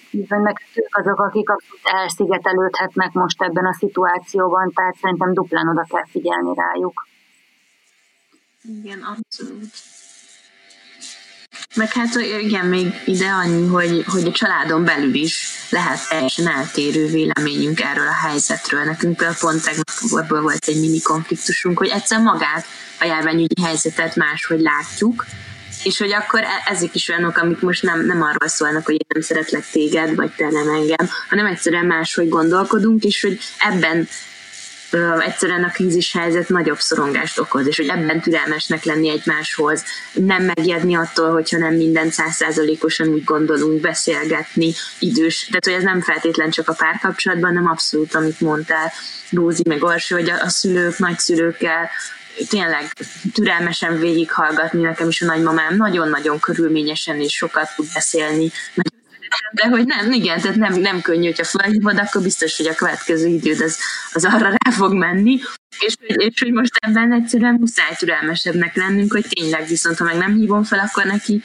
hiszen 0.09 0.41
meg 0.41 0.57
ők 0.75 0.97
azok, 0.97 1.19
akik 1.19 1.49
elszigetelődhetnek 1.83 3.11
most 3.11 3.41
ebben 3.41 3.65
a 3.65 3.73
szituációban, 3.73 4.71
tehát 4.75 4.95
szerintem 4.95 5.33
duplán 5.33 5.67
oda 5.67 5.85
kell 5.89 6.05
figyelni 6.05 6.53
rájuk. 6.55 7.07
Igen, 8.63 8.99
abszolút. 9.01 9.73
Meg 11.75 11.91
hát 11.91 12.15
igen, 12.41 12.65
még 12.65 13.01
ide 13.05 13.27
annyi, 13.27 13.67
hogy, 13.67 14.03
hogy 14.07 14.25
a 14.25 14.31
családon 14.31 14.83
belül 14.83 15.13
is 15.13 15.47
lehet 15.69 16.09
teljesen 16.09 16.47
eltérő 16.47 17.05
véleményünk 17.05 17.81
erről 17.81 18.07
a 18.07 18.27
helyzetről. 18.27 18.83
Nekünk 18.83 19.17
például 19.17 19.37
pont 19.39 19.63
tegnap 19.63 19.89
volt 20.27 20.67
egy 20.67 20.79
mini 20.79 21.01
konfliktusunk, 21.01 21.77
hogy 21.77 21.87
egyszer 21.87 22.19
magát 22.19 22.65
a 22.99 23.05
járványügyi 23.05 23.61
helyzetet 23.61 24.15
máshogy 24.15 24.59
látjuk, 24.59 25.25
és 25.83 25.97
hogy 25.97 26.11
akkor 26.11 26.41
e- 26.41 26.63
ezek 26.65 26.95
is 26.95 27.09
olyanok, 27.09 27.37
amik 27.37 27.59
most 27.59 27.83
nem, 27.83 28.05
nem 28.05 28.21
arról 28.21 28.49
szólnak, 28.49 28.85
hogy 28.85 28.93
én 28.93 29.05
nem 29.07 29.21
szeretlek 29.21 29.69
téged, 29.71 30.15
vagy 30.15 30.31
te 30.35 30.49
nem 30.49 30.69
engem, 30.69 31.09
hanem 31.29 31.45
egyszerűen 31.45 31.85
máshogy 31.85 32.29
gondolkodunk, 32.29 33.03
és 33.03 33.21
hogy 33.21 33.39
ebben 33.59 34.07
egyszerűen 35.19 35.63
a 35.63 35.71
krízis 35.71 36.13
helyzet 36.13 36.49
nagyobb 36.49 36.79
szorongást 36.79 37.39
okoz, 37.39 37.67
és 37.67 37.77
hogy 37.77 37.87
ebben 37.87 38.21
türelmesnek 38.21 38.83
lenni 38.83 39.09
egymáshoz, 39.09 39.83
nem 40.13 40.43
megijedni 40.43 40.95
attól, 40.95 41.31
hogyha 41.31 41.57
nem 41.57 41.73
minden 41.73 42.11
százszázalékosan 42.11 43.07
úgy 43.07 43.23
gondolunk, 43.23 43.81
beszélgetni, 43.81 44.73
idős, 44.99 45.45
tehát 45.45 45.65
hogy 45.65 45.73
ez 45.73 45.83
nem 45.83 46.01
feltétlen 46.01 46.49
csak 46.49 46.69
a 46.69 46.73
párkapcsolatban, 46.73 47.49
hanem 47.49 47.69
abszolút, 47.69 48.15
amit 48.15 48.41
mondtál, 48.41 48.91
Rózi 49.31 49.63
meg 49.67 49.83
Orsi, 49.83 50.13
hogy 50.13 50.29
a, 50.29 50.41
a 50.41 50.49
szülők, 50.49 50.97
nagyszülőkkel 50.97 51.89
tényleg 52.49 52.93
türelmesen 53.33 53.99
végighallgatni, 53.99 54.81
nekem 54.81 55.07
is 55.07 55.21
a 55.21 55.25
nagymamám 55.25 55.75
nagyon-nagyon 55.75 56.39
körülményesen 56.39 57.21
és 57.21 57.33
sokat 57.33 57.75
tud 57.75 57.85
beszélni, 57.93 58.51
de 59.51 59.67
hogy 59.67 59.85
nem, 59.85 60.11
igen, 60.11 60.41
tehát 60.41 60.57
nem, 60.57 60.73
nem 60.73 61.01
könnyű, 61.01 61.25
hogyha 61.25 61.43
felhívod, 61.43 61.97
akkor 61.97 62.21
biztos, 62.21 62.57
hogy 62.57 62.67
a 62.67 62.75
következő 62.75 63.27
időd 63.27 63.61
az, 63.61 63.77
az 64.13 64.25
arra 64.25 64.49
rá 64.49 64.71
fog 64.71 64.93
menni, 64.93 65.39
és, 65.79 65.95
és 65.99 66.41
hogy 66.41 66.51
most 66.51 66.71
ebben 66.75 67.13
egyszerűen 67.13 67.57
muszáj 67.59 67.95
türelmesebbnek 67.97 68.75
lennünk, 68.75 69.11
hogy 69.11 69.25
tényleg 69.29 69.67
viszont, 69.67 69.97
ha 69.97 70.03
meg 70.03 70.17
nem 70.17 70.35
hívom 70.35 70.63
fel, 70.63 70.79
akkor 70.79 71.05
neki 71.05 71.43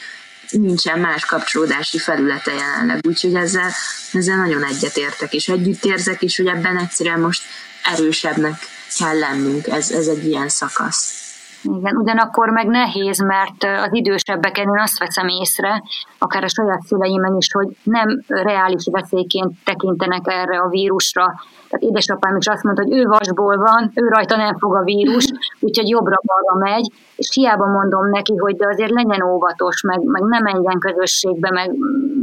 nincsen 0.50 0.98
más 0.98 1.24
kapcsolódási 1.24 1.98
felülete 1.98 2.52
jelenleg, 2.52 2.98
úgyhogy 3.06 3.34
ezzel, 3.34 3.70
ezzel 4.12 4.36
nagyon 4.36 4.64
egyetértek, 4.64 5.34
és 5.34 5.48
együtt 5.48 5.84
érzek, 5.84 6.22
és 6.22 6.36
hogy 6.36 6.46
ebben 6.46 6.78
egyszerűen 6.78 7.20
most 7.20 7.42
erősebbnek 7.84 8.54
kell 8.98 9.18
lennünk, 9.18 9.66
ez, 9.66 9.90
ez 9.90 10.06
egy 10.06 10.26
ilyen 10.26 10.48
szakasz. 10.48 11.27
Igen, 11.62 11.96
ugyanakkor 11.96 12.48
meg 12.48 12.66
nehéz, 12.66 13.18
mert 13.18 13.64
az 13.64 13.88
idősebbeken 13.90 14.68
én 14.68 14.80
azt 14.80 14.98
veszem 14.98 15.28
észre, 15.28 15.82
akár 16.18 16.44
a 16.44 16.48
saját 16.48 16.82
szüleimen 16.82 17.36
is, 17.36 17.52
hogy 17.52 17.76
nem 17.82 18.22
reális 18.26 18.86
veszélyként 18.90 19.52
tekintenek 19.64 20.22
erre 20.24 20.58
a 20.58 20.68
vírusra. 20.68 21.24
Tehát 21.68 21.86
édesapám 21.86 22.36
is 22.36 22.46
azt 22.46 22.62
mondta, 22.62 22.82
hogy 22.82 22.96
ő 22.96 23.04
vasból 23.04 23.56
van, 23.56 23.90
ő 23.94 24.08
rajta 24.08 24.36
nem 24.36 24.58
fog 24.58 24.74
a 24.74 24.82
vírus, 24.82 25.24
úgyhogy 25.60 25.88
jobbra-balra 25.88 26.70
megy, 26.70 26.92
és 27.16 27.30
hiába 27.34 27.66
mondom 27.66 28.08
neki, 28.08 28.36
hogy 28.36 28.56
de 28.56 28.66
azért 28.68 28.90
legyen 28.90 29.22
óvatos, 29.22 29.82
meg, 29.82 30.02
meg 30.02 30.22
nem 30.22 30.42
menjen 30.42 30.78
közösségbe, 30.78 31.50
meg 31.50 31.70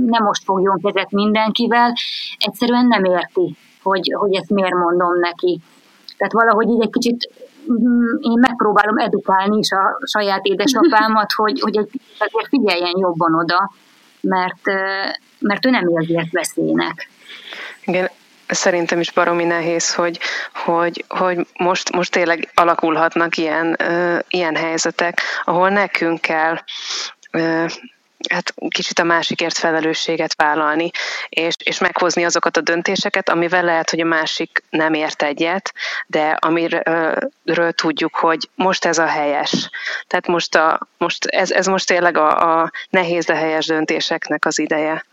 nem 0.06 0.24
most 0.24 0.44
fogjon 0.44 0.80
kezet 0.84 1.12
mindenkivel, 1.12 1.94
egyszerűen 2.38 2.86
nem 2.88 3.04
érti, 3.04 3.56
hogy, 3.84 4.14
hogy 4.18 4.36
ezt 4.36 4.50
miért 4.50 4.74
mondom 4.74 5.20
neki. 5.20 5.62
Tehát 6.18 6.34
valahogy 6.34 6.68
így 6.68 6.82
egy 6.82 6.90
kicsit 6.90 7.30
én 8.20 8.40
megpróbálom 8.40 8.98
edukálni 8.98 9.58
is 9.58 9.72
a 9.72 10.00
saját 10.06 10.46
édesapámat, 10.46 11.32
hogy, 11.42 11.60
hogy 11.60 11.78
egy 11.78 11.90
azért 12.18 12.48
figyeljen 12.48 12.98
jobban 12.98 13.36
oda, 13.36 13.72
mert, 14.22 14.66
mert 15.40 15.66
ő 15.66 15.70
nem 15.70 15.88
érzi 15.88 16.18
ezt 16.18 16.32
veszélynek. 16.32 17.10
Igen, 17.86 18.10
szerintem 18.48 19.00
is 19.00 19.12
baromi 19.12 19.44
nehéz, 19.44 19.96
hogy, 19.96 20.20
hogy, 20.54 21.06
hogy 21.08 21.48
most, 21.58 21.92
most 21.92 22.12
tényleg 22.12 22.52
alakulhatnak 22.54 23.38
ilyen, 23.38 23.78
ilyen 24.28 24.56
helyzetek, 24.56 25.22
ahol 25.44 25.70
nekünk 25.70 26.22
kell 26.22 26.58
hát 28.30 28.54
kicsit 28.68 29.00
a 29.00 29.04
másikért 29.04 29.58
felelősséget 29.58 30.36
vállalni, 30.36 30.92
és, 31.30 31.54
és 31.64 31.80
meghozni 31.80 32.24
azokat 32.24 32.58
a 32.58 32.62
döntéseket, 32.62 33.30
amivel 33.30 33.64
lehet, 33.64 33.90
hogy 33.90 34.00
a 34.00 34.06
másik 34.06 34.64
nem 34.70 34.94
ért 34.94 35.24
egyet, 35.24 35.74
de 36.08 36.38
amiről 36.40 37.72
tudjuk, 37.72 38.16
hogy 38.16 38.50
most 38.56 38.86
ez 38.86 38.98
a 38.98 39.06
helyes. 39.06 39.70
Tehát 40.08 40.28
most, 40.28 40.56
a, 40.56 40.88
most 40.98 41.26
ez, 41.26 41.52
ez 41.52 41.66
most 41.66 41.88
tényleg 41.88 42.18
a, 42.18 42.62
a 42.62 42.72
nehéz, 42.90 43.26
de 43.26 43.36
helyes 43.36 43.66
döntéseknek 43.66 44.46
az 44.46 44.60
ideje. 44.60 45.06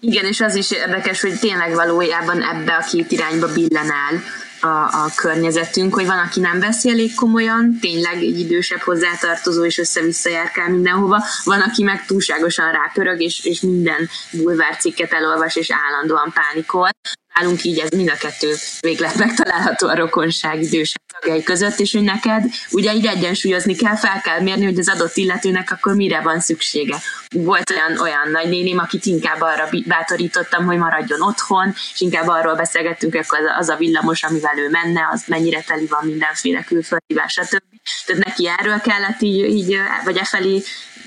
Igen, 0.00 0.24
és 0.24 0.40
az 0.40 0.54
is 0.54 0.70
érdekes, 0.70 1.20
hogy 1.20 1.38
tényleg 1.38 1.74
valójában 1.74 2.42
ebbe 2.42 2.74
a 2.74 2.84
két 2.90 3.12
irányba 3.12 3.52
billen 3.52 3.90
el 3.90 4.22
a, 4.66 4.82
a 4.82 5.10
környezetünk, 5.16 5.94
hogy 5.94 6.06
van, 6.06 6.18
aki 6.18 6.40
nem 6.40 6.60
veszi 6.60 6.90
elég 6.90 7.14
komolyan, 7.14 7.78
tényleg 7.80 8.16
egy 8.16 8.38
idősebb 8.38 8.80
hozzátartozó, 8.80 9.64
és 9.64 9.78
össze-vissza 9.78 10.30
járkál 10.30 10.70
mindenhova, 10.70 11.24
van, 11.44 11.60
aki 11.60 11.82
meg 11.82 12.04
túlságosan 12.06 12.72
rápörög, 12.72 13.20
és, 13.20 13.44
és 13.44 13.60
minden 13.60 14.08
bulvárcikket 14.30 15.12
elolvas, 15.12 15.56
és 15.56 15.70
állandóan 15.70 16.32
pánikol. 16.34 16.88
Nálunk 17.38 17.64
így 17.64 17.78
ez 17.78 17.90
mind 17.90 18.08
a 18.08 18.16
kettő 18.16 18.54
véglet 18.80 19.14
megtalálható 19.16 19.88
a 19.88 19.94
rokonság 19.94 20.62
idősebb 20.62 21.02
tagjai 21.20 21.42
között, 21.42 21.78
és 21.78 21.92
hogy 21.92 22.02
neked 22.02 22.44
ugye 22.70 22.94
így 22.94 23.06
egyensúlyozni 23.06 23.74
kell, 23.74 23.96
fel 23.96 24.20
kell 24.20 24.40
mérni, 24.40 24.64
hogy 24.64 24.78
az 24.78 24.88
adott 24.88 25.16
illetőnek 25.16 25.70
akkor 25.70 25.94
mire 25.94 26.20
van 26.20 26.40
szüksége. 26.40 26.98
Volt 27.34 27.70
olyan, 27.70 28.00
olyan 28.00 28.30
nagynéném, 28.30 28.78
akit 28.78 29.06
inkább 29.06 29.40
arra 29.40 29.68
bátorítottam, 29.84 30.64
hogy 30.64 30.76
maradjon 30.76 31.22
otthon, 31.22 31.74
és 31.92 32.00
inkább 32.00 32.28
arról 32.28 32.54
beszélgettünk, 32.54 33.12
hogy 33.12 33.24
az 33.58 33.68
a 33.68 33.76
villamos, 33.76 34.22
amivel 34.22 34.58
ő 34.58 34.68
menne, 34.70 35.08
az 35.12 35.22
mennyire 35.26 35.60
teli 35.60 35.86
van 35.86 36.04
mindenféle 36.04 36.62
külföldi, 36.62 37.14
stb 37.26 37.62
Tehát 38.06 38.24
neki 38.24 38.48
erről 38.58 38.80
kellett 38.80 39.22
így, 39.22 39.54
így 39.54 39.78
vagy 40.04 40.16
e 40.16 40.24
felé 40.24 40.62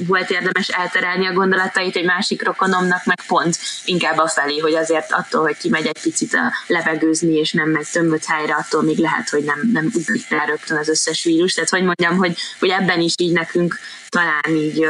volt 0.07 0.29
érdemes 0.29 0.67
elterelni 0.67 1.27
a 1.27 1.33
gondolatait 1.33 1.95
egy 1.95 2.05
másik 2.05 2.43
rokonomnak, 2.43 3.05
meg 3.05 3.19
pont 3.27 3.57
inkább 3.85 4.17
a 4.17 4.27
felé, 4.27 4.57
hogy 4.57 4.75
azért 4.75 5.11
attól, 5.11 5.41
hogy 5.41 5.57
kimegy 5.57 5.85
egy 5.85 6.01
picit 6.01 6.33
a 6.33 6.53
levegőzni, 6.67 7.33
és 7.33 7.51
nem 7.51 7.69
megy 7.69 7.87
tömött 7.91 8.25
helyre, 8.25 8.53
attól 8.53 8.83
még 8.83 8.97
lehet, 8.97 9.29
hogy 9.29 9.43
nem, 9.43 9.69
nem 9.73 9.91
ugrik 9.93 10.29
rá 10.29 10.45
rögtön 10.45 10.77
az 10.77 10.89
összes 10.89 11.23
vírus. 11.23 11.53
Tehát 11.53 11.69
hogy 11.69 11.83
mondjam, 11.83 12.17
hogy, 12.17 12.37
hogy 12.59 12.69
ebben 12.69 12.99
is 12.99 13.13
így 13.17 13.31
nekünk 13.31 13.79
talán 14.09 14.55
így 14.55 14.85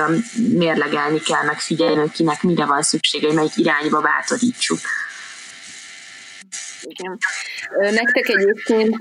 mérlegelni 0.54 1.20
kell, 1.20 1.44
meg 1.44 1.60
figyelni, 1.60 2.00
hogy 2.00 2.12
kinek 2.12 2.44
mire 2.44 2.66
van 2.66 2.82
szüksége, 2.82 3.28
hogy 3.28 3.36
melyik 3.36 3.58
irányba 3.58 4.02
bátorítsuk. 4.02 4.80
Igen. 6.82 7.18
Nektek 7.94 8.28
egyébként, 8.28 8.98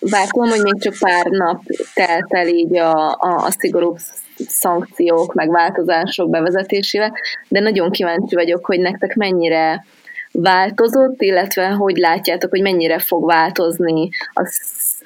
bár 0.00 0.28
tudom, 0.28 0.48
hogy 0.48 0.62
még 0.62 0.82
csak 0.82 0.94
pár 0.98 1.24
nap 1.24 1.62
telt 1.94 2.34
el 2.34 2.48
így 2.48 2.78
a, 2.78 3.10
a, 3.10 3.44
a 3.44 3.50
szigorúbb 3.58 3.98
szankciók, 4.36 5.34
meg 5.34 5.50
változások 5.50 6.30
bevezetésével, 6.30 7.12
de 7.48 7.60
nagyon 7.60 7.90
kíváncsi 7.90 8.34
vagyok, 8.34 8.66
hogy 8.66 8.80
nektek 8.80 9.14
mennyire 9.14 9.84
változott, 10.32 11.22
illetve 11.22 11.68
hogy 11.68 11.96
látjátok, 11.96 12.50
hogy 12.50 12.62
mennyire 12.62 12.98
fog 12.98 13.26
változni 13.26 14.08
a, 14.32 14.48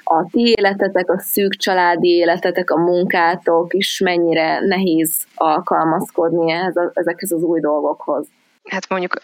a 0.05 0.29
ti 0.31 0.55
életetek, 0.59 1.11
a 1.11 1.19
szűk 1.19 1.55
családi 1.55 2.09
életetek, 2.09 2.71
a 2.71 2.77
munkátok, 2.77 3.75
és 3.75 4.01
mennyire 4.05 4.61
nehéz 4.61 5.27
alkalmazkodni 5.35 6.53
ehhez, 6.53 6.75
ezekhez 6.93 7.33
az 7.33 7.43
új 7.43 7.61
dolgokhoz. 7.61 8.27
Hát 8.69 8.89
mondjuk 8.89 9.21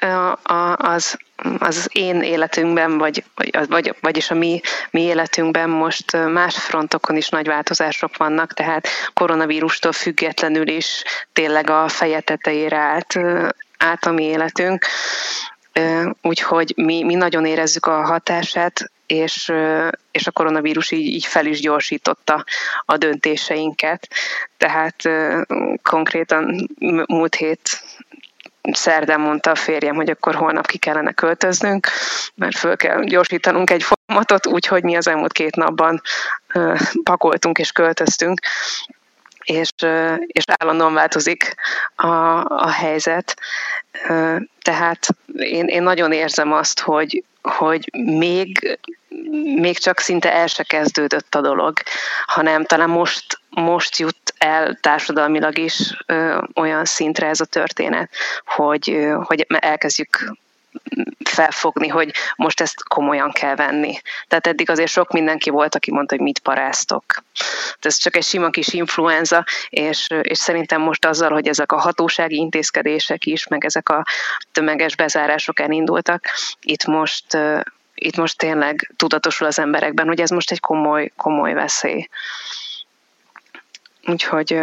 az, 0.74 1.18
az 1.58 1.88
én 1.92 2.22
életünkben, 2.22 2.98
vagy, 2.98 3.24
vagy, 3.68 3.94
vagyis 4.00 4.30
a 4.30 4.34
mi, 4.34 4.60
mi 4.90 5.00
életünkben 5.00 5.70
most 5.70 6.16
más 6.16 6.56
frontokon 6.56 7.16
is 7.16 7.28
nagy 7.28 7.46
változások 7.46 8.16
vannak, 8.16 8.52
tehát 8.52 8.88
koronavírustól 9.14 9.92
függetlenül 9.92 10.68
is 10.68 11.02
tényleg 11.32 11.70
a 11.70 11.88
feje 11.88 12.20
tetejére 12.20 12.76
állt, 12.76 13.18
állt 13.78 14.04
a 14.04 14.12
mi 14.12 14.24
életünk. 14.24 14.86
Úgyhogy 16.22 16.72
mi, 16.76 17.02
mi 17.02 17.14
nagyon 17.14 17.46
érezzük 17.46 17.86
a 17.86 18.04
hatását, 18.04 18.92
és, 19.06 19.52
és 20.10 20.26
a 20.26 20.30
koronavírus 20.30 20.90
így, 20.90 21.06
így 21.06 21.26
fel 21.26 21.46
is 21.46 21.60
gyorsította 21.60 22.44
a 22.84 22.96
döntéseinket. 22.96 24.08
Tehát 24.56 24.96
konkrétan 25.82 26.68
múlt 27.06 27.34
hét 27.34 27.82
szerdán 28.72 29.20
mondta 29.20 29.50
a 29.50 29.54
férjem, 29.54 29.94
hogy 29.94 30.10
akkor 30.10 30.34
holnap 30.34 30.66
ki 30.66 30.78
kellene 30.78 31.12
költöznünk, 31.12 31.88
mert 32.34 32.56
föl 32.56 32.76
kell 32.76 33.04
gyorsítanunk 33.04 33.70
egy 33.70 33.82
folyamatot, 33.82 34.46
úgyhogy 34.46 34.82
mi 34.82 34.96
az 34.96 35.08
elmúlt 35.08 35.32
két 35.32 35.56
napban 35.56 36.00
pakoltunk 37.02 37.58
és 37.58 37.72
költöztünk, 37.72 38.40
és, 39.44 39.68
és 40.26 40.44
állandóan 40.56 40.94
változik 40.94 41.54
a, 41.94 42.06
a 42.44 42.70
helyzet. 42.70 43.36
Tehát 44.62 45.06
én, 45.36 45.66
én 45.66 45.82
nagyon 45.82 46.12
érzem 46.12 46.52
azt, 46.52 46.80
hogy, 46.80 47.24
hogy 47.42 47.90
még, 47.92 48.78
még 49.56 49.78
csak 49.78 49.98
szinte 49.98 50.32
el 50.32 50.46
se 50.46 50.62
kezdődött 50.62 51.34
a 51.34 51.40
dolog, 51.40 51.72
hanem 52.26 52.64
talán 52.64 52.90
most, 52.90 53.40
most 53.50 53.98
jut 53.98 54.34
el 54.38 54.78
társadalmilag 54.80 55.58
is 55.58 55.96
ö, 56.06 56.42
olyan 56.54 56.84
szintre 56.84 57.26
ez 57.26 57.40
a 57.40 57.44
történet, 57.44 58.10
hogy, 58.44 58.90
ö, 58.90 59.18
hogy 59.24 59.46
elkezdjük 59.48 60.32
felfogni, 61.24 61.88
hogy 61.88 62.14
most 62.36 62.60
ezt 62.60 62.82
komolyan 62.88 63.32
kell 63.32 63.54
venni. 63.54 63.98
Tehát 64.28 64.46
eddig 64.46 64.70
azért 64.70 64.90
sok 64.90 65.12
mindenki 65.12 65.50
volt, 65.50 65.74
aki 65.74 65.92
mondta, 65.92 66.14
hogy 66.14 66.24
mit 66.24 66.38
paráztok. 66.38 67.04
Ez 67.80 67.96
csak 67.96 68.16
egy 68.16 68.24
sima 68.24 68.50
kis 68.50 68.68
influenza, 68.68 69.44
és, 69.68 70.06
és 70.22 70.38
szerintem 70.38 70.80
most 70.80 71.04
azzal, 71.04 71.30
hogy 71.30 71.48
ezek 71.48 71.72
a 71.72 71.80
hatósági 71.80 72.36
intézkedések 72.36 73.26
is, 73.26 73.46
meg 73.46 73.64
ezek 73.64 73.88
a 73.88 74.04
tömeges 74.52 74.96
bezárások 74.96 75.60
elindultak, 75.60 76.24
itt 76.60 76.84
most 76.84 77.38
itt 77.94 78.16
most 78.16 78.38
tényleg 78.38 78.92
tudatosul 78.96 79.46
az 79.46 79.58
emberekben, 79.58 80.06
hogy 80.06 80.20
ez 80.20 80.30
most 80.30 80.50
egy 80.50 80.60
komoly, 80.60 81.12
komoly 81.16 81.52
veszély. 81.52 82.08
Úgyhogy 84.06 84.60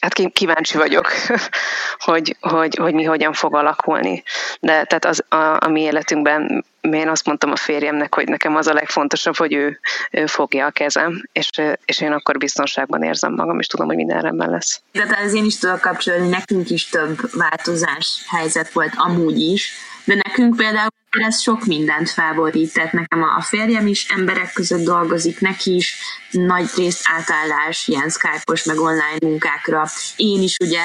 hát 0.00 0.32
kíváncsi 0.32 0.76
vagyok, 0.76 1.12
hogy, 1.98 2.36
hogy, 2.40 2.76
hogy 2.76 2.94
mi 2.94 3.04
hogyan 3.04 3.32
fog 3.32 3.54
alakulni. 3.54 4.22
De 4.60 4.84
tehát 4.84 5.04
az, 5.04 5.24
a, 5.28 5.56
a 5.60 5.68
mi 5.68 5.80
életünkben 5.80 6.64
én 6.80 7.08
azt 7.08 7.26
mondtam 7.26 7.50
a 7.50 7.56
férjemnek, 7.56 8.14
hogy 8.14 8.28
nekem 8.28 8.56
az 8.56 8.66
a 8.66 8.72
legfontosabb, 8.72 9.36
hogy 9.36 9.52
ő, 9.52 9.80
ő 10.10 10.26
fogja 10.26 10.66
a 10.66 10.70
kezem, 10.70 11.28
és, 11.32 11.50
és 11.84 12.00
én 12.00 12.12
akkor 12.12 12.38
biztonságban 12.38 13.02
érzem 13.02 13.32
magam, 13.32 13.58
és 13.58 13.66
tudom, 13.66 13.86
hogy 13.86 13.96
minden 13.96 14.20
rendben 14.20 14.50
lesz. 14.50 14.80
De 14.92 15.02
ez 15.02 15.34
én 15.34 15.44
is 15.44 15.58
tudok 15.58 15.80
kapcsolni, 15.80 16.28
nekünk 16.28 16.70
is 16.70 16.88
több 16.88 17.18
változás 17.32 18.24
helyzet 18.28 18.72
volt 18.72 18.92
amúgy 18.96 19.38
is, 19.38 19.72
de 20.04 20.14
nekünk 20.14 20.56
például 20.56 20.90
ez 21.20 21.40
sok 21.40 21.64
mindent 21.64 22.10
felborít, 22.10 22.72
tehát 22.72 22.92
nekem 22.92 23.22
a 23.22 23.42
férjem 23.42 23.86
is 23.86 24.06
emberek 24.16 24.52
között 24.52 24.84
dolgozik, 24.84 25.40
neki 25.40 25.74
is 25.74 25.96
nagy 26.30 26.70
részt 26.76 27.02
átállás 27.18 27.88
ilyen 27.88 28.08
Skype-os 28.08 28.64
meg 28.64 28.78
online 28.78 29.16
munkákra. 29.20 29.86
Én 30.16 30.42
is 30.42 30.56
ugye 30.60 30.80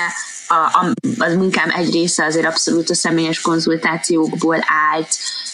a, 0.47 0.53
a, 0.53 0.93
az 1.17 1.33
munkám 1.33 1.69
egy 1.69 1.91
része 1.91 2.25
azért 2.25 2.45
abszolút 2.45 2.89
a 2.89 2.95
személyes 2.95 3.41
konzultációkból 3.41 4.59
állt, 4.91 5.09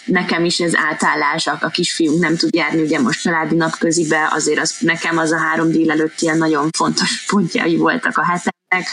nekem 0.05 0.45
is 0.45 0.59
ez 0.59 0.75
átállás, 0.75 1.47
a, 1.47 1.57
a 1.61 1.67
kisfiunk 1.67 2.19
nem 2.19 2.35
tud 2.35 2.55
járni 2.55 2.81
ugye 2.81 2.99
most 2.99 3.21
családi 3.21 3.55
napközibe, 3.55 4.29
azért 4.31 4.59
az, 4.59 4.75
nekem 4.79 5.17
az 5.17 5.31
a 5.31 5.37
három 5.37 5.71
délelőtt 5.71 6.19
ilyen 6.19 6.37
nagyon 6.37 6.69
fontos 6.77 7.25
pontjai 7.27 7.75
voltak 7.75 8.17
a 8.17 8.25
heteknek, 8.25 8.87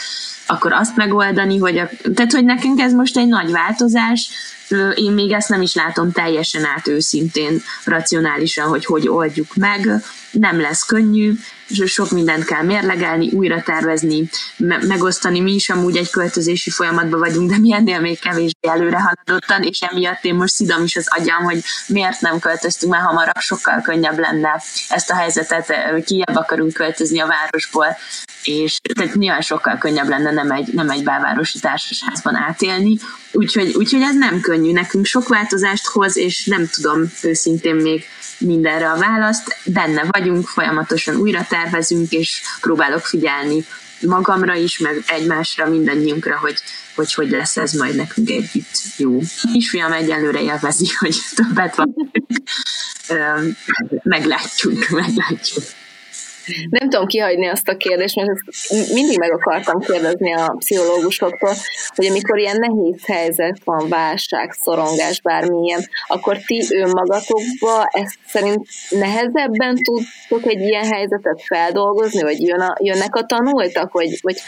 akkor 0.47 0.73
azt 0.73 0.95
megoldani, 0.95 1.57
hogy 1.57 1.77
a, 1.77 1.89
tehát 2.15 2.31
hogy 2.31 2.45
nekünk 2.45 2.79
ez 2.79 2.93
most 2.93 3.17
egy 3.17 3.27
nagy 3.27 3.51
változás, 3.51 4.29
én 4.95 5.11
még 5.11 5.31
ezt 5.31 5.49
nem 5.49 5.61
is 5.61 5.70
látom 5.73 6.11
teljesen 6.11 6.65
át 6.65 6.87
őszintén, 6.87 7.61
racionálisan, 7.83 8.67
hogy 8.67 8.85
hogy 8.85 9.07
oldjuk 9.07 9.55
meg. 9.55 9.89
Nem 10.31 10.61
lesz 10.61 10.85
könnyű, 10.85 11.33
sok 11.85 12.11
mindent 12.11 12.45
kell 12.45 12.63
mérlegelni, 12.63 13.29
újra 13.31 13.61
tervezni, 13.61 14.29
me- 14.57 14.87
megosztani. 14.87 15.39
Mi 15.39 15.53
is 15.53 15.69
amúgy 15.69 15.97
egy 15.97 16.09
költözési 16.09 16.69
folyamatban 16.69 17.19
vagyunk, 17.19 17.49
de 17.49 17.57
mi 17.57 17.73
ennél 17.73 17.99
még 17.99 18.19
kevésbé 18.19 18.69
előre 18.69 18.99
haladottan, 18.99 19.63
és 19.63 19.81
emiatt 19.81 20.23
én 20.23 20.35
most 20.35 20.53
szidom 20.53 20.83
is 20.83 20.95
az 20.95 21.07
agyam, 21.09 21.43
hogy 21.43 21.63
miért 21.87 22.21
nem 22.21 22.39
költöztünk 22.39 22.91
már 22.91 23.01
hamarabb, 23.01 23.39
sokkal 23.39 23.81
könnyebb 23.81 24.19
lenne 24.19 24.61
ezt 24.89 25.09
a 25.09 25.15
helyzetet, 25.15 25.73
kiebb 26.05 26.35
akarunk 26.35 26.73
költözni 26.73 27.19
a 27.19 27.27
városból, 27.27 27.97
és 28.43 28.79
tehát 28.93 29.15
nyilván 29.15 29.41
sokkal 29.41 29.77
könnyebb 29.77 30.07
lenne 30.07 30.31
nem 30.31 30.51
egy, 30.51 30.73
nem 30.73 30.89
egy 30.89 31.03
belvárosi 31.03 31.59
társasházban 31.59 32.35
átélni, 32.35 32.97
úgyhogy, 33.31 33.75
úgyhogy 33.75 34.01
ez 34.01 34.15
nem 34.15 34.39
könnyű, 34.41 34.71
nekünk 34.71 35.05
sok 35.05 35.27
változást 35.27 35.87
hoz, 35.87 36.17
és 36.17 36.45
nem 36.45 36.67
tudom 36.67 37.11
őszintén 37.21 37.75
még 37.75 38.05
mindenre 38.37 38.89
a 38.89 38.97
választ, 38.97 39.55
benne 39.65 40.03
vagyunk, 40.09 40.47
folyamatosan 40.47 41.15
újra 41.15 41.45
tervezünk, 41.61 42.11
és 42.11 42.41
próbálok 42.61 43.05
figyelni 43.05 43.65
magamra 43.99 44.55
is, 44.55 44.77
meg 44.77 45.03
egymásra, 45.07 45.69
mindannyiunkra, 45.69 46.37
hogy 46.37 46.61
hogy, 46.95 47.13
hogy 47.13 47.29
lesz 47.29 47.57
ez 47.57 47.73
majd 47.73 47.95
nekünk 47.95 48.29
együtt 48.29 48.81
jó. 48.97 49.19
Kisfiam 49.53 49.91
egyelőre 49.91 50.41
élvezi, 50.41 50.87
hogy 50.99 51.15
többet 51.35 51.75
van. 51.75 51.95
meglátjuk, 54.03 54.89
meglátjuk. 54.89 55.63
Nem 56.69 56.89
tudom 56.89 57.05
kihagyni 57.05 57.47
azt 57.47 57.67
a 57.67 57.77
kérdést, 57.77 58.15
mert 58.15 58.29
ezt 58.29 58.93
mindig 58.93 59.17
meg 59.17 59.33
akartam 59.33 59.79
kérdezni 59.79 60.33
a 60.33 60.55
pszichológusoktól, 60.57 61.53
hogy 61.95 62.05
amikor 62.05 62.39
ilyen 62.39 62.57
nehéz 62.59 63.05
helyzet 63.05 63.57
van, 63.63 63.89
válság, 63.89 64.51
szorongás, 64.51 65.21
bármilyen, 65.21 65.85
akkor 66.07 66.37
ti 66.37 66.65
önmagatokba 66.69 67.85
ezt 67.91 68.17
szerint 68.27 68.67
nehezebben 68.89 69.75
tudtok 69.75 70.51
egy 70.51 70.61
ilyen 70.61 70.85
helyzetet 70.85 71.41
feldolgozni, 71.45 72.21
vagy 72.21 72.41
jön 72.41 72.59
a, 72.59 72.75
jönnek 72.79 73.15
a 73.15 73.25
tanultak, 73.25 73.91
vagy, 73.91 74.19
vagy 74.21 74.41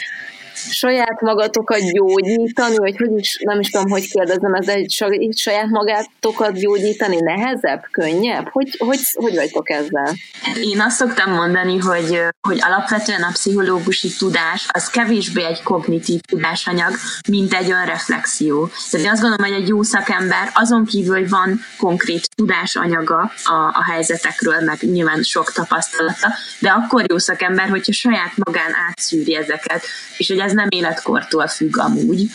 saját 0.54 1.20
magatokat 1.20 1.92
gyógyítani, 1.92 2.76
vagy 2.76 2.96
hogy 2.96 3.18
is, 3.18 3.38
nem 3.44 3.60
is 3.60 3.70
tudom, 3.70 3.90
hogy 3.90 4.10
kérdezem, 4.10 4.54
ez 4.54 4.68
egy 4.68 4.94
saját 5.36 5.68
magatokat 5.68 6.58
gyógyítani 6.58 7.16
nehezebb, 7.20 7.82
könnyebb? 7.90 8.48
Hogy, 8.50 8.74
hogy, 8.78 8.98
hogy 9.12 9.34
vagytok 9.34 9.70
ezzel? 9.70 10.14
Én 10.62 10.80
azt 10.80 10.96
szoktam 10.96 11.32
mondani, 11.32 11.78
hogy, 11.78 12.20
hogy 12.48 12.58
alapvetően 12.60 13.22
a 13.22 13.30
pszichológusi 13.32 14.08
tudás 14.18 14.68
az 14.72 14.88
kevésbé 14.88 15.44
egy 15.44 15.62
kognitív 15.62 16.20
tudásanyag, 16.20 16.92
mint 17.28 17.54
egy 17.54 17.70
önreflexió. 17.70 18.70
Tehát 18.90 19.06
én 19.06 19.12
azt 19.12 19.20
gondolom, 19.20 19.52
hogy 19.52 19.62
egy 19.62 19.68
jó 19.68 19.82
szakember 19.82 20.50
azon 20.54 20.84
kívül, 20.84 21.18
hogy 21.18 21.28
van 21.28 21.60
konkrét 21.78 22.28
tudásanyaga 22.34 23.32
a, 23.44 23.52
a 23.52 23.84
helyzetekről, 23.90 24.60
meg 24.60 24.78
nyilván 24.80 25.22
sok 25.22 25.52
tapasztalata, 25.52 26.28
de 26.58 26.70
akkor 26.70 27.04
jó 27.08 27.18
szakember, 27.18 27.68
hogyha 27.68 27.92
saját 27.92 28.32
magán 28.36 28.72
átszűri 28.88 29.36
ezeket, 29.36 29.84
és 30.16 30.28
hogy 30.28 30.38
ez 30.38 30.52
nem 30.52 30.68
életkortól 30.68 31.46
függ 31.46 31.78
amúgy. 31.78 32.30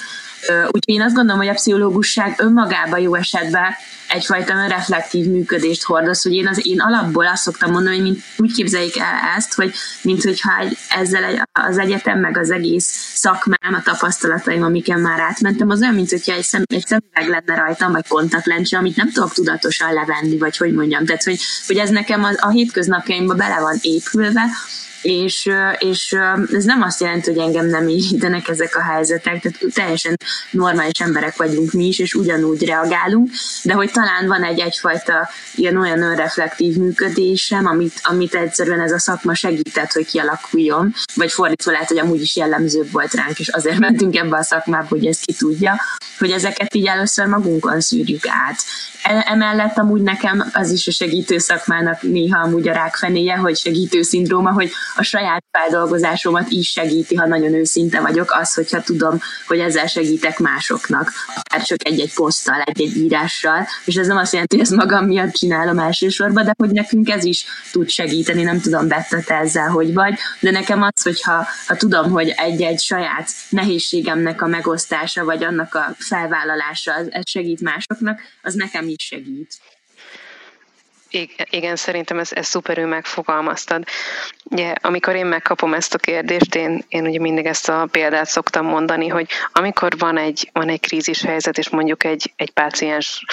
Úgyhogy 0.50 0.95
én 0.95 1.02
azt 1.02 1.16
gondolom, 1.16 1.41
hogy 1.41 1.50
a 1.50 1.54
pszichológusság 1.54 2.36
önmagában 2.38 3.00
jó 3.00 3.16
esetben 3.16 3.76
egyfajta 4.10 4.54
önreflektív 4.54 5.26
működést 5.26 5.84
hordoz, 5.84 6.22
hogy 6.22 6.34
én, 6.34 6.47
az, 6.47 6.68
én 6.68 6.80
alapból 6.80 7.28
azt 7.28 7.41
szoktam 7.41 7.72
mondani, 7.72 7.95
hogy 7.95 8.04
mint, 8.04 8.24
úgy 8.38 8.54
képzeljék 8.54 9.00
el 9.00 9.36
ezt, 9.38 9.54
hogy 9.54 9.74
mint 10.02 10.24
hogyha 10.24 10.60
egy, 10.60 10.78
ezzel 10.89 11.24
egy, 11.24 11.41
az 11.52 11.78
egyetem, 11.78 12.20
meg 12.20 12.38
az 12.38 12.52
egész 12.52 13.12
szakmám, 13.14 13.74
a 13.74 13.82
tapasztalataim, 13.82 14.64
amiken 14.64 15.00
már 15.00 15.20
átmentem, 15.20 15.70
az 15.70 15.82
olyan, 15.82 15.93
mint 15.93 16.10
hogyha 16.10 16.34
egy, 16.34 16.43
szem, 16.43 16.64
egy 16.66 16.86
szemüveg 16.86 17.28
lenne 17.45 17.62
rajtam, 17.62 17.91
vagy 17.91 18.08
kontaktlencse, 18.08 18.78
amit 18.78 18.95
nem 18.95 19.12
tudok 19.12 19.34
tudatosan 19.34 19.93
levenni, 19.93 20.38
vagy 20.38 20.58
hogy 20.58 20.74
mondjam. 20.74 21.06
Tehát, 21.06 21.24
hogy, 21.24 21.39
hogy 21.68 21.78
ez 21.78 21.89
nekem 21.89 22.24
a, 22.24 22.30
a 22.38 22.50
hétköznapjaimban 22.50 23.38
bele 23.38 23.60
van 23.60 23.78
épülve, 23.82 24.45
és, 25.02 25.50
és 25.78 26.16
ez 26.54 26.64
nem 26.64 26.82
azt 26.82 27.02
jelenti, 27.02 27.30
hogy 27.30 27.39
engem 27.39 27.66
nem 27.66 27.88
érintenek 27.88 28.47
ezek 28.47 28.76
a 28.76 28.82
helyzetek, 28.82 29.41
tehát 29.41 29.74
teljesen 29.74 30.18
normális 30.52 31.00
emberek 31.00 31.38
vagyunk 31.38 31.72
mi 31.72 31.88
is, 31.88 32.00
és 32.00 32.14
ugyanúgy 32.14 32.66
reagálunk, 32.66 33.30
de 33.64 33.74
hogy 33.74 33.91
talán 33.91 34.28
van 34.28 34.43
egy 34.43 34.60
egyfajta 34.60 35.30
ilyen 35.56 35.78
olyan 35.78 36.02
önreflektív 36.02 36.76
működésem, 36.76 37.66
amit, 37.66 38.00
amit 38.04 38.36
egyszerűen 38.36 38.82
ez 38.82 38.91
a 38.91 39.00
szakma 39.00 39.34
segített, 39.36 39.91
hogy 39.91 40.06
kialakuljon, 40.06 40.93
vagy 41.16 41.32
fordítva 41.32 41.72
lehet, 41.72 41.88
hogy 41.88 42.00
amúgy 42.00 42.22
is 42.22 42.36
jellemzőbb 42.36 42.91
volt 42.91 43.14
ránk, 43.14 43.39
és 43.39 43.47
azért 43.47 43.80
mentünk 43.80 44.16
ebbe 44.16 44.38
a 44.38 44.43
szakmába, 44.43 44.88
hogy 44.89 45.06
ezt 45.06 45.26
ki 45.26 45.34
tudja, 45.34 45.82
hogy 46.20 46.32
ezeket 46.32 46.76
így 46.76 46.88
először 46.88 47.26
magunkon 47.26 47.82
szűrjük 47.82 48.28
át. 48.28 48.64
E, 49.04 49.26
emellett 49.30 49.78
amúgy 49.78 50.02
nekem 50.02 50.50
az 50.54 50.72
is 50.72 50.88
a 50.88 50.91
segítő 50.91 51.38
szakmának 51.38 52.02
néha 52.02 52.39
amúgy 52.39 52.68
a 52.68 52.74
rákfenéje, 52.74 53.36
hogy 53.36 53.58
segítő 53.58 54.02
szindróma, 54.02 54.52
hogy 54.52 54.72
a 54.96 55.04
saját 55.04 55.44
feldolgozásomat 55.52 56.50
is 56.50 56.70
segíti, 56.70 57.16
ha 57.16 57.28
nagyon 57.28 57.54
őszinte 57.54 58.02
vagyok, 58.02 58.32
az, 58.32 58.54
hogyha 58.54 58.82
tudom, 58.82 59.20
hogy 59.48 59.60
ezzel 59.60 59.88
segítek 59.88 60.40
másoknak, 60.40 61.12
akár 61.36 61.64
csak 61.64 61.86
egy-egy 61.86 62.14
poszttal, 62.14 62.62
egy-egy 62.62 62.98
írással, 62.98 63.68
és 63.86 63.96
ez 63.96 64.08
nem 64.08 64.18
azt 64.18 64.32
jelenti, 64.32 64.56
hogy 64.56 64.66
ezt 64.66 64.76
magam 64.76 65.06
miatt 65.06 65.32
csinálom 65.32 65.80
elsősorban, 65.80 66.46
de 66.46 66.54
hogy 66.58 66.72
nekünk 66.72 67.10
ez 67.10 67.24
is 67.24 67.46
tud 67.72 67.90
segíteni, 67.90 68.44
nem 68.44 68.60
tudom, 68.62 68.88
Betta, 68.88 69.18
ezzel 69.34 69.70
hogy 69.70 69.94
vagy, 69.94 70.14
de 70.40 70.52
nekem 70.52 70.82
az, 70.82 71.04
hogyha 71.04 71.48
ha 71.68 71.76
tudom, 71.76 72.12
hogy 72.12 72.34
egy-egy 72.36 72.82
saját 72.82 73.30
nehézségemnek 73.50 74.42
a 74.42 74.48
megosztása, 74.48 75.24
vagy 75.24 75.44
annak 75.44 75.76
a 75.76 75.96
felvállalása, 75.98 76.94
ez 77.10 77.30
segít 77.30 77.62
másoknak, 77.62 78.20
az 78.42 78.54
nekem 78.54 78.88
is 78.88 79.06
segít. 79.06 79.60
Igen, 81.49 81.76
szerintem 81.76 82.20
ez, 82.20 82.32
ez 82.34 82.47
szuperül 82.47 82.86
megfogalmaztad. 82.86 83.84
Ugye, 84.43 84.74
amikor 84.82 85.16
én 85.16 85.26
megkapom 85.26 85.74
ezt 85.74 85.93
a 85.93 85.97
kérdést, 85.97 86.55
én, 86.55 86.86
én 86.88 87.05
ugye 87.05 87.20
mindig 87.20 87.45
ezt 87.45 87.70
a 87.70 87.88
példát 87.91 88.28
szoktam 88.28 88.66
mondani, 88.66 89.07
hogy 89.07 89.28
amikor 89.51 89.97
van 89.97 90.18
egy, 90.18 90.49
van 90.53 90.70
egy 90.70 90.80
krízis 90.80 91.22
helyzet, 91.22 91.57
és 91.57 91.70
mondjuk 91.70 92.03
egy, 92.03 92.34
egy 92.36 92.51
páciens 92.51 93.26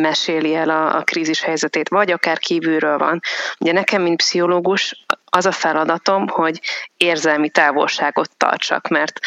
meséli 0.00 0.54
el 0.54 0.70
a, 0.70 0.96
a 0.96 1.02
krízis 1.02 1.42
helyzetét, 1.42 1.88
vagy 1.88 2.10
akár 2.10 2.38
kívülről 2.38 2.98
van. 2.98 3.20
Ugye 3.58 3.72
nekem, 3.72 4.02
mint 4.02 4.16
pszichológus, 4.16 5.04
az 5.24 5.46
a 5.46 5.52
feladatom, 5.52 6.28
hogy 6.28 6.60
érzelmi 6.96 7.50
távolságot 7.50 8.36
tartsak, 8.36 8.88
mert 8.88 9.20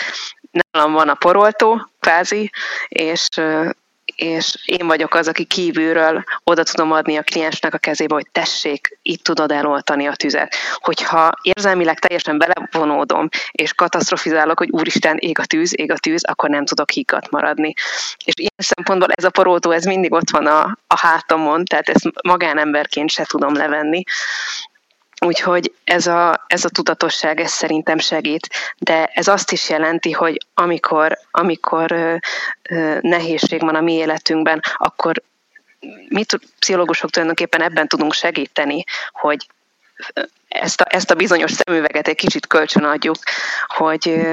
nálam 0.72 0.92
van 0.92 1.10
a 1.10 1.14
poroltó, 1.14 1.90
kvázi, 2.00 2.52
és 2.88 3.28
és 4.16 4.58
én 4.66 4.88
vagyok 4.88 5.14
az, 5.14 5.28
aki 5.28 5.44
kívülről 5.44 6.24
oda 6.44 6.64
tudom 6.64 6.92
adni 6.92 7.18
a 7.18 7.24
kliensnek 7.24 7.74
a 7.74 7.78
kezébe, 7.78 8.14
hogy 8.14 8.28
tessék, 8.32 8.98
itt 9.02 9.24
tudod 9.24 9.52
eloltani 9.52 10.08
a 10.08 10.16
tüzet. 10.16 10.56
Hogyha 10.74 11.32
érzelmileg 11.42 12.00
teljesen 12.00 12.38
belevonódom, 12.38 13.30
és 13.52 13.74
katasztrofizálok, 13.74 14.58
hogy 14.58 14.70
úristen, 14.72 15.18
ég 15.20 15.40
a 15.40 15.46
tűz, 15.46 15.80
ég 15.80 15.92
a 15.92 15.98
tűz, 15.98 16.24
akkor 16.26 16.50
nem 16.50 16.66
tudok 16.66 16.92
higgadt 16.92 17.30
maradni. 17.30 17.74
És 18.26 18.34
ilyen 18.36 18.52
szempontból 18.58 19.12
ez 19.12 19.24
a 19.24 19.30
porótó, 19.30 19.72
ez 19.72 19.86
mindig 19.86 20.12
ott 20.12 20.30
van 20.30 20.46
a, 20.46 20.78
a 20.88 21.00
hátamon, 21.00 21.66
tehát 21.66 21.90
ezt 21.90 22.12
magánemberként 22.24 23.10
se 23.10 23.26
tudom 23.26 23.54
levenni. 23.54 24.04
Úgyhogy 25.22 25.74
ez 25.84 26.08
a, 26.08 26.46
ez 26.48 26.66
a 26.66 26.70
tudatosság, 26.70 27.40
ez 27.40 27.52
szerintem 27.52 27.98
segít, 27.98 28.50
de 28.78 29.06
ez 29.06 29.28
azt 29.28 29.52
is 29.52 29.70
jelenti, 29.70 30.12
hogy 30.12 30.38
amikor, 30.54 31.18
amikor 31.32 31.92
ö, 31.92 32.16
ö, 32.70 32.98
nehézség 33.02 33.62
van 33.62 33.76
a 33.76 33.82
mi 33.82 33.94
életünkben, 33.94 34.62
akkor 34.78 35.24
mi 36.08 36.26
pszichológusok 36.60 37.10
tulajdonképpen 37.10 37.62
ebben 37.62 37.88
tudunk 37.88 38.14
segíteni, 38.14 38.84
hogy 39.12 39.48
ezt 40.62 40.82
a, 40.82 40.86
ezt 40.88 41.12
a 41.12 41.16
bizonyos 41.16 41.52
szemüveget 41.52 42.08
egy 42.08 42.16
kicsit 42.16 42.48
kölcsönadjuk, 42.48 43.16
hogy, 43.68 44.26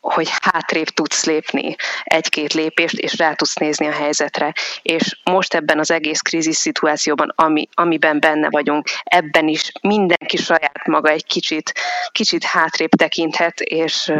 hogy 0.00 0.28
hátrébb 0.40 0.88
tudsz 0.88 1.24
lépni 1.24 1.76
egy-két 2.04 2.52
lépést, 2.52 2.98
és 2.98 3.16
rá 3.16 3.32
tudsz 3.32 3.54
nézni 3.54 3.86
a 3.86 3.92
helyzetre. 3.92 4.52
És 4.82 5.18
most 5.24 5.54
ebben 5.54 5.78
az 5.78 5.90
egész 5.90 6.20
krízis 6.20 6.56
szituációban, 6.56 7.32
ami, 7.36 7.68
amiben 7.74 8.20
benne 8.20 8.48
vagyunk, 8.50 8.88
ebben 9.04 9.48
is 9.48 9.72
mindenki 9.80 10.36
saját 10.36 10.86
maga 10.86 11.10
egy 11.10 11.24
kicsit, 11.24 11.72
kicsit 12.12 12.44
hátrébb 12.44 12.90
tekinthet, 12.90 13.60
és, 13.60 14.12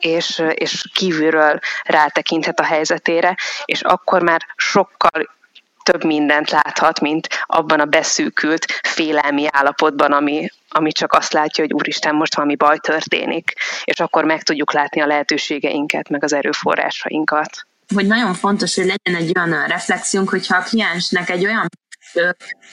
és, 0.00 0.42
és 0.54 0.84
kívülről 0.94 1.58
rátekinthet 1.82 2.60
a 2.60 2.64
helyzetére, 2.64 3.36
és 3.64 3.80
akkor 3.80 4.22
már 4.22 4.46
sokkal 4.56 5.36
több 5.82 6.04
mindent 6.04 6.50
láthat, 6.50 7.00
mint 7.00 7.28
abban 7.46 7.80
a 7.80 7.84
beszűkült 7.84 8.80
félelmi 8.82 9.46
állapotban, 9.50 10.12
ami, 10.12 10.48
ami 10.68 10.92
csak 10.92 11.12
azt 11.12 11.32
látja, 11.32 11.64
hogy 11.64 11.72
úristen, 11.72 12.14
most 12.14 12.34
valami 12.34 12.56
baj 12.56 12.78
történik, 12.78 13.52
és 13.84 14.00
akkor 14.00 14.24
meg 14.24 14.42
tudjuk 14.42 14.72
látni 14.72 15.00
a 15.00 15.06
lehetőségeinket, 15.06 16.08
meg 16.08 16.24
az 16.24 16.32
erőforrásainkat. 16.32 17.66
Hogy 17.94 18.06
nagyon 18.06 18.34
fontos, 18.34 18.74
hogy 18.74 18.84
legyen 18.84 19.20
egy 19.20 19.32
olyan 19.36 19.66
reflexiónk, 19.66 20.28
hogyha 20.28 20.56
a 20.56 20.62
kliensnek 20.62 21.30
egy 21.30 21.44
olyan 21.44 21.68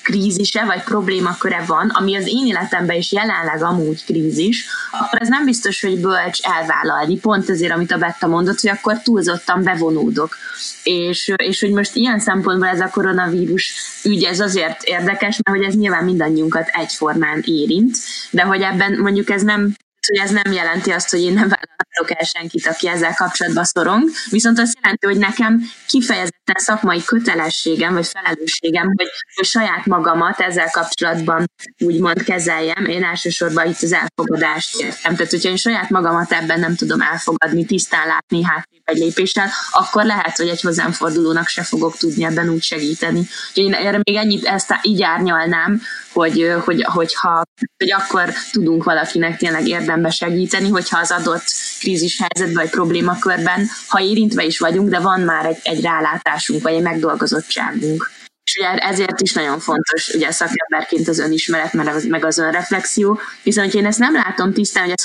krízise 0.04 0.66
vagy 0.66 0.84
problémaköre 0.84 1.64
van, 1.68 1.90
ami 1.90 2.16
az 2.16 2.28
én 2.28 2.46
életemben 2.46 2.98
is 2.98 3.12
jelenleg 3.12 3.64
amúgy 3.64 4.06
krízis, 4.06 4.68
akkor 4.92 5.22
ez 5.22 5.28
nem 5.28 5.46
biztos, 5.46 5.82
hogy 5.82 6.00
bölcs 6.00 6.40
elvállalni, 6.42 7.20
pont 7.20 7.50
ezért, 7.50 7.72
amit 7.72 7.92
a 7.92 7.98
Betta 7.98 8.28
mondott, 8.28 8.60
hogy 8.60 8.70
akkor 8.70 9.02
túlzottan 9.02 9.64
bevonódok. 9.64 10.36
És, 10.84 11.34
és 11.36 11.62
hogy 11.62 11.72
most 11.72 11.96
ilyen 11.96 12.20
szempontból 12.20 12.68
ez 12.68 12.80
a 12.80 12.90
koronavírus 12.90 13.74
ügy, 14.04 14.24
ez 14.24 14.40
azért 14.40 14.84
érdekes, 14.84 15.40
mert 15.44 15.58
hogy 15.58 15.68
ez 15.68 15.76
nyilván 15.76 16.04
mindannyiunkat 16.04 16.68
egyformán 16.68 17.44
érint, 17.46 17.98
de 18.30 18.42
hogy 18.42 18.62
ebben 18.62 19.00
mondjuk 19.00 19.30
ez 19.30 19.42
nem 19.42 19.76
hogy 20.08 20.18
ez 20.18 20.32
nem 20.32 20.52
jelenti 20.54 20.92
azt, 20.92 21.10
hogy 21.10 21.22
én 21.22 21.34
nem 21.34 21.50
vállalhatok 21.50 22.20
el 22.20 22.26
senkit, 22.26 22.68
aki 22.68 22.88
ezzel 22.88 23.14
kapcsolatban 23.14 23.64
szorong, 23.64 24.10
viszont 24.30 24.60
azt 24.60 24.78
jelenti, 24.82 25.06
hogy 25.06 25.18
nekem 25.18 25.62
kifejezetten 25.88 26.56
szakmai 26.56 27.04
kötelességem 27.04 27.94
vagy 27.94 28.08
felelősségem, 28.08 28.86
hogy, 28.96 29.10
hogy 29.36 29.46
saját 29.46 29.86
magamat 29.86 30.40
ezzel 30.40 30.70
kapcsolatban 30.72 31.46
úgymond 31.84 32.24
kezeljem. 32.24 32.86
Én 32.86 33.04
elsősorban 33.04 33.68
itt 33.68 33.82
az 33.82 33.94
elfogadást 33.94 34.82
értem. 34.82 35.16
Tehát, 35.16 35.32
hogyha 35.32 35.50
én 35.50 35.56
saját 35.56 35.90
magamat 35.90 36.32
ebben 36.32 36.60
nem 36.60 36.76
tudom 36.76 37.02
elfogadni, 37.02 37.66
tisztán 37.66 38.08
látni 38.08 38.44
hátrébb 38.44 38.82
egy 38.84 38.98
lépéssel, 38.98 39.50
akkor 39.72 40.06
lehet, 40.06 40.38
hogy 40.38 40.48
egy 40.48 40.62
hozzám 40.62 40.92
fordulónak 40.92 41.48
se 41.48 41.64
fogok 41.64 41.98
tudni 41.98 42.24
ebben 42.24 42.50
úgy 42.50 42.64
segíteni. 42.64 43.20
Úgyhogy 43.20 43.64
én 43.64 43.74
erre 43.74 44.00
még 44.04 44.16
ennyit 44.16 44.46
ezt 44.46 44.74
így 44.82 45.02
árnyalnám, 45.02 45.82
hogy, 46.14 46.56
hogy, 46.66 46.84
hogyha, 46.84 47.42
hogy 47.78 47.92
akkor 47.92 48.34
tudunk 48.52 48.84
valakinek 48.84 49.38
tényleg 49.38 49.68
érdembe 49.96 50.10
segíteni, 50.10 50.70
hogyha 50.70 51.00
az 51.00 51.12
adott 51.12 51.44
krízis 51.80 52.20
helyzetben 52.20 52.64
vagy 52.64 52.70
problémakörben, 52.70 53.68
ha 53.88 54.02
érintve 54.02 54.44
is 54.44 54.60
vagyunk, 54.60 54.90
de 54.90 55.00
van 55.00 55.22
már 55.22 55.46
egy, 55.46 55.60
egy 55.64 55.82
rálátásunk, 55.82 56.64
vagy 56.64 56.74
egy 56.74 56.82
megdolgozottságunk. 56.82 58.12
És 58.44 58.56
ugye 58.58 58.78
ezért 58.78 59.22
is 59.22 59.34
nagyon 59.34 59.60
fontos 59.60 60.08
ugye 60.08 60.32
szakemberként 60.32 61.08
az 61.08 61.20
önismeret, 61.20 61.74
meg 62.10 62.26
az 62.26 62.38
önreflexió, 62.38 63.20
viszont 63.44 63.74
én 63.74 63.86
ezt 63.86 64.00
nem 64.00 64.14
látom 64.14 64.54
tisztán, 64.54 64.84
hogy 64.84 64.94
ez 64.98 65.04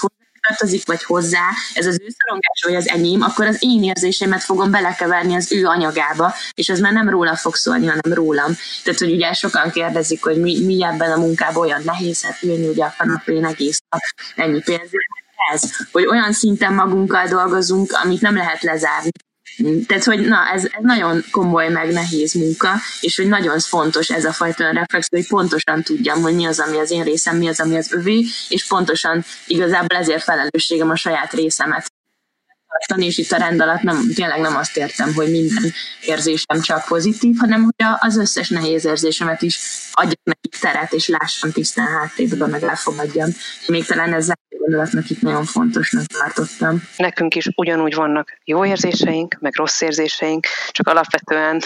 tartozik, 0.49 0.87
vagy 0.87 1.03
hozzá, 1.03 1.49
ez 1.75 1.87
az 1.87 2.01
ő 2.03 2.07
szorongás, 2.19 2.63
vagy 2.65 2.75
az 2.75 2.89
enyém, 2.89 3.23
akkor 3.23 3.47
az 3.47 3.57
én 3.61 3.83
érzésemet 3.83 4.43
fogom 4.43 4.71
belekeverni 4.71 5.35
az 5.35 5.53
ő 5.53 5.67
anyagába, 5.67 6.35
és 6.55 6.69
ez 6.69 6.81
már 6.81 6.93
nem 6.93 7.09
róla 7.09 7.37
fog 7.37 7.55
szólni, 7.55 7.87
hanem 7.87 8.15
rólam. 8.15 8.57
Tehát, 8.85 8.99
hogy 8.99 9.13
ugye 9.13 9.33
sokan 9.33 9.71
kérdezik, 9.71 10.23
hogy 10.23 10.41
mi, 10.41 10.65
mi 10.65 10.85
ebben 10.85 11.13
a 11.13 11.21
munkában 11.21 11.63
olyan 11.63 11.83
nehéz, 11.85 12.23
hát 12.23 12.43
ülni 12.43 12.69
ugye 12.69 12.85
a 12.85 12.95
kanapén 12.99 13.45
egész 13.45 13.83
nap, 13.91 14.01
ennyi 14.37 14.61
pénzért. 14.61 15.19
Ez, 15.53 15.63
hogy 15.93 16.07
olyan 16.07 16.33
szinten 16.33 16.75
magunkkal 16.75 17.27
dolgozunk, 17.27 17.93
amit 17.93 18.21
nem 18.21 18.37
lehet 18.37 18.63
lezárni. 18.63 19.11
Tehát, 19.87 20.05
hogy 20.05 20.21
na, 20.21 20.51
ez, 20.53 20.65
ez 20.65 20.83
nagyon 20.83 21.25
komoly, 21.31 21.69
meg 21.69 21.93
nehéz 21.93 22.33
munka, 22.33 22.75
és 23.01 23.17
hogy 23.17 23.29
nagyon 23.29 23.59
fontos 23.59 24.11
ez 24.11 24.25
a 24.25 24.33
fajta 24.33 24.71
reflexió, 24.71 25.19
hogy 25.19 25.29
pontosan 25.29 25.83
tudjam, 25.83 26.23
hogy 26.23 26.35
mi 26.35 26.45
az, 26.45 26.61
ami 26.61 26.79
az 26.79 26.91
én 26.91 27.03
részem, 27.03 27.37
mi 27.37 27.49
az, 27.49 27.61
ami 27.61 27.77
az 27.77 27.93
övé, 27.93 28.25
és 28.49 28.67
pontosan 28.67 29.25
igazából 29.47 29.99
ezért 29.99 30.23
felelősségem 30.23 30.91
a 30.91 30.97
saját 30.97 31.33
részemet 31.33 31.93
tartani, 32.71 33.07
és 33.07 33.19
itt 33.19 33.33
a 33.33 33.37
rend 33.37 33.61
alatt 33.61 33.83
nem, 33.83 34.13
tényleg 34.15 34.41
nem 34.41 34.57
azt 34.57 34.77
értem, 34.77 35.15
hogy 35.15 35.31
minden 35.31 35.73
érzésem 36.01 36.61
csak 36.61 36.85
pozitív, 36.85 37.37
hanem 37.39 37.63
hogy 37.63 37.87
az 37.99 38.17
összes 38.17 38.49
nehéz 38.49 38.85
érzésemet 38.85 39.43
is 39.43 39.59
adjak 39.93 40.21
neki 40.23 40.49
teret, 40.61 40.93
és 40.93 41.09
lássam 41.09 41.53
tisztán 41.53 41.87
háttébről, 41.87 42.49
meg 42.49 42.63
elfogadjam. 42.63 43.31
Még 43.67 43.85
talán 43.85 44.15
ezzel 44.15 44.39
gondolatnak 44.71 45.11
itt 45.11 45.21
nagyon 45.21 45.45
fontosnak 45.45 46.05
tartottam. 46.07 46.83
Nekünk 46.97 47.35
is 47.35 47.49
ugyanúgy 47.55 47.95
vannak 47.95 48.39
jó 48.45 48.65
érzéseink, 48.65 49.37
meg 49.41 49.55
rossz 49.57 49.81
érzéseink, 49.81 50.47
csak 50.69 50.89
alapvetően 50.89 51.63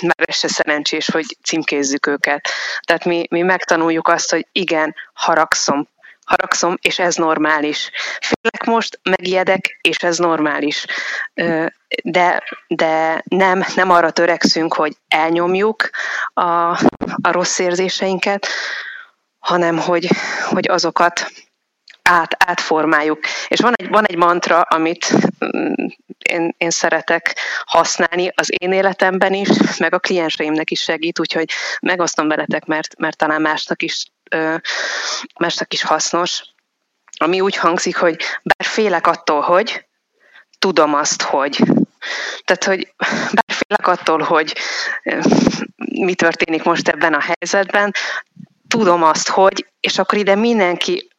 már 0.00 0.28
ez 0.28 0.36
se 0.36 0.48
szerencsés, 0.48 1.10
hogy 1.10 1.36
címkézzük 1.42 2.06
őket. 2.06 2.48
Tehát 2.86 3.04
mi, 3.04 3.26
mi 3.30 3.42
megtanuljuk 3.42 4.08
azt, 4.08 4.30
hogy 4.30 4.46
igen, 4.52 4.94
haragszom, 5.12 5.88
haragszom, 6.24 6.76
és 6.80 6.98
ez 6.98 7.14
normális. 7.14 7.90
Félek 8.20 8.64
most, 8.64 9.00
megijedek, 9.02 9.78
és 9.80 9.96
ez 9.96 10.18
normális. 10.18 10.86
De, 12.04 12.42
de 12.68 13.22
nem, 13.24 13.64
nem 13.74 13.90
arra 13.90 14.10
törekszünk, 14.10 14.74
hogy 14.74 14.96
elnyomjuk 15.08 15.90
a, 16.32 16.70
a 17.22 17.30
rossz 17.30 17.58
érzéseinket, 17.58 18.46
hanem 19.38 19.78
hogy, 19.78 20.08
hogy 20.50 20.68
azokat 20.68 21.26
át, 22.08 22.36
átformáljuk. 22.38 23.18
És 23.48 23.60
van 23.60 23.72
egy, 23.76 23.88
van 23.88 24.04
egy 24.04 24.16
mantra, 24.16 24.60
amit 24.60 25.12
mm, 25.56 25.72
én, 26.18 26.54
én 26.58 26.70
szeretek 26.70 27.36
használni 27.64 28.30
az 28.34 28.62
én 28.62 28.72
életemben 28.72 29.32
is, 29.32 29.48
meg 29.78 29.94
a 29.94 29.98
klienseimnek 29.98 30.70
is 30.70 30.80
segít, 30.80 31.18
úgyhogy 31.18 31.50
megosztom 31.80 32.28
veletek, 32.28 32.64
mert, 32.64 32.98
mert 32.98 33.16
talán 33.16 33.40
másnak 33.40 33.82
is, 33.82 34.04
másnak 35.38 35.72
is 35.72 35.82
hasznos. 35.82 36.42
Ami 37.16 37.40
úgy 37.40 37.56
hangzik, 37.56 37.96
hogy 37.96 38.16
bár 38.42 38.68
félek 38.68 39.06
attól, 39.06 39.40
hogy 39.40 39.86
tudom 40.58 40.94
azt, 40.94 41.22
hogy. 41.22 41.58
Tehát, 42.44 42.64
hogy 42.64 42.94
bár 43.32 43.56
félek 43.56 43.86
attól, 43.86 44.22
hogy 44.22 44.56
mi 45.90 46.14
történik 46.14 46.62
most 46.62 46.88
ebben 46.88 47.14
a 47.14 47.20
helyzetben, 47.20 47.92
tudom 48.68 49.02
azt, 49.02 49.28
hogy, 49.28 49.66
és 49.80 49.98
akkor 49.98 50.18
ide 50.18 50.34
mindenki 50.34 51.13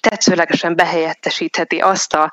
tetszőlegesen 0.00 0.76
behelyettesítheti 0.76 1.78
azt, 1.78 2.14
a, 2.14 2.30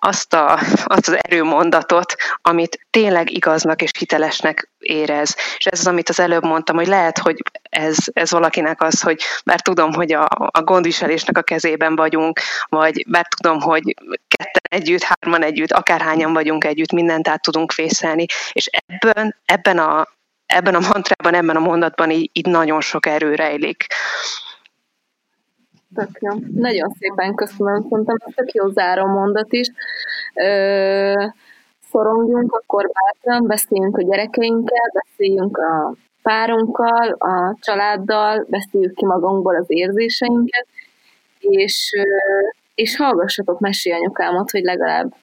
azt, 0.00 0.34
a, 0.34 0.52
azt 0.84 1.08
az 1.08 1.16
erőmondatot, 1.20 2.14
amit 2.42 2.86
tényleg 2.90 3.30
igaznak 3.30 3.82
és 3.82 3.90
hitelesnek 3.98 4.70
érez. 4.78 5.36
És 5.56 5.66
ez 5.66 5.80
az, 5.80 5.86
amit 5.86 6.08
az 6.08 6.20
előbb 6.20 6.44
mondtam, 6.44 6.76
hogy 6.76 6.86
lehet, 6.86 7.18
hogy 7.18 7.42
ez, 7.62 7.96
ez 8.12 8.30
valakinek 8.30 8.82
az, 8.82 9.00
hogy 9.00 9.22
bár 9.44 9.60
tudom, 9.60 9.92
hogy 9.92 10.12
a, 10.12 10.26
a 10.50 10.62
gondviselésnek 10.62 11.38
a 11.38 11.42
kezében 11.42 11.96
vagyunk, 11.96 12.40
vagy 12.68 13.04
bár 13.08 13.26
tudom, 13.28 13.60
hogy 13.60 13.94
ketten 14.28 14.80
együtt, 14.80 15.02
hárman 15.02 15.42
együtt, 15.42 15.72
akárhányan 15.72 16.32
vagyunk 16.32 16.64
együtt, 16.64 16.92
mindent 16.92 17.28
át 17.28 17.42
tudunk 17.42 17.74
vészelni, 17.74 18.26
és 18.52 18.70
ebben, 18.86 19.36
ebben 19.44 19.78
a 19.78 20.08
ebben 20.46 20.74
a 20.74 20.80
mantrában, 20.80 21.34
ebben 21.34 21.56
a 21.56 21.60
mondatban 21.60 22.10
így, 22.10 22.30
így 22.32 22.46
nagyon 22.46 22.80
sok 22.80 23.06
erő 23.06 23.34
rejlik. 23.34 23.86
Tök 25.94 26.08
jó. 26.20 26.32
Nagyon 26.54 26.88
szépen 26.98 27.34
köszönöm, 27.34 27.86
szerintem 27.88 28.16
tök 28.34 28.52
jó 28.52 28.68
záró 28.68 29.06
mondat 29.06 29.52
is. 29.52 29.68
Ö, 30.34 31.26
szorongjunk, 31.90 32.52
akkor 32.52 32.90
bátran, 32.92 33.46
beszéljünk 33.46 33.96
a 33.96 34.02
gyerekeinkkel, 34.02 34.90
beszéljünk 34.92 35.58
a 35.58 35.94
párunkkal, 36.22 37.08
a 37.10 37.56
családdal, 37.60 38.46
beszéljük 38.48 38.94
ki 38.94 39.04
magunkból 39.04 39.56
az 39.56 39.66
érzéseinket, 39.68 40.66
és, 41.38 41.90
és 42.74 42.96
hallgassatok 42.96 43.60
mesélyanyukámat, 43.60 44.50
hogy 44.50 44.62
legalább 44.62 45.14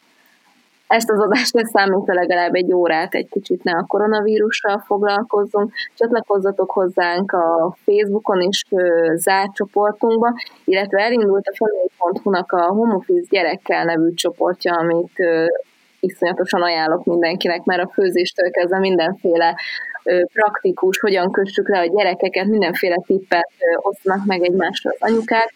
ezt 0.87 1.09
az 1.09 1.19
adást 1.19 1.55
ez 1.55 1.69
számítva 1.69 2.13
legalább 2.13 2.53
egy 2.53 2.73
órát 2.73 3.13
egy 3.13 3.29
kicsit 3.29 3.63
ne 3.63 3.71
a 3.71 3.85
koronavírussal 3.87 4.83
foglalkozzunk. 4.85 5.73
Csatlakozzatok 5.95 6.71
hozzánk 6.71 7.31
a 7.31 7.75
Facebookon 7.85 8.41
is 8.41 8.63
zárt 9.15 9.53
csoportunkba, 9.53 10.33
illetve 10.65 11.01
elindult 11.01 11.47
a 11.47 11.55
family.hu-nak 11.55 12.51
a 12.51 12.65
Home 12.65 12.95
Office 12.95 13.27
gyerekkel 13.29 13.83
nevű 13.83 14.13
csoportja, 14.13 14.73
amit 14.73 15.11
iszonyatosan 15.99 16.61
ajánlok 16.61 17.05
mindenkinek, 17.05 17.63
mert 17.63 17.83
a 17.83 17.91
főzéstől 17.93 18.51
kezdve 18.51 18.79
mindenféle 18.79 19.55
praktikus, 20.33 20.99
hogyan 20.99 21.31
kössük 21.31 21.69
le 21.69 21.79
a 21.79 21.85
gyerekeket, 21.85 22.45
mindenféle 22.45 22.95
tippet 23.05 23.49
osztanak 23.75 24.25
meg 24.25 24.43
egymásra 24.43 24.89
az 24.89 25.11
anyukák, 25.11 25.53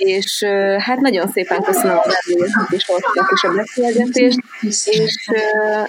és 0.00 0.44
hát 0.78 1.00
nagyon 1.00 1.30
szépen 1.30 1.62
köszönöm 1.62 1.98
a 1.98 2.04
vendégeknek 2.06 2.70
és 2.70 2.88
Ortinak 2.88 3.30
is 3.34 3.42
a 3.42 3.52
beszélgetést, 3.52 4.38
és 4.60 5.28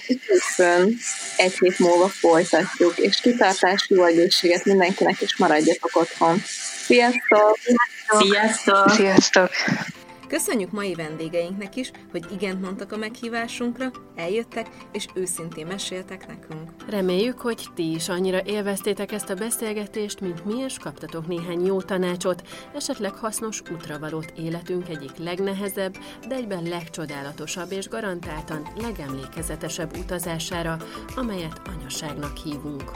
hétfőn 0.06 0.98
egy 1.38 1.58
hét 1.60 1.80
múlva 1.80 2.08
folytatjuk, 2.08 2.98
és 2.98 3.20
kitartás, 3.22 3.86
jó 3.90 4.04
egészséget 4.04 4.66
mindenkinek, 4.66 5.22
és 5.22 5.38
maradjatok 5.38 5.92
otthon. 5.94 6.42
Sziasztok! 6.86 7.58
Sziasztok! 8.20 8.90
Sziasztok! 8.90 9.50
Köszönjük 10.32 10.72
mai 10.72 10.94
vendégeinknek 10.94 11.76
is, 11.76 11.92
hogy 12.12 12.26
igent 12.32 12.62
mondtak 12.62 12.92
a 12.92 12.98
meghívásunkra, 12.98 13.92
eljöttek 14.16 14.68
és 14.92 15.06
őszintén 15.14 15.68
meséltek 15.68 16.28
nekünk. 16.28 16.72
Reméljük, 16.90 17.40
hogy 17.40 17.68
ti 17.76 17.92
is 17.92 18.10
annyira 18.10 18.42
élveztétek 18.46 19.12
ezt 19.12 19.30
a 19.30 19.36
beszélgetést, 19.36 20.20
mint 20.20 20.46
mi, 20.46 20.58
és 20.58 20.78
kaptatok 20.78 21.28
néhány 21.28 21.66
jó 21.66 21.82
tanácsot, 21.82 22.48
esetleg 22.76 23.14
hasznos 23.14 23.62
útravalót 23.72 24.34
életünk 24.38 24.90
egyik 24.90 25.18
legnehezebb, 25.18 25.98
de 26.28 26.36
egyben 26.36 26.64
legcsodálatosabb 26.64 27.72
és 27.72 27.88
garantáltan 27.88 28.68
legemlékezetesebb 28.82 29.98
utazására, 29.98 30.78
amelyet 31.16 31.62
anyaságnak 31.78 32.38
hívunk. 32.38 32.92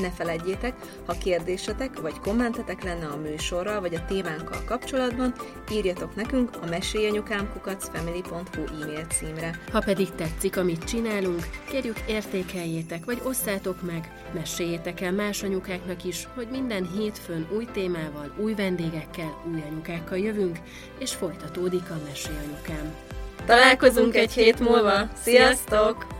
Ne 0.00 0.10
feledjétek, 0.10 0.74
ha 1.06 1.12
kérdésetek 1.12 2.00
vagy 2.00 2.18
kommentetek 2.18 2.84
lenne 2.84 3.06
a 3.06 3.16
műsorral 3.16 3.80
vagy 3.80 3.94
a 3.94 4.04
témánkkal 4.04 4.64
kapcsolatban, 4.64 5.34
írjatok 5.72 6.14
nekünk 6.14 6.50
a 6.62 6.66
mesélyanyukámkukacfamily.hu 6.66 8.82
e-mail 8.82 9.04
címre. 9.04 9.60
Ha 9.72 9.80
pedig 9.80 10.14
tetszik, 10.14 10.56
amit 10.56 10.84
csinálunk, 10.84 11.46
kérjük 11.70 11.98
értékeljétek 12.06 13.04
vagy 13.04 13.20
osszátok 13.24 13.82
meg, 13.82 14.12
meséljétek 14.34 15.00
el 15.00 15.12
más 15.12 15.42
anyukáknak 15.42 16.04
is, 16.04 16.28
hogy 16.34 16.48
minden 16.50 16.88
hétfőn 16.96 17.48
új 17.56 17.66
témával, 17.72 18.34
új 18.36 18.54
vendégekkel, 18.54 19.42
új 19.52 19.62
anyukákkal 19.70 20.18
jövünk, 20.18 20.58
és 20.98 21.14
folytatódik 21.14 21.90
a 21.90 22.00
Mesélyanyukám. 22.08 22.94
Találkozunk 23.46 24.16
egy 24.16 24.32
hét 24.32 24.60
múlva! 24.60 25.08
Sziasztok! 25.22 26.19